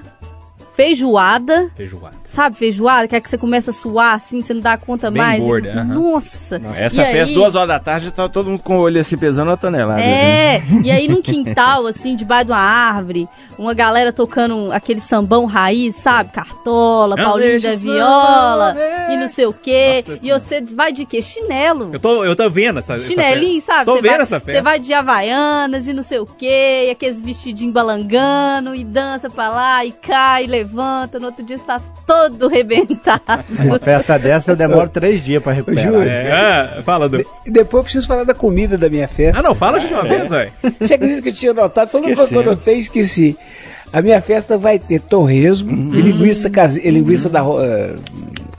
feijoada. 0.75 1.69
feijoada. 1.75 2.15
Sabe, 2.25 2.55
feijoada, 2.57 3.07
que 3.07 3.15
é 3.15 3.21
que 3.21 3.29
você 3.29 3.37
começa 3.37 3.71
a 3.71 3.73
suar 3.73 4.13
assim, 4.15 4.41
você 4.41 4.53
não 4.53 4.61
dá 4.61 4.77
conta 4.77 5.09
Bem 5.09 5.21
mais. 5.21 5.43
gorda, 5.43 5.71
aham. 5.73 5.83
Nossa! 5.85 6.61
Essa 6.75 7.01
E 7.03 7.05
festa, 7.05 7.29
aí- 7.29 7.33
duas 7.33 7.55
horas 7.55 7.67
da 7.69 7.79
tarde, 7.79 8.11
tá 8.11 8.27
todo 8.27 8.49
mundo 8.49 8.61
com 8.63 8.77
o 8.77 8.81
olho 8.81 8.99
assim, 8.99 9.17
pesando 9.17 9.49
uma 9.49 9.57
tonelada. 9.57 9.99
assim. 10.01 10.09
É, 10.09 10.61
e 10.83 10.91
aí 10.91 11.07
num 11.07 11.21
quintal, 11.21 11.87
assim, 11.87 12.15
debaixo 12.15 12.45
de 12.45 12.51
uma 12.51 12.59
árvore, 12.59 13.27
uma 13.57 13.73
galera 13.73 14.11
tocando 14.11 14.71
aquele 14.71 14.99
sambão 14.99 15.45
raiz, 15.45 15.95
sabe? 15.95 16.31
Cartola, 16.31 17.15
Eu 17.17 17.23
Paulinho 17.25 17.61
da 17.61 17.75
samba, 17.77 17.93
Viola, 17.93 18.73
né? 18.73 19.07
e 19.13 19.17
não 19.17 19.27
sei 19.27 19.45
o 19.45 19.53
quê. 19.53 20.03
Nossa 20.07 20.19
e 20.25 20.31
você 20.31 20.61
vai 20.75 20.91
de 20.91 21.05
quê? 21.05 21.21
Chinelo. 21.21 21.89
Eu 21.93 21.99
tô, 21.99 22.23
eu 22.25 22.35
tô 22.35 22.49
vendo 22.49 22.79
essa, 22.79 22.95
essa 22.95 23.03
Chinelinho, 23.07 23.55
festa. 23.61 23.73
sabe? 23.73 23.85
Tô 23.85 23.95
Você 23.95 24.01
vendo 24.01 24.11
vai, 24.11 24.21
essa 24.21 24.39
Você 24.39 24.45
festa. 24.45 24.61
vai 24.63 24.79
de 24.79 24.93
Havaianas 24.93 25.87
e 25.87 25.93
não 25.93 26.03
sei 26.03 26.19
o 26.19 26.25
quê, 26.25 26.85
e 26.87 26.89
aqueles 26.91 27.21
vestidinhos 27.21 27.73
balangando, 27.73 28.75
e 28.75 28.83
dança 28.83 29.29
pra 29.29 29.49
lá, 29.49 29.85
e 29.85 29.91
cai, 29.91 30.43
e 30.43 30.47
levanta, 30.47 30.64
no 30.73 31.25
outro 31.27 31.43
dia 31.45 31.55
está 31.55 31.79
todo 32.05 32.47
rebentado. 32.49 33.21
Uma 33.59 33.79
festa 33.79 34.17
dessa 34.17 34.51
eu 34.51 34.55
demoro 34.55 34.89
três 34.89 35.23
dias 35.23 35.41
pra 35.41 35.53
recuperar. 35.53 35.83
juro. 35.83 36.01
É, 36.09 36.31
ah, 36.31 36.81
fala, 36.83 37.07
Du. 37.09 37.23
E 37.45 37.51
depois 37.51 37.79
eu 37.79 37.83
preciso 37.83 38.07
falar 38.07 38.23
da 38.23 38.33
comida 38.33 38.77
da 38.77 38.89
minha 38.89 39.07
festa. 39.07 39.39
Ah, 39.39 39.43
não, 39.43 39.53
fala 39.55 39.79
de 39.79 39.93
uma 39.93 40.03
vez, 40.03 40.29
velho. 40.29 40.51
Você 40.79 40.93
acredita 40.95 41.21
que 41.21 41.29
eu 41.29 41.33
tinha 41.33 41.53
notado? 41.53 41.89
Todo 41.91 42.07
mundo 42.07 42.27
que 42.27 42.35
eu 42.35 42.43
notei, 42.43 42.77
esqueci. 42.79 43.37
A 43.93 44.01
minha 44.01 44.19
festa 44.19 44.57
vai 44.57 44.77
ter 44.79 44.99
torresmo 44.99 45.95
e 45.95 46.01
linguiça, 46.01 46.49
case... 46.49 46.81
e 46.85 46.89
linguiça 46.89 47.29
da 47.29 47.41
eh, 47.41 47.95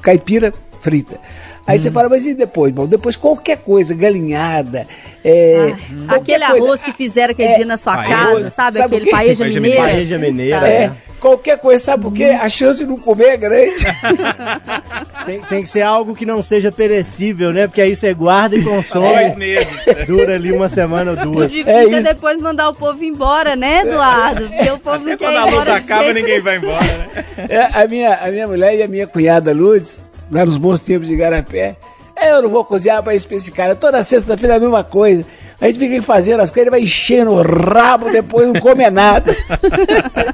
caipira 0.01 0.53
frita. 0.81 1.19
Aí 1.67 1.79
você 1.81 1.91
fala, 1.91 2.09
mas 2.09 2.25
e 2.27 2.33
depois? 2.33 2.73
Bom, 2.73 2.87
depois 2.87 3.17
qualquer 3.17 3.59
coisa, 3.59 3.93
galinhada. 3.93 4.87
é, 5.25 5.75
qualquer 6.07 6.37
Aquele 6.37 6.47
coisa. 6.47 6.65
arroz 6.67 6.83
que 6.85 6.93
fizeram 6.93 7.33
aquele 7.33 7.49
É, 7.49 7.57
dia 7.57 7.67
na 7.67 7.77
sua 7.77 7.97
paella. 7.97 8.15
casa, 8.37 8.51
sabe? 8.51 8.77
Sabe 8.77 8.97
aquele 8.97 9.11
paeja 9.11 9.43
Paeja 9.45 9.61
mineira. 9.61 9.83
Paeja 9.83 10.19
mineira, 10.19 10.61
Tá. 10.61 10.69
É, 10.69 10.93
qualquer 11.31 11.59
coisa, 11.59 11.85
sabe 11.85 12.03
por 12.05 12.13
quê? 12.13 12.25
A 12.25 12.49
chance 12.49 12.79
de 12.79 12.87
não 12.87 12.99
comer 12.99 13.27
é 13.31 13.37
grande. 13.37 13.85
Tem, 15.27 15.41
tem 15.41 15.63
que 15.63 15.69
ser 15.69 15.83
algo 15.83 16.15
que 16.15 16.25
não 16.25 16.41
seja 16.41 16.71
perecível, 16.71 17.53
né? 17.53 17.67
Porque 17.67 17.81
aí 17.81 17.97
você 17.97 18.15
guarda 18.15 18.55
e 18.55 18.63
consome. 18.63 19.09
Dois 19.09 19.35
meses. 19.35 20.07
Dura 20.07 20.37
ali 20.37 20.53
uma 20.53 20.69
semana 20.69 21.11
ou 21.11 21.17
O 21.19 21.21
duas. 21.33 21.51
difícil 21.51 21.73
É 21.73 21.83
é, 21.85 21.85
isso. 21.89 22.03
depois 22.15 22.39
mandar 22.41 22.69
o 22.69 22.75
povo 22.75 23.03
embora, 23.05 23.57
né, 23.57 23.81
Eduardo? 23.81 24.49
Porque 24.49 24.71
o 24.71 24.79
povo 24.79 25.05
não 25.05 25.17
quer 25.17 25.33
quando 25.33 25.37
a 25.37 25.45
luz 25.47 25.69
acaba, 25.69 26.05
jeito 26.05 26.15
ninguém 26.21 26.41
vai 26.41 26.57
embora, 26.59 26.85
né? 26.85 27.25
É, 27.49 27.83
a, 27.83 27.89
minha, 27.89 28.15
a 28.15 28.31
minha 28.31 28.47
mulher 28.47 28.77
e 28.77 28.83
a 28.85 28.89
minha 28.89 29.07
cunhada 29.09 29.53
Lourdes, 29.53 30.01
lá 30.31 30.45
nos 30.47 30.57
bons 30.57 30.81
tempos 30.83 31.09
de 31.09 31.17
Garapé, 31.17 31.75
é, 32.15 32.31
eu 32.33 32.43
não 32.43 32.49
vou 32.49 32.65
cozinhar 32.65 33.03
pra 33.03 33.13
isso 33.15 33.27
pra 33.27 33.37
esse 33.37 33.51
cara. 33.51 33.75
Toda 33.75 34.01
sexta-feira 34.05 34.55
é 34.55 34.57
a 34.59 34.61
mesma 34.61 34.85
coisa. 34.85 35.25
A 35.61 35.67
gente 35.67 35.79
fica 35.79 36.03
fazendo 36.03 36.41
as 36.41 36.51
coisas, 36.51 36.67
ele 36.67 36.71
vai 36.71 36.81
enchendo 36.83 37.33
o 37.33 37.43
rabo, 37.43 38.11
depois 38.11 38.47
não 38.47 38.61
come 38.61 38.89
nada. 38.91 39.35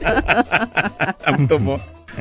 Muito 1.38 1.58
bom. 1.58 1.78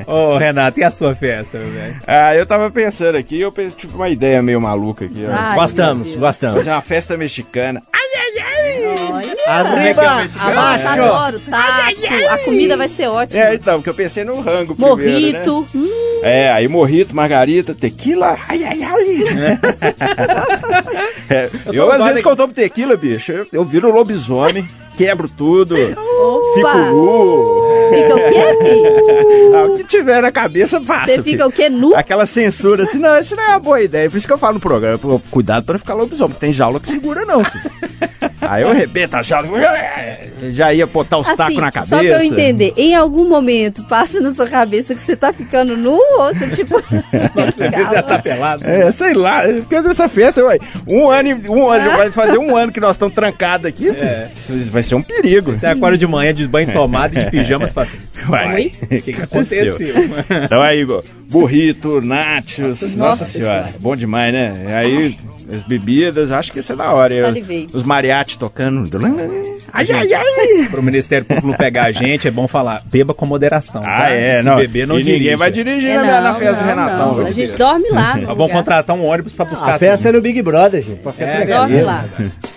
Ô, 0.07 0.37
Renato, 0.37 0.79
e 0.79 0.83
a 0.83 0.91
sua 0.91 1.13
festa, 1.15 1.57
meu 1.57 1.69
velho? 1.71 1.95
Ah, 2.07 2.35
eu 2.35 2.45
tava 2.45 2.69
pensando 2.71 3.15
aqui, 3.17 3.39
eu 3.41 3.51
tive 3.77 3.95
uma 3.95 4.09
ideia 4.09 4.41
meio 4.41 4.59
maluca 4.61 5.05
aqui. 5.05 5.25
Ai, 5.25 5.55
Gostamos, 5.55 6.15
gostamos. 6.15 6.57
Fazer 6.57 6.71
uma 6.71 6.81
festa 6.81 7.17
mexicana. 7.17 7.83
Arriba, 9.47 10.01
Abaixo, 10.01 10.37
abaixo. 10.39 10.87
adoro, 10.87 11.39
taco. 11.39 11.73
A 12.29 12.37
comida 12.45 12.77
vai 12.77 12.87
ser 12.87 13.07
ótima. 13.07 13.43
É, 13.43 13.55
então, 13.55 13.75
porque 13.75 13.89
eu 13.89 13.93
pensei 13.93 14.23
no 14.23 14.39
rango 14.39 14.75
primeiro, 14.75 14.97
né? 14.97 15.45
Morrito. 15.45 15.67
Hum, 15.75 16.19
É, 16.23 16.49
aí 16.51 16.67
morrito, 16.67 17.15
margarita, 17.15 17.73
tequila. 17.73 18.37
Ai, 18.47 18.63
ai, 18.63 18.83
ai. 18.83 19.59
É, 21.29 21.49
eu, 21.67 21.73
sou 21.73 21.91
às 21.91 22.03
vezes, 22.03 22.21
quando 22.21 22.39
eu 22.39 22.43
tomo 22.43 22.53
tequila, 22.53 22.97
bicho, 22.97 23.31
eu, 23.31 23.47
eu 23.53 23.63
viro 23.63 23.89
lobisomem, 23.91 24.67
quebro 24.97 25.29
tudo, 25.29 25.75
opa. 25.75 26.53
fico 26.53 26.77
nu. 26.77 27.70
Fica 27.93 28.15
o 28.15 28.19
quê, 28.19 28.63
filho? 28.63 29.31
Ah, 29.53 29.63
o 29.65 29.75
que 29.75 29.83
tiver 29.83 30.21
na 30.21 30.31
cabeça, 30.31 30.79
passa. 30.79 31.07
Você 31.07 31.23
fica 31.23 31.23
filho. 31.23 31.47
o 31.47 31.51
quê? 31.51 31.69
Nu? 31.69 31.93
Aquela 31.93 32.25
censura 32.25 32.83
assim, 32.83 32.97
não, 32.99 33.17
isso 33.17 33.35
não 33.35 33.43
é 33.43 33.47
uma 33.49 33.59
boa 33.59 33.81
ideia. 33.81 34.09
Por 34.09 34.15
isso 34.15 34.25
que 34.25 34.31
eu 34.31 34.37
falo 34.37 34.53
no 34.55 34.59
programa, 34.61 34.97
cuidado 35.29 35.65
pra 35.65 35.73
não 35.73 35.79
ficar 35.79 35.93
lobisomem, 35.93 36.37
tem 36.39 36.53
jaula 36.53 36.79
que 36.79 36.87
segura 36.87 37.25
não, 37.25 37.43
filho. 37.43 37.71
Aí 38.41 38.61
eu 38.63 38.69
arrebento 38.69 39.17
a 39.17 39.21
jaula, 39.21 39.47
já 40.49 40.73
ia 40.73 40.87
botar 40.87 41.17
os 41.17 41.27
tacos 41.33 41.55
na 41.57 41.71
cabeça. 41.71 41.95
Assim, 41.97 42.07
só 42.07 42.15
pra 42.15 42.23
eu 42.23 42.31
entender, 42.31 42.73
em 42.77 42.95
algum 42.95 43.27
momento 43.27 43.83
passa 43.83 44.19
na 44.19 44.33
sua 44.33 44.47
cabeça 44.47 44.95
que 44.95 45.01
você 45.01 45.15
tá 45.15 45.31
ficando 45.31 45.77
nu 45.77 45.93
ou 46.17 46.33
você 46.33 46.47
tipo. 46.49 46.81
Você 47.11 47.69
vê 47.69 47.85
se 47.85 47.91
já 47.95 48.01
tá 48.03 48.19
pelado. 48.19 48.65
É, 48.65 48.91
sei 48.91 49.13
lá, 49.13 49.43
porque 49.43 49.81
dessa 49.81 50.07
festa, 50.09 50.43
ué, 50.43 50.57
um 50.87 51.09
ano, 51.09 51.29
e- 51.29 51.49
um 51.49 51.69
ano, 51.69 51.97
vai 51.97 52.11
fazer 52.11 52.37
um 52.37 52.55
ano 52.55 52.71
que 52.71 52.79
nós 52.79 52.95
estamos 52.95 53.13
trancados 53.13 53.65
aqui, 53.67 53.87
isso 54.35 54.53
vai 54.71 54.81
ser 54.83 54.95
um 54.95 55.01
perigo. 55.01 55.51
Você 55.51 55.65
acorda 55.67 55.97
de 55.97 56.07
manhã 56.07 56.33
de 56.33 56.47
banho 56.47 56.71
tomado 56.71 57.15
e 57.17 57.23
de 57.23 57.29
pijamas 57.31 57.71
pra 57.73 57.85
cima. 57.85 58.01
Vai. 58.27 58.67
O 58.67 58.87
que, 58.87 59.01
que 59.13 59.21
aconteceu? 59.21 59.77
Então 60.45 60.61
aí, 60.61 60.79
Igor, 60.81 61.03
burrito, 61.27 61.99
nachos, 62.01 62.81
nossa, 62.81 62.97
Nossa 62.97 63.25
senhora, 63.25 63.63
Senhora. 63.63 63.73
bom 63.79 63.95
demais, 63.95 64.31
né? 64.31 64.53
Aí, 64.73 65.17
as 65.53 65.63
bebidas, 65.63 66.31
acho 66.31 66.51
que 66.51 66.59
isso 66.59 66.73
é 66.73 66.75
da 66.75 66.91
hora. 66.91 67.13
Eu- 67.13 67.33
os 67.73 67.83
mariachi 67.83 68.37
tocando. 68.37 68.83
Ai, 69.73 69.87
ai, 69.91 70.13
ai. 70.13 70.67
Pro 70.69 70.81
Ministério 70.83 71.25
Público 71.25 71.47
não 71.47 71.53
pegar 71.55 71.85
a 71.85 71.91
gente, 71.91 72.27
é 72.27 72.31
bom 72.31 72.47
falar, 72.47 72.81
beba 72.85 73.13
com 73.13 73.25
moderação. 73.25 73.81
Ah, 73.85 73.97
tá? 73.97 74.09
é, 74.11 74.39
Se 74.39 74.45
não. 74.45 74.55
beber, 74.57 74.85
não 74.87 74.95
e 74.95 74.99
ninguém 75.03 75.17
dirija. 75.19 75.37
vai 75.37 75.51
dirigir 75.51 75.89
É, 75.91 75.95
na, 75.95 76.01
minha- 76.01 76.21
na 76.21 76.33
não, 76.33 76.39
festa 76.39 76.55
do 76.55 76.59
não, 76.61 76.67
Renatão. 76.67 77.15
não. 77.15 77.25
A 77.27 77.31
gente 77.31 77.55
dorme 77.55 77.89
lá. 77.89 78.13
vamos 78.13 78.29
lugar. 78.37 78.49
contratar 78.49 78.95
um 78.95 79.05
ônibus 79.05 79.33
pra 79.33 79.45
buscar. 79.45 79.75
A 79.75 79.79
festa 79.79 80.09
é 80.09 80.11
no 80.11 80.21
Big 80.21 80.41
Brother, 80.41 80.81
gente. 80.81 80.99
Pra 80.99 81.11
ficar 81.13 81.25
É. 81.25 81.45
Dorme 81.45 81.81
lá. 81.81 82.03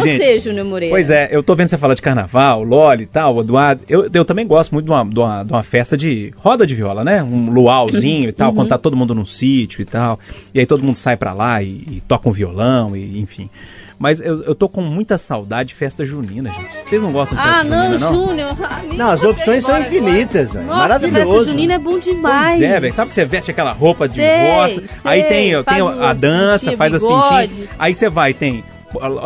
Você, 0.00 0.38
Júnior 0.38 0.66
Moreira. 0.66 0.94
Pois 0.94 1.10
é, 1.10 1.28
eu 1.30 1.42
tô 1.42 1.54
vendo 1.54 1.68
você 1.68 1.78
falar 1.78 1.94
de 1.94 2.02
carnaval, 2.02 2.62
Loli 2.62 3.04
e 3.04 3.06
tal, 3.06 3.40
Eduardo. 3.40 3.82
Eu, 3.88 4.08
eu 4.12 4.24
também 4.24 4.46
gosto 4.46 4.72
muito 4.72 4.86
de 4.86 4.90
uma, 4.92 5.04
de, 5.04 5.18
uma, 5.18 5.42
de 5.44 5.52
uma 5.52 5.62
festa 5.62 5.96
de 5.96 6.32
roda 6.36 6.66
de 6.66 6.74
viola, 6.74 7.04
né? 7.04 7.22
Um 7.22 7.50
luauzinho 7.50 8.28
e 8.28 8.32
tal, 8.32 8.50
Uhum. 8.50 8.56
quando 8.56 8.68
tá 8.68 8.78
todo 8.78 8.96
mundo 8.96 9.14
num 9.14 9.24
sítio 9.26 9.82
e 9.82 9.84
tal. 9.84 10.18
E 10.52 10.60
aí 10.60 10.66
todo 10.66 10.82
mundo 10.82 10.96
sai 10.96 11.16
pra 11.16 11.32
lá 11.32 11.62
e, 11.62 11.66
e 11.68 12.02
toca 12.06 12.28
um 12.28 12.32
violão, 12.32 12.96
e 12.96 13.18
enfim. 13.20 13.48
Mas 13.96 14.20
eu, 14.20 14.42
eu 14.42 14.54
tô 14.56 14.68
com 14.68 14.82
muita 14.82 15.16
saudade 15.16 15.68
de 15.68 15.74
festa 15.76 16.04
junina, 16.04 16.50
gente. 16.50 16.68
Vocês 16.84 17.00
não 17.00 17.12
gostam 17.12 17.38
de 17.38 17.44
festa 17.44 17.60
Ah, 17.60 17.64
não, 17.64 17.84
junina, 17.92 17.98
não? 18.10 18.12
Júnior. 18.26 18.56
ah, 18.64 18.80
Não, 18.92 19.10
as 19.10 19.22
opções 19.22 19.64
são 19.64 19.80
infinitas, 19.80 20.52
velho. 20.52 20.66
Nossa, 20.66 20.78
Maravilhoso. 20.80 21.32
festa 21.38 21.50
junina 21.52 21.74
é 21.74 21.78
bom 21.78 21.98
demais. 22.00 22.58
Pois 22.58 22.62
é, 22.70 22.80
velho. 22.80 22.92
Sabe 22.92 23.08
que 23.10 23.14
você 23.14 23.24
veste 23.24 23.50
aquela 23.52 23.72
roupa 23.72 24.08
de 24.08 24.16
Sei, 24.16 24.50
roça, 24.50 24.82
sei. 24.88 25.10
aí 25.12 25.22
tem, 25.22 25.62
tem 25.62 25.80
a 25.80 26.12
dança, 26.12 26.70
pintinhas, 26.70 26.76
faz 26.78 26.94
as 26.94 27.02
pintinhas. 27.04 27.68
Aí 27.78 27.94
você 27.94 28.08
vai, 28.10 28.34
tem. 28.34 28.64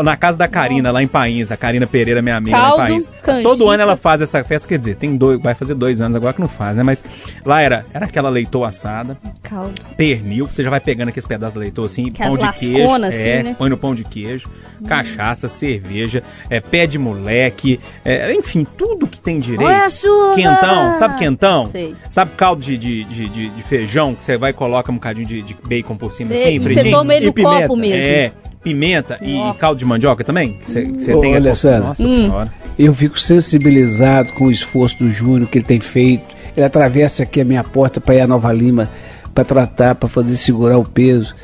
Na 0.02 0.16
casa 0.16 0.38
da 0.38 0.48
Karina, 0.48 0.90
lá 0.90 1.02
em 1.02 1.08
País, 1.08 1.50
a 1.52 1.56
Karina 1.56 1.86
Pereira, 1.86 2.22
minha 2.22 2.36
amiga 2.36 2.56
Caldo, 2.56 2.76
lá 2.78 2.88
em 2.90 2.92
País. 2.94 3.08
canjica. 3.22 3.42
Todo 3.42 3.68
ano 3.68 3.82
ela 3.82 3.96
faz 3.96 4.20
essa 4.20 4.42
festa, 4.44 4.66
quer 4.68 4.78
dizer, 4.78 4.96
tem 4.96 5.16
dois, 5.16 5.40
vai 5.40 5.54
fazer 5.54 5.74
dois 5.74 6.00
anos 6.00 6.16
agora 6.16 6.32
que 6.32 6.40
não 6.40 6.48
faz, 6.48 6.76
né? 6.76 6.82
Mas 6.82 7.02
lá 7.44 7.60
era, 7.60 7.84
era 7.92 8.06
aquela 8.06 8.28
leitoa 8.28 8.68
assada, 8.68 9.16
Caldo. 9.42 9.72
pernil, 9.96 10.46
você 10.46 10.62
já 10.62 10.70
vai 10.70 10.80
pegando 10.80 11.08
aqueles 11.08 11.26
pedaços 11.26 11.54
da 11.54 11.60
leitoa 11.60 11.86
assim, 11.86 12.08
Aquelas 12.08 12.38
pão 12.38 12.50
de 12.52 12.58
queijo, 12.58 12.78
lasconas, 12.82 13.14
é, 13.14 13.34
assim, 13.38 13.48
né? 13.48 13.56
põe 13.58 13.70
no 13.70 13.76
pão 13.76 13.94
de 13.94 14.04
queijo, 14.04 14.48
cachaça, 14.86 15.48
cerveja, 15.48 16.22
é, 16.48 16.60
pé 16.60 16.86
de 16.86 16.98
moleque, 16.98 17.80
é, 18.04 18.32
enfim, 18.34 18.66
tudo 18.76 19.06
que 19.06 19.20
tem 19.20 19.38
direito. 19.38 19.64
Olha 19.64 19.84
a 19.84 19.90
chuva! 19.90 20.34
Quentão, 20.34 20.94
sabe 20.94 21.18
quentão? 21.18 21.66
Sei. 21.66 21.94
Sabe 22.08 22.30
caldo 22.36 22.62
de, 22.62 22.76
de, 22.76 23.04
de, 23.04 23.28
de- 23.28 23.48
de 23.50 23.62
feijão 23.62 24.14
que 24.14 24.22
você 24.24 24.36
vai 24.36 24.50
e 24.50 24.54
coloca 24.54 24.90
um 24.90 24.94
bocadinho 24.94 25.26
de, 25.26 25.42
de 25.42 25.54
bacon 25.64 25.96
por 25.96 26.12
cima 26.12 26.34
Cê- 26.34 26.42
assim, 26.42 26.54
e 26.54 26.58
você 26.58 26.90
toma 26.90 27.14
ele 27.14 27.26
no 27.26 27.32
pimenta. 27.32 27.62
copo 27.62 27.76
mesmo. 27.76 28.02
É, 28.10 28.32
pimenta 28.62 29.18
e, 29.20 29.36
e 29.36 29.54
caldo 29.54 29.78
de 29.78 29.84
mandioca 29.84 30.22
também? 30.24 30.58
Você 30.66 30.84
tem 31.20 31.36
Alessandra. 31.36 31.88
Nossa 31.88 32.04
Hum. 32.04 32.16
senhora. 32.16 32.52
Eu 32.78 32.94
fico 32.94 33.18
sensibilizado 33.18 34.32
com 34.34 34.44
o 34.46 34.50
esforço 34.50 34.98
do 34.98 35.10
Júnior 35.10 35.48
que 35.48 35.58
ele 35.58 35.64
tem 35.64 35.80
feito. 35.80 36.36
Ele 36.56 36.64
atravessa 36.66 37.22
aqui 37.22 37.40
a 37.40 37.44
minha 37.44 37.62
porta 37.64 38.00
para 38.00 38.14
ir 38.16 38.20
a 38.20 38.26
Nova 38.26 38.52
Lima 38.52 38.88
para 39.34 39.44
tratar, 39.44 39.94
para 39.94 40.08
fazer 40.08 40.36
segurar 40.36 40.78
o 40.78 40.84
peso. 40.84 41.34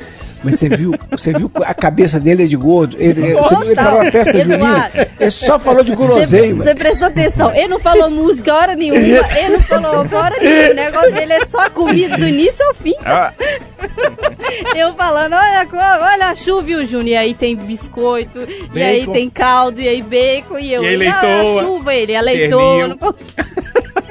Mas 0.44 0.56
você 0.56 0.68
viu, 0.68 0.94
você 1.10 1.32
viu 1.32 1.50
a 1.64 1.72
cabeça 1.74 2.20
dele 2.20 2.44
é 2.44 2.46
de 2.46 2.56
gordo. 2.56 2.96
Ele, 2.98 3.34
você 3.34 3.56
viu 3.56 3.64
ele 3.66 3.74
falou 3.76 4.04
na 4.04 4.10
festa 4.10 4.40
junina. 4.40 4.90
Ele 5.18 5.30
só 5.30 5.58
falou 5.58 5.82
de 5.82 5.92
Você 5.94 5.96
guloseima. 6.06 6.62
você 6.64 6.74
prestou 6.74 7.08
atenção. 7.08 7.54
Ele 7.54 7.68
não 7.68 7.80
falou 7.80 8.10
música 8.10 8.54
hora 8.54 8.74
nenhuma. 8.76 9.00
Ele 9.00 9.48
não 9.56 9.62
falou 9.62 10.06
hora 10.12 10.36
nenhuma. 10.40 10.70
O 10.70 10.74
negócio 10.74 11.12
dele 11.12 11.32
é 11.32 11.46
só 11.46 11.70
comida 11.70 12.16
do 12.16 12.28
início 12.28 12.64
ao 12.66 12.74
fim. 12.74 12.94
Ah, 13.04 13.32
Eu 14.76 14.94
falando, 14.94 15.34
olha, 15.34 15.66
olha 15.72 16.26
a 16.26 16.34
chuva 16.34 16.70
o 16.70 16.84
Júnior. 16.84 17.14
E 17.14 17.16
aí 17.16 17.34
tem 17.34 17.54
biscoito, 17.56 18.38
e 18.72 18.82
aí 18.82 19.00
Bacon. 19.00 19.12
tem 19.12 19.30
caldo, 19.30 19.80
e 19.80 19.88
aí 19.88 20.02
bacon, 20.02 20.58
e 20.58 20.72
eu. 20.72 20.82
E 20.82 20.86
aí 20.88 20.94
"Ah, 21.06 21.20
leitoa, 21.22 21.60
a 21.60 21.64
chuva, 21.64 21.94
ele, 21.94 22.16
a 22.16 22.20
leitoa. 22.20 22.96
pernil. 22.98 23.14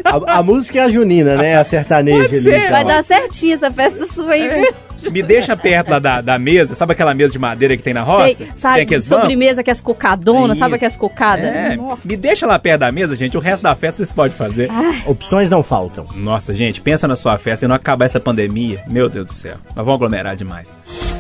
A, 0.06 0.38
a 0.40 0.44
música 0.44 0.80
é 0.80 0.82
a 0.84 0.90
junina, 0.90 1.36
né? 1.36 1.58
A 1.58 1.64
sertaneja 1.64 2.28
ali. 2.36 2.42
ser. 2.44 2.58
então. 2.58 2.70
Vai 2.72 2.86
dar 2.86 3.04
certinho 3.04 3.54
essa 3.56 3.72
festa 3.72 4.06
sua 4.06 4.32
aí, 4.34 4.48
viu? 4.48 4.74
Me 5.12 5.24
deixa 5.24 5.56
perto 5.56 5.92
lá 5.92 6.00
da, 6.00 6.22
da 6.22 6.40
mesa, 6.40 6.76
sabe 6.76 6.94
aquela 6.94 7.14
mesa 7.14 7.34
de 7.34 7.40
madeira 7.40 7.76
que 7.76 7.84
tem 7.84 7.94
na 7.94 8.02
roça? 8.02 8.36
Sei, 8.36 8.48
tem 8.48 8.56
sabe, 8.56 8.86
bancos? 8.86 9.04
sobremesa 9.06 9.64
que 9.64 9.72
as 9.72 9.82
cocadonas, 9.82 10.58
sabe 10.58 10.78
que 10.78 10.86
as 10.86 10.96
cocadas? 10.96 11.46
É, 11.46 11.78
me 12.04 12.18
deixa 12.18 12.46
lá 12.46 12.58
perto 12.58 12.82
da 12.82 12.92
mesa, 12.92 13.16
gente. 13.16 13.38
O 13.38 13.40
resto 13.40 13.64
da 13.64 13.76
festa 13.76 13.98
vocês 13.98 14.12
podem 14.12 14.36
fazer. 14.36 14.70
Opções 15.06 15.50
não 15.50 15.64
faltam. 15.64 16.08
Nossa, 16.16 16.54
gente, 16.54 16.82
pensa 16.82 17.08
na 17.08 17.16
sua 17.16 17.38
festa 17.38 17.66
e 17.66 17.68
não 17.68 17.76
acabar 17.76 18.06
essa 18.06 18.20
pandemia. 18.20 18.82
Meu 18.88 19.10
Deus 19.10 19.26
do 19.26 19.34
céu. 19.34 19.56
Nós 19.76 19.86
vamos 19.86 19.96
aglomerar 19.96 20.36
demais. 20.36 20.70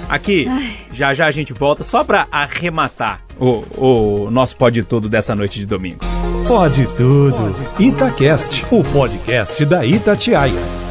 Aqui, 0.09 0.47
já 0.91 1.13
já 1.13 1.27
a 1.27 1.31
gente 1.31 1.53
volta 1.53 1.83
só 1.83 2.03
pra 2.03 2.27
arrematar 2.31 3.21
o, 3.39 3.63
o 3.77 4.31
nosso 4.31 4.55
pode 4.55 4.83
tudo 4.83 5.09
dessa 5.09 5.35
noite 5.35 5.59
de 5.59 5.65
domingo. 5.65 5.99
Pode 6.47 6.85
tudo. 6.95 7.53
Itacast, 7.79 8.65
o 8.71 8.83
podcast 8.83 9.65
da 9.65 9.85
Itatiaia. 9.85 10.82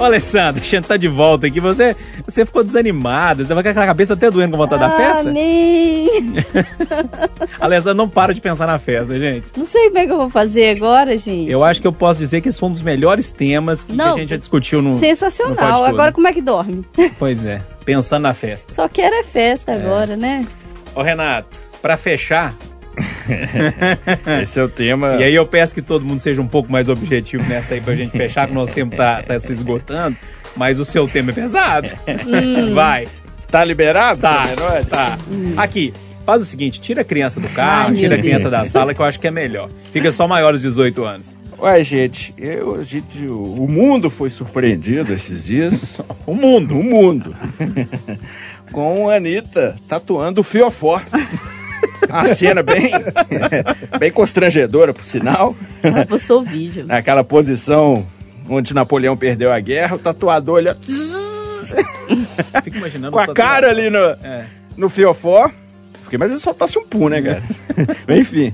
Ô, 0.00 0.04
Alessandra, 0.04 0.62
a 0.62 0.64
gente 0.64 0.86
tá 0.88 0.96
de 0.96 1.06
volta 1.08 1.46
aqui. 1.46 1.60
Você, 1.60 1.94
você 2.24 2.46
ficou 2.46 2.64
desanimada. 2.64 3.44
Você 3.44 3.52
vai 3.52 3.62
com 3.62 3.68
aquela 3.68 3.86
cabeça 3.86 4.14
até 4.14 4.30
doendo 4.30 4.52
com 4.52 4.56
vontade 4.58 4.80
da 4.80 4.88
Ah, 4.88 4.90
festa? 4.90 5.30
nem. 5.30 6.08
Alessandra, 7.60 7.94
não 7.94 8.08
para 8.08 8.32
de 8.32 8.40
pensar 8.40 8.66
na 8.66 8.78
festa, 8.78 9.18
gente. 9.18 9.52
Não 9.56 9.66
sei 9.66 9.88
como 9.88 9.98
é 9.98 10.06
que 10.06 10.12
eu 10.12 10.16
vou 10.16 10.30
fazer 10.30 10.70
agora, 10.76 11.16
gente. 11.18 11.50
Eu 11.50 11.62
acho 11.64 11.80
que 11.80 11.86
eu 11.86 11.92
posso 11.92 12.18
dizer 12.18 12.40
que 12.40 12.48
esse 12.48 12.58
foi 12.58 12.68
um 12.68 12.72
dos 12.72 12.82
melhores 12.82 13.30
temas 13.30 13.82
que 13.84 13.92
Não, 13.92 14.14
a 14.14 14.18
gente 14.18 14.30
já 14.30 14.36
discutiu 14.36 14.80
no. 14.80 14.90
no 14.90 14.98
Sensacional. 14.98 15.80
Tudo. 15.80 15.84
Agora 15.86 16.12
como 16.12 16.26
é 16.28 16.32
que 16.32 16.40
dorme? 16.40 16.84
Pois 17.18 17.44
é, 17.44 17.60
pensando 17.84 18.22
na 18.22 18.32
festa. 18.32 18.72
Só 18.72 18.88
quero 18.88 19.14
é 19.14 19.22
festa 19.22 19.74
agora, 19.74 20.16
né? 20.16 20.46
Ô, 20.94 21.02
Renato, 21.02 21.58
pra 21.82 21.96
fechar, 21.98 22.54
esse 24.42 24.58
é 24.58 24.62
o 24.62 24.68
tema. 24.68 25.16
E 25.16 25.24
aí 25.24 25.34
eu 25.34 25.46
peço 25.46 25.74
que 25.74 25.82
todo 25.82 26.04
mundo 26.04 26.20
seja 26.20 26.40
um 26.40 26.46
pouco 26.46 26.70
mais 26.70 26.88
objetivo 26.88 27.48
nessa 27.48 27.74
aí 27.74 27.80
pra 27.80 27.94
gente 27.94 28.12
fechar, 28.12 28.46
que 28.46 28.52
o 28.52 28.54
nosso 28.54 28.72
tempo 28.72 28.96
tá, 28.96 29.22
tá 29.22 29.38
se 29.38 29.52
esgotando. 29.52 30.16
Mas 30.56 30.78
o 30.78 30.84
seu 30.84 31.06
tema 31.06 31.30
é 31.30 31.34
pesado. 31.34 31.88
Vai. 32.74 33.08
Tá 33.50 33.64
liberado? 33.64 34.20
Tá, 34.20 34.44
tá. 34.88 35.18
Aqui, 35.56 35.92
faz 36.24 36.42
o 36.42 36.44
seguinte, 36.44 36.80
tira 36.80 37.00
a 37.02 37.04
criança 37.04 37.40
do 37.40 37.48
carro, 37.48 37.90
Ai, 37.90 37.96
tira 37.96 38.14
a 38.14 38.18
criança 38.18 38.48
Deus. 38.48 38.64
da 38.64 38.68
sala, 38.68 38.94
que 38.94 39.00
eu 39.00 39.06
acho 39.06 39.18
que 39.18 39.26
é 39.26 39.30
melhor. 39.30 39.68
Fica 39.92 40.12
só 40.12 40.28
maiores 40.28 40.60
de 40.60 40.68
18 40.68 41.04
anos. 41.04 41.36
Ué, 41.58 41.84
gente, 41.84 42.32
eu, 42.38 42.82
gente, 42.82 43.26
o 43.26 43.66
mundo 43.68 44.08
foi 44.08 44.30
surpreendido 44.30 45.12
esses 45.12 45.44
dias. 45.44 46.00
O 46.24 46.34
mundo. 46.34 46.78
o 46.78 46.82
mundo. 46.82 47.34
com 48.72 49.10
a 49.10 49.16
Anitta 49.16 49.76
tatuando 49.86 50.40
o 50.40 50.44
fiofó. 50.44 51.00
Uma 52.08 52.24
cena 52.26 52.62
bem, 52.62 52.90
bem 53.98 54.10
constrangedora, 54.10 54.92
por 54.92 55.04
sinal. 55.04 55.54
Ah, 55.82 56.04
postou 56.06 56.40
o 56.40 56.42
vídeo. 56.42 56.84
Naquela 56.86 57.22
posição 57.24 58.06
onde 58.48 58.74
Napoleão 58.74 59.16
perdeu 59.16 59.52
a 59.52 59.60
guerra, 59.60 59.96
o 59.96 59.98
tatuador 59.98 60.56
olha 60.56 60.76
Fica 62.62 62.78
imaginando. 62.78 63.12
com 63.12 63.18
a 63.18 63.32
cara 63.34 63.70
ali 63.70 63.90
no, 63.90 63.98
É. 63.98 64.44
no 64.76 64.88
fiofó. 64.88 65.50
Fiquei 66.02 66.16
imaginando 66.16 66.38
se 66.40 66.44
soltasse 66.44 66.76
um 66.76 66.84
pum, 66.84 67.08
né, 67.08 67.22
cara? 67.22 67.42
Enfim. 68.18 68.52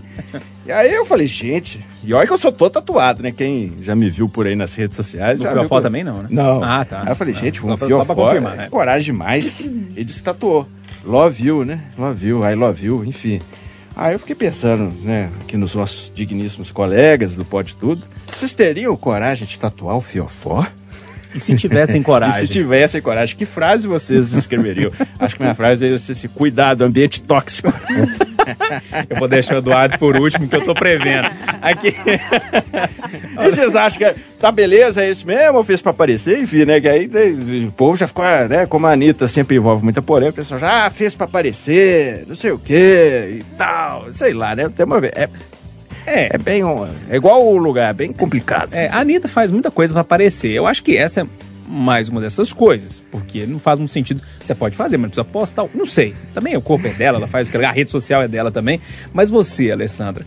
E 0.67 0.71
aí 0.73 0.93
eu 0.93 1.07
falei, 1.07 1.27
gente, 1.27 1.81
e 2.05 2.13
olha 2.13 2.27
que 2.27 2.33
eu 2.33 2.37
sou 2.37 2.53
todo 2.53 2.71
tatuado, 2.73 3.23
né? 3.23 3.33
Quem 3.33 3.77
já 3.81 3.95
me 3.97 4.11
viu 4.11 4.29
por 4.29 4.47
aí 4.47 4.55
nas 4.55 4.75
redes 4.75 4.95
sociais. 4.97 5.41
No 5.41 5.47
fiofó 5.51 5.77
viu 5.77 5.83
também 5.83 6.05
não, 6.05 6.19
né? 6.23 6.29
Não. 6.31 6.63
Ah, 6.63 6.85
tá. 6.85 7.01
Aí 7.03 7.09
eu 7.09 7.17
falei, 7.17 7.33
Ah, 7.35 7.41
gente, 7.41 7.59
só 7.61 7.65
um 7.67 7.69
pra- 7.69 7.89
só 7.89 7.97
pra 8.05 8.05
fiofó 8.05 8.15
confirmar, 8.15 8.55
é 8.55 8.57
né? 8.59 8.69
coragem 8.69 9.05
demais. 9.15 9.67
Ele 9.97 10.05
disse 10.05 10.23
tatuou. 10.23 10.69
Love 11.07 11.41
you, 11.41 11.65
né? 11.65 11.85
Love 11.97 12.27
you, 12.27 12.45
I 12.45 12.55
love 12.55 12.85
you, 12.85 13.05
enfim. 13.05 13.41
Aí 13.95 14.15
eu 14.15 14.19
fiquei 14.19 14.35
pensando, 14.35 14.93
né, 15.03 15.31
aqui 15.41 15.57
nos 15.57 15.75
nossos 15.77 16.13
digníssimos 16.13 16.73
colegas 16.73 17.37
do 17.37 17.45
Pode 17.45 17.77
Tudo, 17.77 18.05
vocês 18.31 18.53
teriam 18.53 18.95
coragem 18.97 19.47
de 19.47 19.57
tatuar 19.57 19.97
o 19.97 20.01
fiofó? 20.01 20.67
E 21.37 21.41
se 21.41 21.55
tivessem 21.55 22.01
E 22.01 22.05
coragem? 22.05 22.41
se 22.41 22.49
tivessem 22.49 23.01
coragem, 23.03 23.37
que 23.37 23.47
frase 23.47 23.87
vocês 23.87 24.33
escreveriam? 24.33 24.91
Acho 25.19 25.37
que 25.37 25.43
minha 25.43 25.55
frase 25.55 25.87
é 25.87 25.91
esse 25.91 26.29
cuidado, 26.29 26.83
ambiente 26.83 27.21
tóxico. 27.23 27.73
Eu 29.11 29.17
vou 29.17 29.29
deixar 29.29 29.57
o 29.57 29.59
Eduardo 29.59 29.99
por 29.99 30.17
último, 30.17 30.47
que 30.47 30.55
eu 30.55 30.65
tô 30.65 30.73
prevendo. 30.73 31.29
Aqui. 31.61 31.93
E 33.41 33.51
vocês 33.51 33.75
acham 33.75 33.99
que 33.99 34.21
tá 34.39 34.53
beleza, 34.53 35.03
é 35.03 35.11
isso 35.11 35.27
mesmo? 35.27 35.59
Ou 35.59 35.65
fez 35.65 35.83
pra 35.83 35.91
aparecer? 35.91 36.41
Enfim, 36.41 36.65
né? 36.65 36.81
Que 36.81 36.89
aí 36.89 37.09
né, 37.09 37.67
o 37.67 37.73
povo 37.73 37.97
já 37.97 38.07
ficou, 38.07 38.25
né? 38.49 38.65
Como 38.67 38.87
a 38.87 38.93
Anitta 38.93 39.27
sempre 39.27 39.57
envolve 39.57 39.83
muita 39.83 40.01
polêmica, 40.01 40.41
o 40.41 40.45
pessoal 40.45 40.61
já 40.61 40.87
ah, 40.87 40.91
fez 40.91 41.15
pra 41.17 41.25
aparecer, 41.25 42.25
não 42.29 42.37
sei 42.37 42.53
o 42.53 42.59
quê 42.59 43.41
e 43.41 43.45
tal. 43.57 44.13
Sei 44.13 44.33
lá, 44.33 44.55
né? 44.55 44.69
Tem 44.69 44.87
uma, 44.87 45.05
é, 45.05 45.29
É, 46.07 46.35
é 46.35 46.39
bem. 46.39 46.63
É 47.11 47.17
igual 47.17 47.45
o 47.47 47.57
lugar, 47.57 47.91
é 47.91 47.93
bem 47.95 48.13
complicado. 48.13 48.73
É, 48.73 48.89
a 48.89 48.99
Anitta 49.01 49.29
faz 49.29 49.51
muita 49.51 49.71
coisa 49.71 49.93
pra 49.93 50.03
aparecer. 50.03 50.51
Eu 50.53 50.67
acho 50.67 50.83
que 50.83 50.97
essa 50.97 51.23
é 51.23 51.27
mais 51.69 52.09
uma 52.09 52.21
dessas 52.21 52.53
coisas. 52.53 53.03
Porque 53.11 53.45
não 53.45 53.59
faz 53.59 53.79
muito 53.79 53.93
sentido. 53.93 54.21
Você 54.43 54.55
pode 54.55 54.77
fazer, 54.77 54.97
mas 54.97 55.03
não 55.05 55.11
precisa 55.11 55.25
postar. 55.25 55.67
Não 55.75 55.85
sei. 55.87 56.15
Também 56.33 56.57
o 56.57 56.61
corpo 56.63 56.87
é 56.87 56.91
dela, 56.91 57.19
ela 57.19 57.27
faz 57.27 57.49
o 57.49 57.51
que 57.51 57.57
ela- 57.57 57.69
A 57.69 57.73
rede 57.73 57.91
social 57.91 58.23
é 58.23 58.29
dela 58.29 58.51
também. 58.53 58.81
Mas 59.13 59.31
você, 59.31 59.71
Alessandra, 59.73 60.25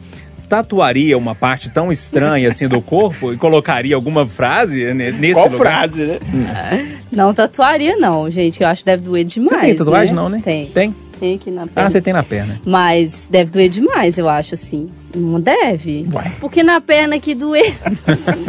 tatuaria 0.50 1.18
uma 1.18 1.36
parte 1.36 1.70
tão 1.70 1.92
estranha 1.92 2.50
assim 2.50 2.68
do 2.68 2.82
corpo 2.82 3.32
e 3.32 3.38
colocaria 3.38 3.96
alguma 3.96 4.26
frase 4.28 4.94
ne- 4.94 5.12
nesse 5.12 5.36
Qual 5.36 5.46
lugar? 5.50 5.60
frase, 5.88 6.20
né? 6.34 6.98
Não 7.12 7.34
tatuaria, 7.34 7.96
não, 7.98 8.30
gente. 8.30 8.62
Eu 8.62 8.68
acho 8.68 8.82
que 8.82 8.86
deve 8.88 9.04
doer 9.04 9.24
demais. 9.26 9.50
Você 9.62 9.66
tem 9.68 9.76
tatuagem, 9.76 10.14
né? 10.16 10.22
não, 10.22 10.28
né? 10.30 10.42
Tem. 10.44 10.66
Tem? 10.72 10.96
Tem 11.20 11.36
aqui 11.36 11.52
na 11.52 11.68
perna. 11.68 11.88
Ah, 11.88 11.90
você 11.90 12.02
tem 12.02 12.14
na 12.14 12.24
perna. 12.24 12.62
Mas 12.66 13.28
deve 13.30 13.52
doer 13.52 13.70
demais, 13.70 14.18
eu 14.18 14.30
acho, 14.30 14.54
assim. 14.54 14.90
Não 15.14 15.42
deve. 15.42 16.08
Uai. 16.14 16.32
Porque 16.40 16.64
na 16.64 16.80
perna 16.80 17.20
que 17.20 17.36
doer. 17.36 17.76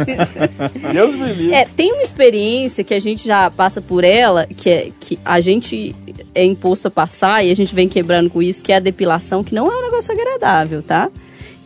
Deus 0.93 1.15
me 1.15 1.33
livre. 1.33 1.53
É, 1.53 1.65
tem 1.65 1.91
uma 1.91 2.01
experiência 2.01 2.83
que 2.83 2.93
a 2.93 2.99
gente 2.99 3.27
já 3.27 3.49
passa 3.49 3.81
por 3.81 4.03
ela, 4.03 4.45
que 4.45 4.69
é 4.69 4.91
que 4.99 5.19
a 5.25 5.39
gente 5.41 5.93
é 6.33 6.45
imposto 6.45 6.87
a 6.87 6.91
passar 6.91 7.43
e 7.43 7.51
a 7.51 7.55
gente 7.55 7.75
vem 7.75 7.89
quebrando 7.89 8.29
com 8.29 8.41
isso, 8.41 8.63
que 8.63 8.71
é 8.71 8.77
a 8.77 8.79
depilação, 8.79 9.43
que 9.43 9.53
não 9.53 9.69
é 9.69 9.75
um 9.75 9.81
negócio 9.81 10.13
agradável, 10.13 10.81
tá? 10.81 11.09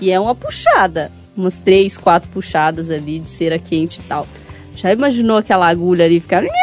E 0.02 0.12
é 0.12 0.20
uma 0.20 0.34
puxada. 0.34 1.12
Umas 1.38 1.60
três, 1.60 1.98
quatro 1.98 2.30
puxadas 2.30 2.90
ali 2.90 3.20
de 3.20 3.30
cera 3.30 3.60
quente 3.60 4.00
e 4.00 4.04
tal. 4.04 4.26
Já 4.76 4.92
imaginou 4.92 5.38
aquela 5.38 5.68
agulha 5.68 6.06
ali 6.06 6.20
ficar. 6.20 6.44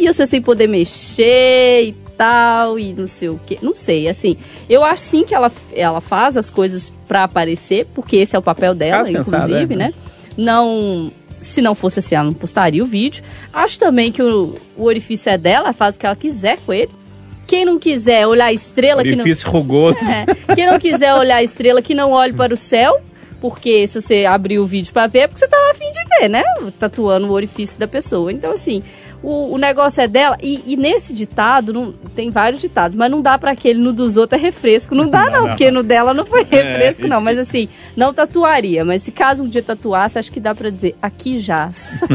E 0.00 0.12
você 0.12 0.26
sem 0.26 0.40
poder 0.40 0.66
mexer 0.66 1.84
e 1.84 1.94
tal. 2.22 2.78
e 2.78 2.92
não 2.92 3.06
sei 3.06 3.28
o 3.28 3.40
que. 3.44 3.58
Não 3.62 3.74
sei, 3.74 4.08
assim. 4.08 4.36
Eu 4.68 4.84
acho 4.84 5.02
sim 5.02 5.24
que 5.24 5.34
ela, 5.34 5.50
ela 5.72 6.00
faz 6.00 6.36
as 6.36 6.48
coisas 6.48 6.92
pra 7.08 7.24
aparecer, 7.24 7.86
porque 7.94 8.16
esse 8.16 8.36
é 8.36 8.38
o 8.38 8.42
papel 8.42 8.74
dela, 8.74 9.04
pensado, 9.04 9.44
inclusive, 9.44 9.74
é. 9.74 9.76
né? 9.76 9.94
Não. 10.36 11.12
Se 11.40 11.60
não 11.60 11.74
fosse 11.74 11.98
assim, 11.98 12.14
ela 12.14 12.26
não 12.26 12.34
postaria 12.34 12.82
o 12.82 12.86
vídeo. 12.86 13.24
Acho 13.52 13.76
também 13.78 14.12
que 14.12 14.22
o, 14.22 14.54
o 14.76 14.84
orifício 14.84 15.28
é 15.28 15.36
dela, 15.36 15.66
ela 15.66 15.72
faz 15.72 15.96
o 15.96 15.98
que 15.98 16.06
ela 16.06 16.14
quiser 16.14 16.58
com 16.64 16.72
ele. 16.72 16.90
Quem 17.48 17.64
não 17.64 17.78
quiser 17.78 18.26
olhar 18.26 18.46
a 18.46 18.52
estrela, 18.52 19.02
que 19.02 19.16
não, 19.16 19.24
Orifício 19.24 19.50
rugoso. 19.50 19.98
é. 20.08 20.54
Quem 20.54 20.66
não 20.66 20.78
quiser 20.78 21.12
olhar 21.14 21.36
a 21.36 21.42
estrela, 21.42 21.82
que 21.82 21.94
não 21.94 22.12
olhe 22.12 22.32
para 22.32 22.54
o 22.54 22.56
céu. 22.56 23.00
Porque 23.40 23.88
se 23.88 24.00
você 24.00 24.24
abrir 24.24 24.60
o 24.60 24.66
vídeo 24.66 24.92
pra 24.92 25.08
ver, 25.08 25.18
é 25.18 25.26
porque 25.26 25.40
você 25.40 25.48
tá 25.48 25.56
afim 25.72 25.90
de 25.90 26.20
ver, 26.20 26.28
né? 26.28 26.44
Tatuando 26.78 27.26
o 27.26 27.32
orifício 27.32 27.76
da 27.76 27.88
pessoa. 27.88 28.32
Então, 28.32 28.52
assim, 28.52 28.84
o, 29.22 29.54
o 29.54 29.58
negócio 29.58 30.00
é 30.00 30.08
dela. 30.08 30.36
E, 30.42 30.62
e 30.66 30.76
nesse 30.76 31.12
ditado, 31.14 31.72
não, 31.72 31.92
tem 32.14 32.30
vários 32.30 32.60
ditados, 32.60 32.96
mas 32.96 33.10
não 33.10 33.20
dá 33.22 33.38
pra 33.38 33.52
aquele 33.52 33.78
no 33.80 33.92
dos 33.92 34.16
outros 34.16 34.40
é 34.40 34.42
refresco. 34.44 34.94
Não 34.94 35.08
dá, 35.08 35.30
não, 35.30 35.48
porque 35.48 35.70
no 35.70 35.82
dela 35.82 36.12
não 36.12 36.26
foi 36.26 36.42
refresco, 36.50 37.06
não. 37.06 37.20
Mas 37.20 37.38
assim, 37.38 37.68
não 37.96 38.12
tatuaria. 38.12 38.84
Mas 38.84 39.02
se 39.02 39.12
caso 39.12 39.42
um 39.44 39.48
dia 39.48 39.62
tatuasse, 39.62 40.18
acho 40.18 40.30
que 40.32 40.40
dá 40.40 40.54
pra 40.54 40.70
dizer, 40.70 40.94
aqui 41.00 41.36
jaz. 41.36 42.02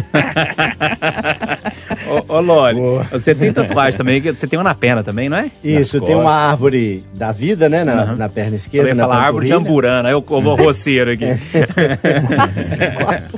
Ô, 2.29 2.35
ô 2.35 2.39
Loli, 2.39 2.79
você 3.11 3.35
tem 3.35 3.51
tatuagem 3.51 3.97
também, 3.97 4.21
que 4.21 4.31
você 4.31 4.47
tem 4.47 4.57
uma 4.57 4.63
na 4.63 4.75
perna 4.75 5.03
também, 5.03 5.27
não 5.29 5.37
é? 5.37 5.51
Isso, 5.63 5.99
tem 6.01 6.15
uma 6.15 6.33
árvore 6.33 7.03
da 7.13 7.31
vida, 7.31 7.67
né, 7.67 7.83
na, 7.83 8.15
na 8.15 8.29
perna 8.29 8.51
Eu 8.51 8.55
esquerda. 8.57 8.89
ia 8.89 8.95
na 8.95 9.03
falar 9.03 9.17
árvore 9.17 9.47
de 9.47 9.53
amburana, 9.53 10.09
aí 10.09 10.13
eu 10.13 10.21
vou 10.21 10.55
roceiro 10.55 11.11
aqui. 11.11 11.25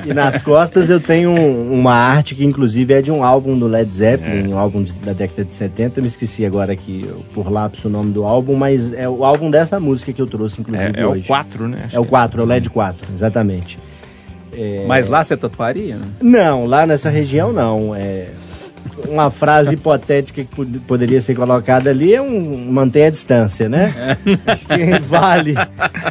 E 0.06 0.14
nas 0.14 0.42
costas 0.42 0.90
eu 0.90 1.00
tenho 1.00 1.32
um- 1.32 1.74
uma 1.74 1.94
arte 1.94 2.36
que 2.36 2.44
inclusive 2.46 2.94
é 2.94 3.02
de 3.02 3.12
um 3.12 3.24
álbum 3.24 3.56
do 3.60 3.68
Led 3.68 3.94
Zeppelin, 3.94 4.48
um 4.54 4.58
álbum 4.58 4.82
de- 4.84 4.94
da 4.94 5.14
década 5.14 5.44
de 5.46 5.54
70. 5.54 6.00
Eu 6.00 6.04
me 6.04 6.08
esqueci 6.10 6.46
agora 6.46 6.74
aqui 6.74 7.06
por 7.34 7.52
lápis 7.52 7.84
o 7.86 7.90
nome 7.90 8.12
do 8.12 8.24
álbum, 8.24 8.56
mas 8.56 8.92
é 8.94 9.08
o 9.08 9.24
álbum 9.24 9.52
dessa 9.52 9.80
música 9.80 10.12
que 10.14 10.22
eu 10.22 10.28
trouxe, 10.28 10.60
inclusive, 10.62 10.94
É, 10.98 11.02
é 11.02 11.06
o 11.06 11.12
hoje. 11.12 11.28
4, 11.28 11.68
né? 11.68 11.90
É 11.94 12.00
o 12.00 12.06
4, 12.06 12.42
é 12.42 12.44
o 12.44 12.48
LED 12.48 12.70
4, 12.70 13.08
exatamente. 13.14 13.78
Mas 14.88 15.08
lá 15.08 15.24
você 15.24 15.38
tatuaria? 15.38 15.96
né? 15.98 16.06
Não, 16.22 16.66
lá 16.66 16.86
nessa 16.86 17.10
região 17.10 17.54
não. 17.54 17.96
É 17.96 18.28
uma 19.08 19.30
frase 19.32 19.74
hipotética 19.76 20.42
que 20.44 20.48
pod- 20.54 20.80
poderia 20.80 21.22
ser 21.22 21.34
colocada 21.36 21.90
ali 21.90 22.14
é 22.14 22.22
um 22.22 22.70
mantenha 22.72 23.08
a 23.08 23.10
distância, 23.10 23.70
né? 23.70 23.94
Acho 24.48 24.66
que 24.68 25.00
vale. 25.08 25.54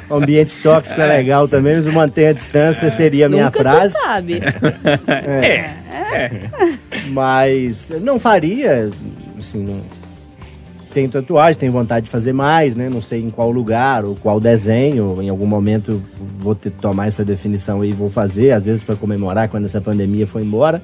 O 0.09 0.15
ambiente 0.17 0.55
tóxico 0.63 0.99
é 1.01 1.07
legal 1.07 1.47
também, 1.49 1.77
mas 1.77 1.87
o 1.87 1.93
mantenha 1.93 2.31
a 2.31 2.33
distância 2.33 2.89
seria 2.89 3.27
a 3.27 3.29
minha 3.29 3.47
Nunca 3.47 3.61
frase. 3.63 3.93
se 3.95 4.01
sabe. 4.01 4.41
Mas 7.11 7.91
não 8.03 8.19
faria, 8.19 8.91
assim, 9.39 9.63
não... 9.63 9.81
tenho 10.93 11.09
tatuagem, 11.09 11.59
tenho 11.59 11.73
vontade 11.73 12.07
de 12.07 12.11
fazer 12.11 12.33
mais, 12.33 12.77
né? 12.77 12.89
Não 12.89 13.03
sei 13.03 13.23
em 13.23 13.31
qual 13.31 13.51
lugar 13.51 14.05
ou 14.05 14.15
qual 14.17 14.41
desenho. 14.41 15.21
Em 15.23 15.29
algum 15.29 15.47
momento 15.47 16.03
vou 16.39 16.55
ter 16.55 16.71
que 16.71 16.79
tomar 16.79 17.07
essa 17.07 17.25
definição 17.25 17.85
e 17.85 17.93
vou 17.93 18.11
fazer, 18.11 18.53
às 18.53 18.67
vezes 18.67 18.83
para 18.83 18.97
comemorar 18.97 19.49
quando 19.49 19.65
essa 19.65 19.81
pandemia 19.81 20.27
for 20.27 20.43
embora. 20.43 20.83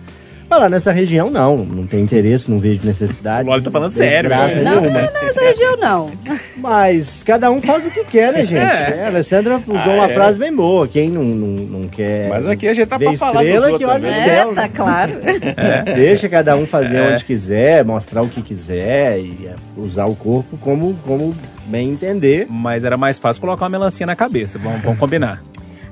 Lá 0.58 0.68
nessa 0.68 0.92
região 0.92 1.30
não, 1.30 1.56
não 1.56 1.86
tem 1.86 2.00
interesse, 2.00 2.50
não 2.50 2.58
vejo 2.58 2.86
necessidade. 2.86 3.46
O 3.48 3.50
Loli 3.50 3.62
tá 3.62 3.70
falando 3.70 3.90
não 3.90 3.96
sério, 3.96 4.30
graça 4.30 4.60
não, 4.62 4.80
nenhuma. 4.80 5.02
não, 5.02 5.22
nessa 5.24 5.40
região 5.40 5.76
não. 5.76 6.10
Mas 6.56 7.22
cada 7.22 7.50
um 7.50 7.60
faz 7.60 7.84
o 7.84 7.90
que 7.90 8.04
quer, 8.04 8.32
né, 8.32 8.44
gente? 8.46 8.58
É, 8.60 9.04
a 9.04 9.06
Alessandra 9.08 9.56
usou 9.56 9.76
Ah, 9.92 9.94
uma 9.96 10.10
é. 10.10 10.14
frase 10.14 10.38
bem 10.38 10.54
boa. 10.54 10.86
Quem 10.88 11.10
não, 11.10 11.22
não, 11.24 11.80
não 11.80 11.88
quer. 11.88 12.28
Mas 12.28 12.46
aqui 12.46 12.68
a 12.68 12.74
gente 12.74 12.88
tá 12.88 12.98
pra 12.98 13.12
falar 13.16 13.40
dos 13.42 13.48
estrela, 13.50 13.66
outros 13.72 13.78
que 13.78 13.84
olha 13.84 14.10
no 14.10 14.16
céu. 14.16 14.52
É, 14.52 14.54
tá 14.54 14.68
claro. 14.68 15.12
Deixa 15.94 16.28
cada 16.28 16.56
um 16.56 16.66
fazer 16.66 17.00
onde 17.00 17.24
quiser, 17.24 17.84
mostrar 17.84 18.22
o 18.22 18.28
que 18.28 18.40
quiser 18.42 19.18
e 19.18 19.46
é, 19.48 19.54
usar 19.76 20.06
o 20.06 20.14
corpo 20.14 20.56
como, 20.58 20.94
como 21.06 21.34
bem 21.66 21.90
entender. 21.90 22.46
Mas 22.48 22.84
era 22.84 22.96
mais 22.96 23.18
fácil 23.18 23.40
colocar 23.40 23.64
uma 23.64 23.70
melancia 23.70 24.06
na 24.06 24.14
cabeça, 24.16 24.58
vamos, 24.58 24.80
vamos 24.82 24.98
combinar. 24.98 25.42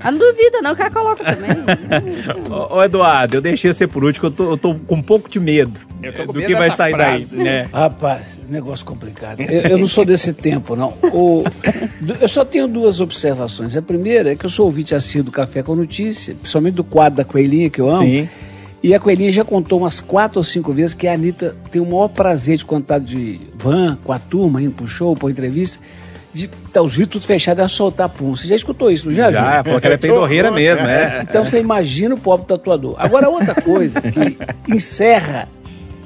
Ah, 0.03 0.11
não 0.11 0.19
duvida, 0.19 0.61
não, 0.63 0.75
que 0.75 0.83
ela 0.83 0.91
coloca 0.91 1.25
também. 1.25 1.51
Ô, 2.51 2.77
ô, 2.77 2.83
Eduardo, 2.85 3.37
eu 3.37 3.41
deixei 3.41 3.73
você 3.73 3.87
por 3.87 4.05
último, 4.05 4.21
que 4.21 4.27
eu 4.27 4.31
tô, 4.47 4.51
eu 4.53 4.57
tô 4.57 4.75
com 4.75 4.97
um 4.97 5.03
pouco 5.03 5.29
de 5.31 5.39
medo 5.39 5.81
tô 6.17 6.27
com 6.27 6.33
do 6.33 6.39
medo 6.41 6.49
que 6.49 6.55
vai 6.57 6.71
sair 6.75 6.93
frase. 6.93 7.37
daí. 7.37 7.45
né? 7.45 7.69
Rapaz, 7.73 8.41
negócio 8.49 8.85
complicado. 8.85 9.41
Eu, 9.41 9.61
eu 9.71 9.79
não 9.79 9.87
sou 9.87 10.05
desse 10.05 10.33
tempo, 10.33 10.75
não. 10.75 10.95
O- 11.13 11.45
eu 12.21 12.29
só 12.29 12.45
tenho 12.45 12.67
duas 12.67 13.01
observações. 13.01 13.77
A 13.77 13.83
primeira 13.83 14.33
é 14.33 14.37
que 14.37 14.45
eu 14.45 14.51
sou 14.51 14.67
ouvinte 14.67 14.95
assíduo 14.95 15.27
do 15.27 15.31
Café 15.31 15.63
com 15.63 15.75
Notícia, 15.77 16.35
principalmente 16.35 16.75
do 16.75 16.85
quadro 16.85 17.19
da 17.19 17.25
Coelhinha, 17.25 17.71
que 17.71 17.81
eu 17.81 17.89
amo. 17.89 18.03
Sim. 18.07 18.29
E 18.83 18.93
a 18.93 18.99
Coelhinha 18.99 19.31
já 19.31 19.45
contou 19.45 19.79
umas 19.79 20.01
quatro 20.01 20.41
ou 20.41 20.45
cinco 20.45 20.73
vezes 20.73 20.93
que 20.93 21.07
a 21.07 21.13
Anitta 21.13 21.57
tem 21.71 21.81
o 21.81 21.87
maior 21.87 22.09
prazer 22.09 22.57
de 22.57 22.65
contar 22.65 22.99
de 22.99 23.39
van, 23.55 23.97
com 24.03 24.13
a 24.13 24.19
turma, 24.19 24.61
indo 24.61 24.73
pro 24.73 24.89
show, 24.89 25.15
pra 25.15 25.31
entrevista, 25.31 25.79
de 26.33 26.49
tá 26.49 26.81
os 26.81 26.97
vidros 26.97 27.13
tudo 27.13 27.27
fechados, 27.27 27.59
ela 27.61 27.69
soltar 27.69 28.09
pum. 28.09 28.35
Você 28.35 28.49
já 28.49 28.57
escutou 28.57 28.91
isso, 28.91 29.07
não 29.07 29.15
já, 29.15 29.31
Já, 29.31 29.49
Júlio? 29.51 29.65
falou 29.65 29.81
que 29.81 29.87
ela 29.87 29.95
é 29.95 29.99
peidorreira 29.99 30.51
mesmo, 30.51 30.87
é. 30.87 31.27
Então 31.29 31.45
você 31.45 31.61
imagina 31.61 32.15
o 32.15 32.19
pobre 32.19 32.47
tatuador. 32.47 32.95
Agora, 32.99 33.29
outra 33.29 33.55
coisa 33.61 34.01
que 34.01 34.39
encerra 34.73 35.49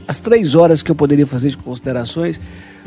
as 0.08 0.20
três 0.20 0.54
horas 0.54 0.82
que 0.82 0.90
eu 0.90 0.94
poderia 0.94 1.26
fazer 1.26 1.50
de 1.50 1.56
considerações, 1.56 2.40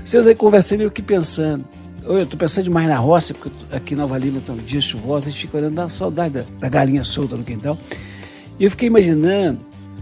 vocês 0.04 0.28
aí 0.28 0.36
conversando 0.36 0.82
e 0.82 0.84
eu 0.84 0.90
aqui 0.90 1.02
pensando. 1.02 1.66
Eu 2.04 2.26
tô 2.26 2.38
pensando 2.38 2.64
demais 2.64 2.88
na 2.88 2.98
roça, 2.98 3.34
porque 3.34 3.52
aqui 3.72 3.94
em 3.94 3.98
Nova 3.98 4.18
Lima 4.18 4.40
estão 4.40 4.56
dias 4.58 4.84
chuvosos, 4.84 5.28
a 5.28 5.30
gente 5.30 5.42
fica 5.42 5.58
olhando, 5.58 5.76
dá 5.76 5.88
saudade 5.90 6.34
da, 6.34 6.44
da 6.60 6.70
galinha 6.70 7.04
solta 7.04 7.36
no 7.36 7.44
quintal. 7.44 7.78
E 8.60 8.64
eu 8.64 8.72
fiquei 8.72 8.88
imaginando 8.88 9.60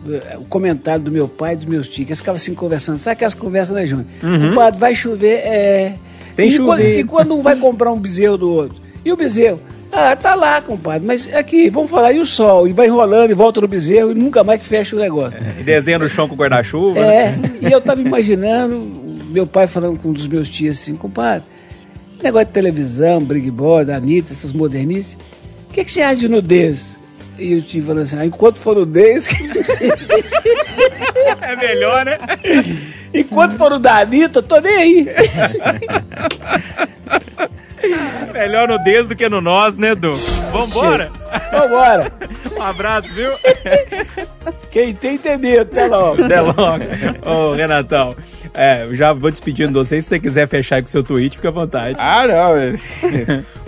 eh, 0.10 0.38
o 0.38 0.46
comentário 0.46 1.04
do 1.04 1.12
meu 1.12 1.28
pai 1.28 1.54
e 1.54 1.56
dos 1.58 1.66
meus 1.66 1.88
tios, 1.90 2.06
que 2.06 2.12
eles 2.12 2.20
ficavam 2.20 2.38
assim 2.38 2.54
conversando. 2.54 2.98
Sabe 2.98 3.14
aquelas 3.14 3.36
conversas, 3.36 3.76
né, 3.76 3.86
Júnior? 3.86 4.08
Compadre, 4.50 4.80
vai 4.80 4.96
chover, 4.96 5.40
é. 5.40 5.96
Tem 6.38 6.50
e, 6.50 6.60
quando, 6.60 6.82
e 6.82 7.04
quando 7.04 7.36
um 7.36 7.42
vai 7.42 7.56
comprar 7.56 7.92
um 7.92 8.00
bezerro 8.00 8.38
do 8.38 8.52
outro? 8.52 8.78
E 9.04 9.12
o 9.12 9.18
bezerro? 9.18 9.60
Ah, 9.92 10.16
tá 10.16 10.36
lá, 10.36 10.62
compadre, 10.62 11.06
mas 11.06 11.34
aqui, 11.34 11.70
vamos 11.70 11.90
falar, 11.90 12.12
e 12.12 12.20
o 12.20 12.26
sol? 12.26 12.68
E 12.68 12.74
vai 12.74 12.88
enrolando 12.88 13.32
e 13.32 13.34
volta 13.34 13.60
no 13.60 13.68
bezerro 13.68 14.12
e 14.12 14.14
nunca 14.14 14.44
mais 14.44 14.62
que 14.62 14.68
fecha 14.68 14.96
o 14.96 15.00
negócio. 15.00 15.40
E 15.60 15.64
desenha 15.64 15.98
no 15.98 16.08
chão 16.08 16.28
com 16.28 16.36
guarda-chuva. 16.36 17.00
né? 17.00 17.40
É, 17.62 17.68
e 17.68 17.72
eu 17.72 17.82
tava 17.82 18.02
imaginando 18.02 18.78
meu 19.30 19.48
pai 19.48 19.66
falando 19.66 20.00
com 20.00 20.10
um 20.10 20.14
dos 20.14 20.28
meus 20.28 20.48
tios 20.48 20.80
assim, 20.80 20.96
compadre, 20.96 21.44
negócio 22.22 22.48
de 22.48 22.54
televisão, 22.54 23.20
Big 23.20 23.50
Brother, 23.50 23.96
Anitta, 23.96 24.32
essas 24.32 24.54
modernices, 24.54 25.18
o 25.70 25.74
que, 25.74 25.84
que 25.84 25.92
você 25.92 26.02
acha 26.02 26.18
de 26.18 26.30
nudez? 26.30 26.98
E 27.40 27.56
o 27.56 27.62
tio 27.62 27.84
falando 27.84 28.04
assim, 28.04 28.18
ah, 28.20 28.26
enquanto 28.26 28.58
for 28.58 28.76
nudez, 28.76 29.28
É 31.42 31.56
melhor, 31.56 32.06
né? 32.06 32.18
enquanto 33.14 33.56
for 33.56 33.74
o 33.74 33.80
da 33.80 34.00
Anitta, 34.00 34.40
eu 34.40 34.44
tô 34.44 34.60
nem 34.60 34.76
aí. 34.76 35.08
Melhor 38.34 38.68
no 38.68 38.78
dedo 38.84 39.10
do 39.10 39.16
que 39.16 39.28
no 39.30 39.42
nós, 39.42 39.76
né, 39.78 39.92
Edu? 39.92 40.14
Vambora? 40.52 41.10
Vambora. 41.52 42.12
Um 42.58 42.62
abraço, 42.64 43.08
viu? 43.14 43.30
Quem 44.72 44.92
tem, 44.94 45.14
entendeu. 45.16 45.62
Até 45.62 45.86
logo. 45.86 46.24
Até 46.24 46.42
logo. 46.42 46.84
Ô, 47.24 47.54
Renatão, 47.54 48.16
é, 48.52 48.84
eu 48.84 48.96
já 48.96 49.14
vou 49.14 49.30
despedindo 49.30 49.68
de 49.68 49.74
vocês. 49.76 50.04
Se 50.06 50.10
você 50.10 50.20
quiser 50.20 50.48
fechar 50.48 50.82
com 50.82 50.88
o 50.88 50.90
seu 50.90 51.04
tweet, 51.04 51.36
fica 51.38 51.50
à 51.50 51.52
vontade. 51.52 51.98
Ah, 52.00 52.26
não. 52.26 52.58
é- 52.58 52.74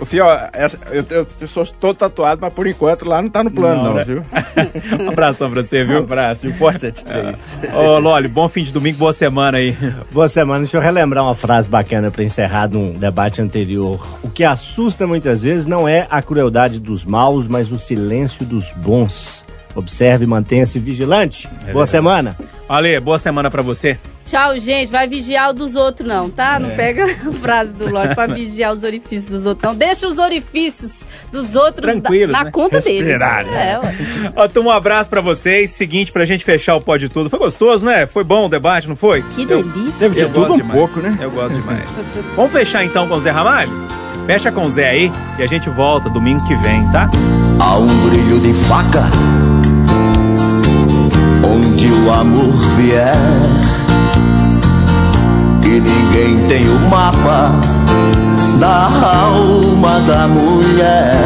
o 0.00 0.04
Fio, 0.04 0.24
ó, 0.24 0.38
essa- 0.52 0.76
eu, 0.90 1.04
eu, 1.08 1.26
eu 1.40 1.46
sou 1.46 1.64
todo 1.66 1.94
tatuado, 1.96 2.40
mas 2.40 2.52
por 2.52 2.66
enquanto 2.66 3.04
lá 3.06 3.22
não 3.22 3.30
tá 3.30 3.44
no 3.44 3.50
plano, 3.50 3.76
Não, 3.76 3.84
não, 3.90 3.94
né? 3.94 4.04
viu? 4.04 4.24
Um 5.04 5.10
abração 5.10 5.48
pra 5.50 5.62
você, 5.62 5.84
Um 5.84 5.86
viu? 5.86 5.98
abraço, 5.98 6.46
e 6.46 6.50
o 6.50 6.54
Forte 6.54 6.80
73. 6.80 7.58
Ô, 7.72 7.98
Loli, 8.00 8.26
bom 8.26 8.48
fim 8.48 8.64
de 8.64 8.72
domingo, 8.72 8.98
boa 8.98 9.12
semana 9.12 9.58
aí. 9.58 9.76
Boa 10.10 10.28
semana. 10.28 10.60
Deixa 10.60 10.76
eu 10.78 10.80
relembrar 10.80 11.22
uma 11.22 11.34
frase 11.34 11.68
bacana 11.68 12.10
para 12.10 12.24
encerrar 12.24 12.66
de 12.66 12.76
um 12.76 12.92
debate 12.94 13.40
anterior. 13.40 13.99
O 14.22 14.30
que 14.30 14.44
assusta 14.44 15.06
muitas 15.06 15.42
vezes 15.42 15.66
não 15.66 15.88
é 15.88 16.06
a 16.10 16.22
crueldade 16.22 16.78
dos 16.78 17.04
maus, 17.04 17.46
mas 17.46 17.72
o 17.72 17.78
silêncio 17.78 18.44
dos 18.44 18.72
bons. 18.72 19.44
Observe 19.74 20.24
e 20.24 20.26
mantenha-se 20.26 20.78
vigilante. 20.78 21.48
Boa 21.72 21.86
semana. 21.86 22.36
Ale, 22.68 22.98
boa 23.00 23.18
semana 23.18 23.50
pra 23.50 23.62
você. 23.62 23.98
Tchau, 24.24 24.58
gente. 24.58 24.90
Vai 24.92 25.08
vigiar 25.08 25.50
o 25.50 25.52
dos 25.52 25.74
outros, 25.76 26.06
não, 26.06 26.28
tá? 26.30 26.56
É. 26.56 26.58
Não 26.58 26.70
pega 26.70 27.04
a 27.28 27.32
frase 27.32 27.72
do 27.72 27.88
Lorde 27.90 28.14
pra 28.14 28.26
vigiar 28.26 28.72
os 28.72 28.84
orifícios 28.84 29.26
dos 29.26 29.46
outros, 29.46 29.68
não. 29.70 29.76
Deixa 29.76 30.06
os 30.06 30.18
orifícios 30.18 31.06
dos 31.32 31.56
outros 31.56 31.86
da- 31.86 32.00
Tranquilos, 32.00 32.32
na 32.32 32.44
né? 32.44 32.50
conta 32.50 32.80
deles. 32.80 33.08
Respirarem. 33.08 33.52
É. 33.54 33.80
Ó, 34.36 34.44
então 34.44 34.64
um 34.64 34.70
abraço 34.70 35.08
pra 35.10 35.20
vocês. 35.20 35.70
Seguinte, 35.70 36.12
pra 36.12 36.24
gente 36.24 36.44
fechar 36.44 36.76
o 36.76 36.80
Pode 36.80 37.08
Tudo. 37.08 37.30
Foi 37.30 37.38
gostoso, 37.38 37.84
né? 37.86 38.06
Foi 38.06 38.22
bom 38.24 38.46
o 38.46 38.48
debate, 38.48 38.88
não 38.88 38.96
foi? 38.96 39.22
Que 39.22 39.42
Eu- 39.42 39.62
delícia. 39.62 40.08
de 40.10 40.18
eu 40.20 40.28
tudo 40.28 40.40
gosto 40.40 40.54
um 40.54 40.56
demais. 40.58 40.78
pouco, 40.78 41.00
né? 41.00 41.18
Eu 41.20 41.30
gosto 41.30 41.58
demais. 41.58 41.88
Vamos 42.36 42.52
fechar 42.52 42.84
então 42.84 43.08
com 43.08 43.14
o 43.14 43.20
Zé 43.20 43.30
Ramalho? 43.30 43.70
Fecha 44.26 44.52
com 44.52 44.62
o 44.66 44.70
Zé 44.70 44.88
aí 44.90 45.12
e 45.38 45.42
a 45.42 45.46
gente 45.46 45.68
volta 45.70 46.08
domingo 46.08 46.46
que 46.46 46.54
vem, 46.56 46.86
tá? 46.92 47.10
Há 47.58 47.78
um 47.78 48.08
brilho 48.08 48.38
de 48.38 48.54
faca 48.54 49.02
onde 51.50 51.90
o 51.92 52.12
amor 52.12 52.52
vier 52.76 53.14
e 55.64 55.80
ninguém 55.80 56.46
tem 56.48 56.68
o 56.68 56.80
mapa 56.88 57.52
da 58.58 58.88
alma 59.26 60.00
da 60.06 60.28
mulher. 60.28 61.16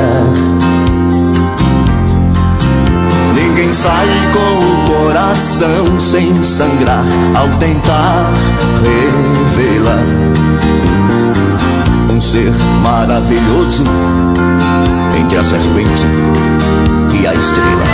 Ninguém 3.34 3.72
sai 3.72 4.08
com 4.32 4.94
o 4.94 4.98
coração 4.98 6.00
sem 6.00 6.42
sangrar 6.42 7.04
ao 7.34 7.48
tentar 7.58 8.30
reviver. 8.82 9.34
vê-la. 9.54 9.98
Um 12.12 12.20
ser 12.20 12.52
maravilhoso 12.82 13.84
entre 15.18 15.38
a 15.38 15.44
serpente 15.44 16.06
e 17.12 17.26
a 17.26 17.34
estrela. 17.34 17.93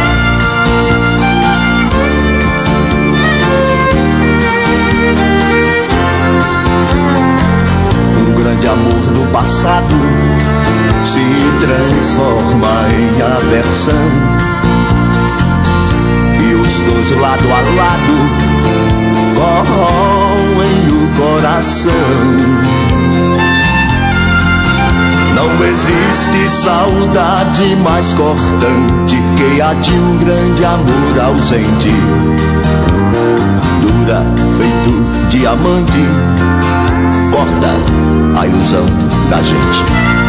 Grande 8.60 8.68
amor 8.68 9.00
do 9.14 9.32
passado 9.32 9.94
se 11.02 11.20
transforma 11.60 12.68
em 12.90 13.22
aversão. 13.22 13.94
E 16.40 16.54
os 16.54 16.80
dois 16.80 17.10
lado 17.20 17.44
a 17.44 17.60
lado 17.76 18.16
corroem 19.34 20.88
o 20.88 21.08
coração. 21.16 21.92
Não 25.34 25.66
existe 25.66 26.50
saudade 26.50 27.76
mais 27.76 28.12
cortante 28.12 29.16
que 29.36 29.60
a 29.62 29.72
de 29.74 29.92
um 29.94 30.18
grande 30.18 30.64
amor 30.64 31.20
ausente. 31.24 31.92
Dura 33.80 34.22
feito 34.58 35.28
diamante, 35.30 36.06
corta 37.40 38.38
a 38.38 38.46
ilusão 38.46 38.84
da 39.30 39.42
gente. 39.42 40.19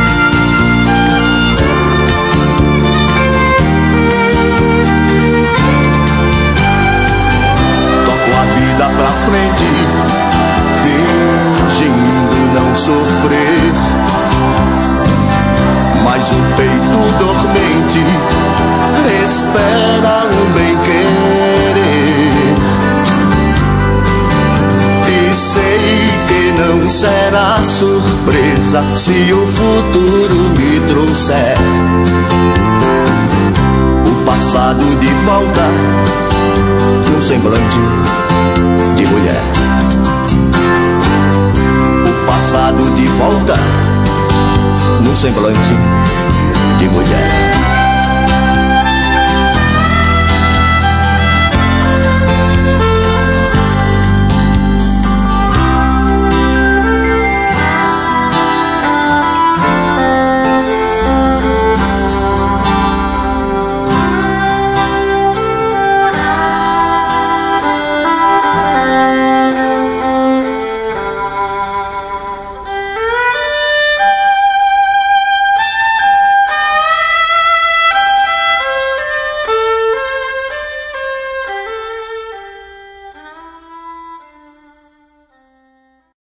Surpresa 28.72 28.82
se 28.95 29.34
o 29.34 29.47
futuro 29.47 30.36
me 30.57 30.80
trouxer 30.88 31.57
o 34.07 34.26
passado 34.26 34.86
de 34.99 35.07
volta 35.26 35.67
no 37.13 37.22
semblante 37.22 37.78
de 38.95 39.05
mulher. 39.05 39.41
O 42.07 42.26
passado 42.26 42.95
de 42.95 43.07
volta 43.07 43.55
no 45.03 45.15
semblante 45.15 45.76
de 46.80 46.86
mulher. 46.89 47.51